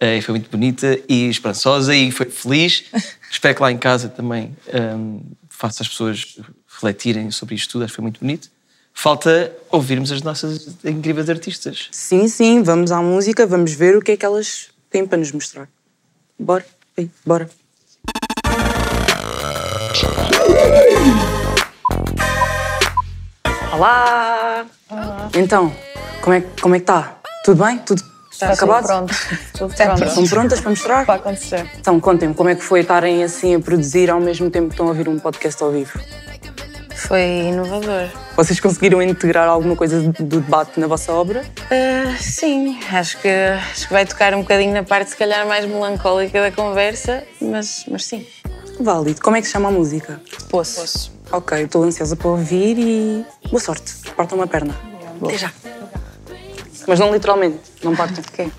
eh, 0.00 0.20
foi 0.20 0.32
muito 0.34 0.50
bonita 0.50 0.98
e 1.08 1.28
esperançosa 1.28 1.94
e 1.94 2.10
foi 2.10 2.26
feliz. 2.26 2.84
Espero 3.30 3.54
que 3.54 3.62
lá 3.62 3.72
em 3.72 3.78
casa 3.78 4.08
também 4.08 4.56
ahm, 4.72 5.20
faça 5.48 5.82
as 5.82 5.88
pessoas 5.88 6.38
refletirem 6.68 7.30
sobre 7.30 7.54
isto 7.54 7.72
tudo. 7.72 7.84
Acho 7.84 7.92
que 7.92 7.96
foi 7.96 8.02
muito 8.02 8.20
bonito. 8.20 8.50
Falta 8.94 9.52
ouvirmos 9.70 10.10
as 10.12 10.22
nossas 10.22 10.68
incríveis 10.84 11.28
artistas. 11.28 11.88
Sim, 11.90 12.28
sim, 12.28 12.62
vamos 12.62 12.90
à 12.92 13.02
música, 13.02 13.46
vamos 13.46 13.72
ver 13.74 13.96
o 13.96 14.00
que 14.00 14.12
é 14.12 14.16
que 14.16 14.24
elas 14.24 14.68
têm 14.88 15.04
para 15.06 15.18
nos 15.18 15.32
mostrar. 15.32 15.68
Bora, 16.38 16.64
Ei, 16.96 17.10
bora. 17.26 17.50
Olá! 23.72 24.64
Então, 25.34 25.72
como 26.22 26.34
é, 26.36 26.40
como 26.60 26.74
é 26.74 26.78
que 26.78 26.82
está? 26.84 27.18
Tudo 27.44 27.64
bem? 27.64 27.78
Tudo 27.78 28.02
Está 28.30 28.52
acabado? 28.52 28.86
pronto. 28.86 29.14
Tudo 29.56 29.70
Estão 29.70 29.86
pronto. 29.86 30.04
Estão 30.04 30.26
prontas 30.26 30.60
para 30.60 30.70
mostrar? 30.70 31.06
Para 31.06 31.14
acontecer. 31.14 31.70
Então, 31.78 32.00
contem-me, 32.00 32.34
como 32.34 32.48
é 32.48 32.54
que 32.54 32.62
foi 32.62 32.80
estarem 32.80 33.22
assim 33.22 33.54
a 33.54 33.60
produzir 33.60 34.10
ao 34.10 34.20
mesmo 34.20 34.50
tempo 34.50 34.68
que 34.68 34.74
estão 34.74 34.86
a 34.86 34.90
ouvir 34.90 35.08
um 35.08 35.18
podcast 35.18 35.62
ao 35.62 35.70
vivo? 35.70 35.98
Foi 36.94 37.20
inovador. 37.20 38.08
Vocês 38.36 38.58
conseguiram 38.58 39.00
integrar 39.00 39.48
alguma 39.48 39.76
coisa 39.76 40.00
do 40.00 40.40
debate 40.40 40.80
na 40.80 40.88
vossa 40.88 41.12
obra? 41.12 41.44
Ah, 41.70 42.16
sim, 42.20 42.78
acho 42.90 43.20
que, 43.20 43.28
acho 43.28 43.86
que 43.86 43.92
vai 43.92 44.04
tocar 44.04 44.34
um 44.34 44.40
bocadinho 44.40 44.72
na 44.72 44.82
parte, 44.82 45.10
se 45.10 45.16
calhar, 45.16 45.46
mais 45.46 45.64
melancólica 45.64 46.40
da 46.40 46.50
conversa, 46.50 47.22
mas, 47.40 47.84
mas 47.88 48.04
sim. 48.04 48.26
Válido. 48.80 49.20
Como 49.20 49.36
é 49.36 49.40
que 49.40 49.46
se 49.46 49.52
chama 49.52 49.68
a 49.68 49.72
música? 49.72 50.20
Poço. 50.50 51.12
Ok, 51.30 51.62
estou 51.62 51.84
ansiosa 51.84 52.16
para 52.16 52.28
ouvir 52.28 52.76
e 52.76 53.24
boa 53.48 53.60
sorte. 53.60 53.94
Partam 54.16 54.36
uma 54.38 54.48
perna. 54.48 54.74
Até 55.22 55.38
já. 55.38 55.52
Mas 56.88 56.98
não 56.98 57.12
literalmente, 57.12 57.60
não 57.84 57.94
partam. 57.94 58.22
Ok. 58.32 58.50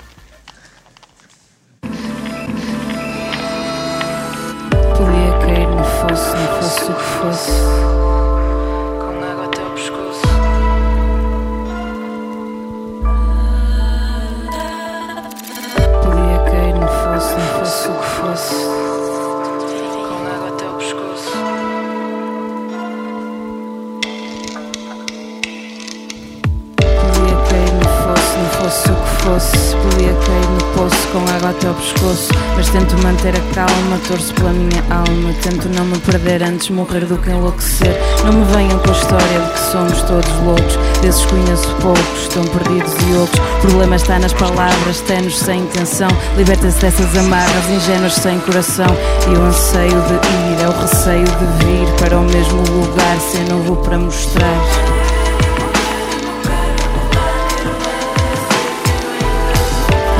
Torço 34.07 34.33
pela 34.35 34.51
minha 34.51 34.83
alma. 34.89 35.33
Tento 35.41 35.69
não 35.69 35.85
me 35.85 35.97
perder 35.99 36.43
antes 36.43 36.69
morrer 36.69 37.05
do 37.05 37.17
que 37.17 37.29
enlouquecer. 37.29 37.99
Não 38.23 38.33
me 38.33 38.45
venham 38.53 38.79
com 38.79 38.89
a 38.89 38.93
história 38.93 39.39
de 39.39 39.51
que 39.51 39.59
somos 39.71 40.01
todos 40.03 40.31
loucos. 40.43 40.77
Desses 41.01 41.25
conheço 41.25 41.67
poucos, 41.81 42.21
estão 42.21 42.43
perdidos 42.45 42.93
e 43.07 43.13
outros. 43.13 43.39
O 43.39 43.61
problema 43.61 43.95
está 43.95 44.19
nas 44.19 44.33
palavras, 44.33 45.01
tenos 45.01 45.37
sem 45.37 45.61
intenção. 45.61 46.09
Libertem-se 46.37 46.79
dessas 46.79 47.17
amarras, 47.17 47.69
ingênuos 47.69 48.13
sem 48.13 48.39
coração. 48.39 48.87
E 49.27 49.37
o 49.37 49.41
anseio 49.41 50.01
de 50.01 50.13
ir 50.13 50.63
é 50.63 50.67
o 50.67 50.81
receio 50.81 51.25
de 51.25 51.65
vir 51.65 51.91
para 51.99 52.19
o 52.19 52.23
mesmo 52.23 52.61
lugar, 52.61 53.19
sem 53.19 53.43
novo 53.45 53.75
para 53.77 53.97
mostrar. 53.97 54.61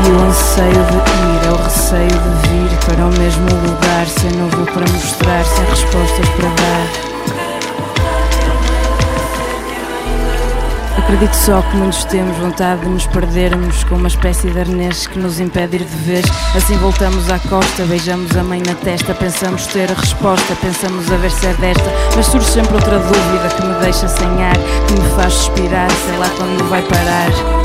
E 0.04 0.10
o 0.10 0.20
anseio 0.20 0.72
de 0.72 0.98
ir 0.98 1.35
é 1.46 1.52
o 1.52 1.56
receio 1.56 2.08
de 2.08 2.48
vir 2.50 2.78
para 2.86 3.06
o 3.06 3.12
mesmo 3.20 3.46
lugar, 3.68 4.08
sem 4.08 4.32
novo 4.32 4.66
para 4.66 4.92
mostrar, 4.92 5.46
sem 5.46 5.66
respostas 5.66 6.30
para 6.30 6.50
dar. 6.50 7.16
Acredito 10.98 11.36
só 11.36 11.62
que 11.62 11.78
muitos 11.78 12.04
temos 12.06 12.36
vontade 12.38 12.82
de 12.82 12.90
nos 12.90 13.06
perdermos 13.06 13.84
com 13.84 13.96
uma 13.96 14.08
espécie 14.08 14.50
de 14.50 14.60
arnês 14.60 15.06
que 15.06 15.20
nos 15.20 15.40
impede 15.40 15.76
ir 15.76 15.84
de 15.84 15.96
vez. 15.98 16.26
Assim 16.56 16.76
voltamos 16.78 17.30
à 17.30 17.38
costa, 17.38 17.84
beijamos 17.84 18.36
a 18.36 18.44
mãe 18.44 18.64
na 18.66 18.74
testa, 18.74 19.14
pensamos 19.14 19.68
ter 19.68 19.92
a 19.92 19.94
resposta, 19.94 20.56
pensamos 20.56 21.12
a 21.12 21.18
ver 21.18 21.30
se 21.30 21.46
é 21.46 21.54
desta. 21.54 21.92
Mas 22.16 22.26
surge 22.26 22.50
sempre 22.50 22.74
outra 22.74 22.98
dúvida 22.98 23.50
que 23.56 23.66
me 23.68 23.76
deixa 23.82 24.08
sem 24.08 24.44
ar, 24.44 24.58
que 24.88 24.94
me 25.00 25.10
faz 25.16 25.32
suspirar, 25.32 25.92
sei 25.92 26.18
lá 26.18 26.30
quando 26.38 26.68
vai 26.70 26.82
parar. 26.82 27.65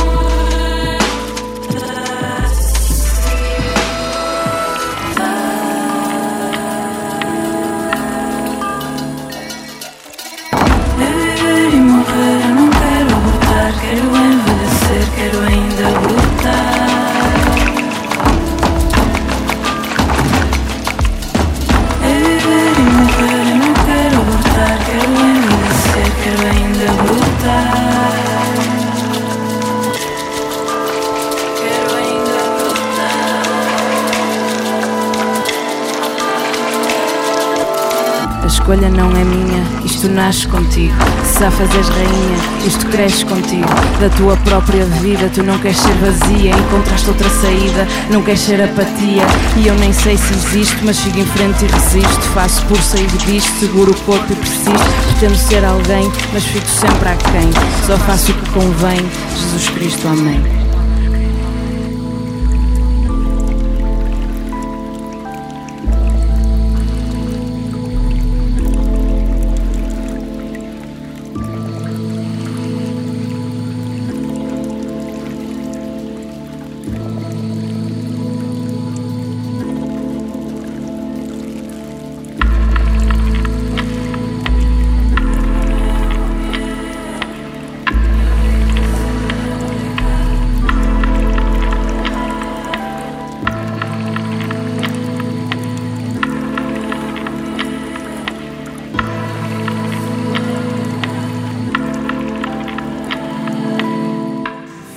Nasce 40.30 40.46
contigo. 40.46 40.94
Se 41.24 41.42
a 41.42 41.50
fazeres 41.50 41.88
rainha, 41.88 42.64
isto 42.64 42.86
cresce 42.86 43.24
contigo. 43.24 43.66
Da 44.00 44.08
tua 44.10 44.36
própria 44.36 44.84
vida, 44.84 45.28
tu 45.34 45.42
não 45.42 45.58
queres 45.58 45.76
ser 45.76 45.92
vazia. 45.94 46.52
Encontraste 46.52 47.08
outra 47.08 47.28
saída, 47.28 47.88
não 48.10 48.22
queres 48.22 48.38
ser 48.38 48.62
apatia. 48.62 49.24
E 49.56 49.66
eu 49.66 49.74
nem 49.74 49.92
sei 49.92 50.16
se 50.16 50.32
existo, 50.32 50.76
mas 50.84 50.98
sigo 50.98 51.18
em 51.18 51.26
frente 51.26 51.64
e 51.64 51.66
resisto. 51.66 52.22
Faço 52.32 52.64
por 52.66 52.80
sair 52.80 53.08
disto, 53.26 53.58
seguro 53.58 53.90
o 53.90 54.00
corpo 54.02 54.32
e 54.32 54.36
persisto. 54.36 54.70
Pretendo 55.18 55.36
ser 55.36 55.64
alguém, 55.64 56.08
mas 56.32 56.44
fico 56.44 56.68
sempre 56.68 57.08
aquém. 57.08 57.50
Só 57.84 57.98
faço 57.98 58.30
o 58.30 58.34
que 58.34 58.50
convém. 58.50 59.00
Jesus 59.34 59.68
Cristo, 59.70 60.06
amém. 60.06 60.59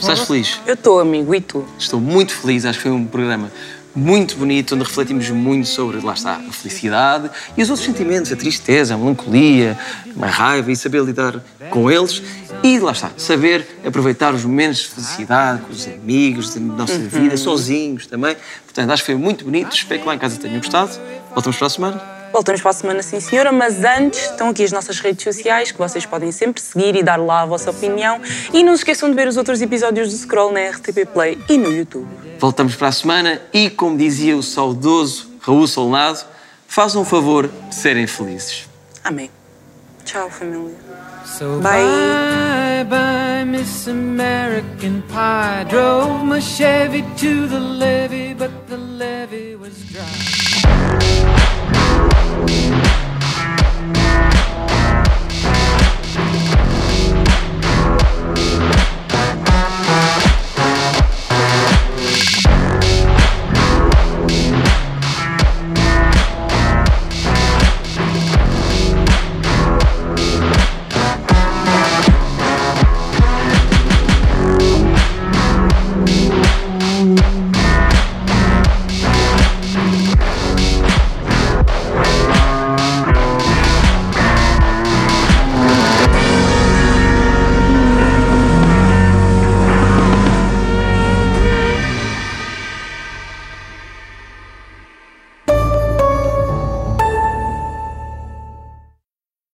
Estás 0.03 0.27
feliz? 0.27 0.59
Eu 0.67 0.73
estou, 0.73 0.99
amigo, 0.99 1.33
e 1.33 1.39
tu? 1.39 1.65
Estou 1.79 1.97
muito 1.97 2.35
feliz, 2.35 2.65
acho 2.65 2.77
que 2.77 2.83
foi 2.83 2.91
um 2.91 3.05
programa 3.05 3.49
muito 3.95 4.35
bonito, 4.35 4.75
onde 4.75 4.83
refletimos 4.83 5.29
muito 5.29 5.65
sobre, 5.65 6.01
lá 6.01 6.11
está, 6.11 6.35
a 6.35 6.51
felicidade 6.51 7.31
e 7.55 7.63
os 7.63 7.69
outros 7.69 7.87
sentimentos, 7.87 8.29
a 8.29 8.35
tristeza, 8.35 8.95
a 8.95 8.97
melancolia, 8.97 9.77
a 10.21 10.25
raiva 10.25 10.69
e 10.73 10.75
saber 10.75 11.03
lidar 11.03 11.41
com 11.69 11.89
eles 11.89 12.21
e, 12.61 12.79
lá 12.79 12.91
está, 12.91 13.11
saber 13.15 13.65
aproveitar 13.85 14.33
os 14.33 14.43
momentos 14.43 14.79
de 14.79 14.87
felicidade 14.89 15.61
com 15.61 15.71
os 15.71 15.87
amigos, 15.87 16.53
da 16.53 16.59
nossa 16.59 16.99
vida, 16.99 17.37
sozinhos 17.37 18.05
também. 18.05 18.35
Portanto, 18.65 18.91
acho 18.91 19.03
que 19.03 19.05
foi 19.13 19.15
muito 19.15 19.45
bonito, 19.45 19.73
espero 19.73 20.01
que 20.01 20.07
lá 20.07 20.15
em 20.15 20.19
casa 20.19 20.37
tenham 20.37 20.57
gostado. 20.57 20.99
Voltamos 21.33 21.55
para 21.55 21.67
a 21.67 21.69
semana. 21.69 22.12
Voltamos 22.33 22.61
para 22.61 22.71
a 22.71 22.73
semana, 22.73 23.03
sim 23.03 23.19
senhora, 23.19 23.51
mas 23.51 23.83
antes 23.83 24.31
estão 24.31 24.49
aqui 24.49 24.63
as 24.63 24.71
nossas 24.71 24.99
redes 24.99 25.23
sociais 25.23 25.71
que 25.71 25.77
vocês 25.77 26.03
podem 26.03 26.31
sempre 26.31 26.59
seguir 26.59 26.95
e 26.95 27.03
dar 27.03 27.17
lá 27.17 27.41
a 27.41 27.45
vossa 27.45 27.69
opinião. 27.69 28.19
E 28.51 28.63
não 28.63 28.73
se 28.75 28.79
esqueçam 28.79 29.07
de 29.07 29.15
ver 29.15 29.27
os 29.27 29.37
outros 29.37 29.61
episódios 29.61 30.09
do 30.09 30.17
Scroll 30.17 30.51
na 30.51 30.61
RTP 30.71 31.05
Play 31.13 31.37
e 31.47 31.59
no 31.59 31.71
YouTube. 31.71 32.07
Voltamos 32.39 32.75
para 32.75 32.87
a 32.87 32.91
semana 32.91 33.39
e, 33.53 33.69
como 33.69 33.95
dizia 33.95 34.35
o 34.35 34.41
saudoso 34.41 35.29
Raul 35.41 35.67
Solnado, 35.67 36.21
façam 36.67 37.03
um 37.03 37.05
favor 37.05 37.47
de 37.69 37.75
serem 37.75 38.07
felizes. 38.07 38.67
Amém. 39.03 39.29
Tchau, 40.03 40.27
família. 40.31 40.73
So 41.25 41.59
Bye. 41.59 41.83
bye 41.85 42.83
bye, 42.89 43.45
Miss 43.45 43.87
American 43.87 45.01
Pie. 45.07 45.65
Drove 45.69 46.25
my 46.25 46.41
Chevy 46.41 47.03
to 47.17 47.47
the 47.47 47.59
levee, 47.59 48.33
but 48.33 48.49
the 48.67 48.77
levee 48.77 49.55
was 49.55 49.73
dry. 49.91 51.12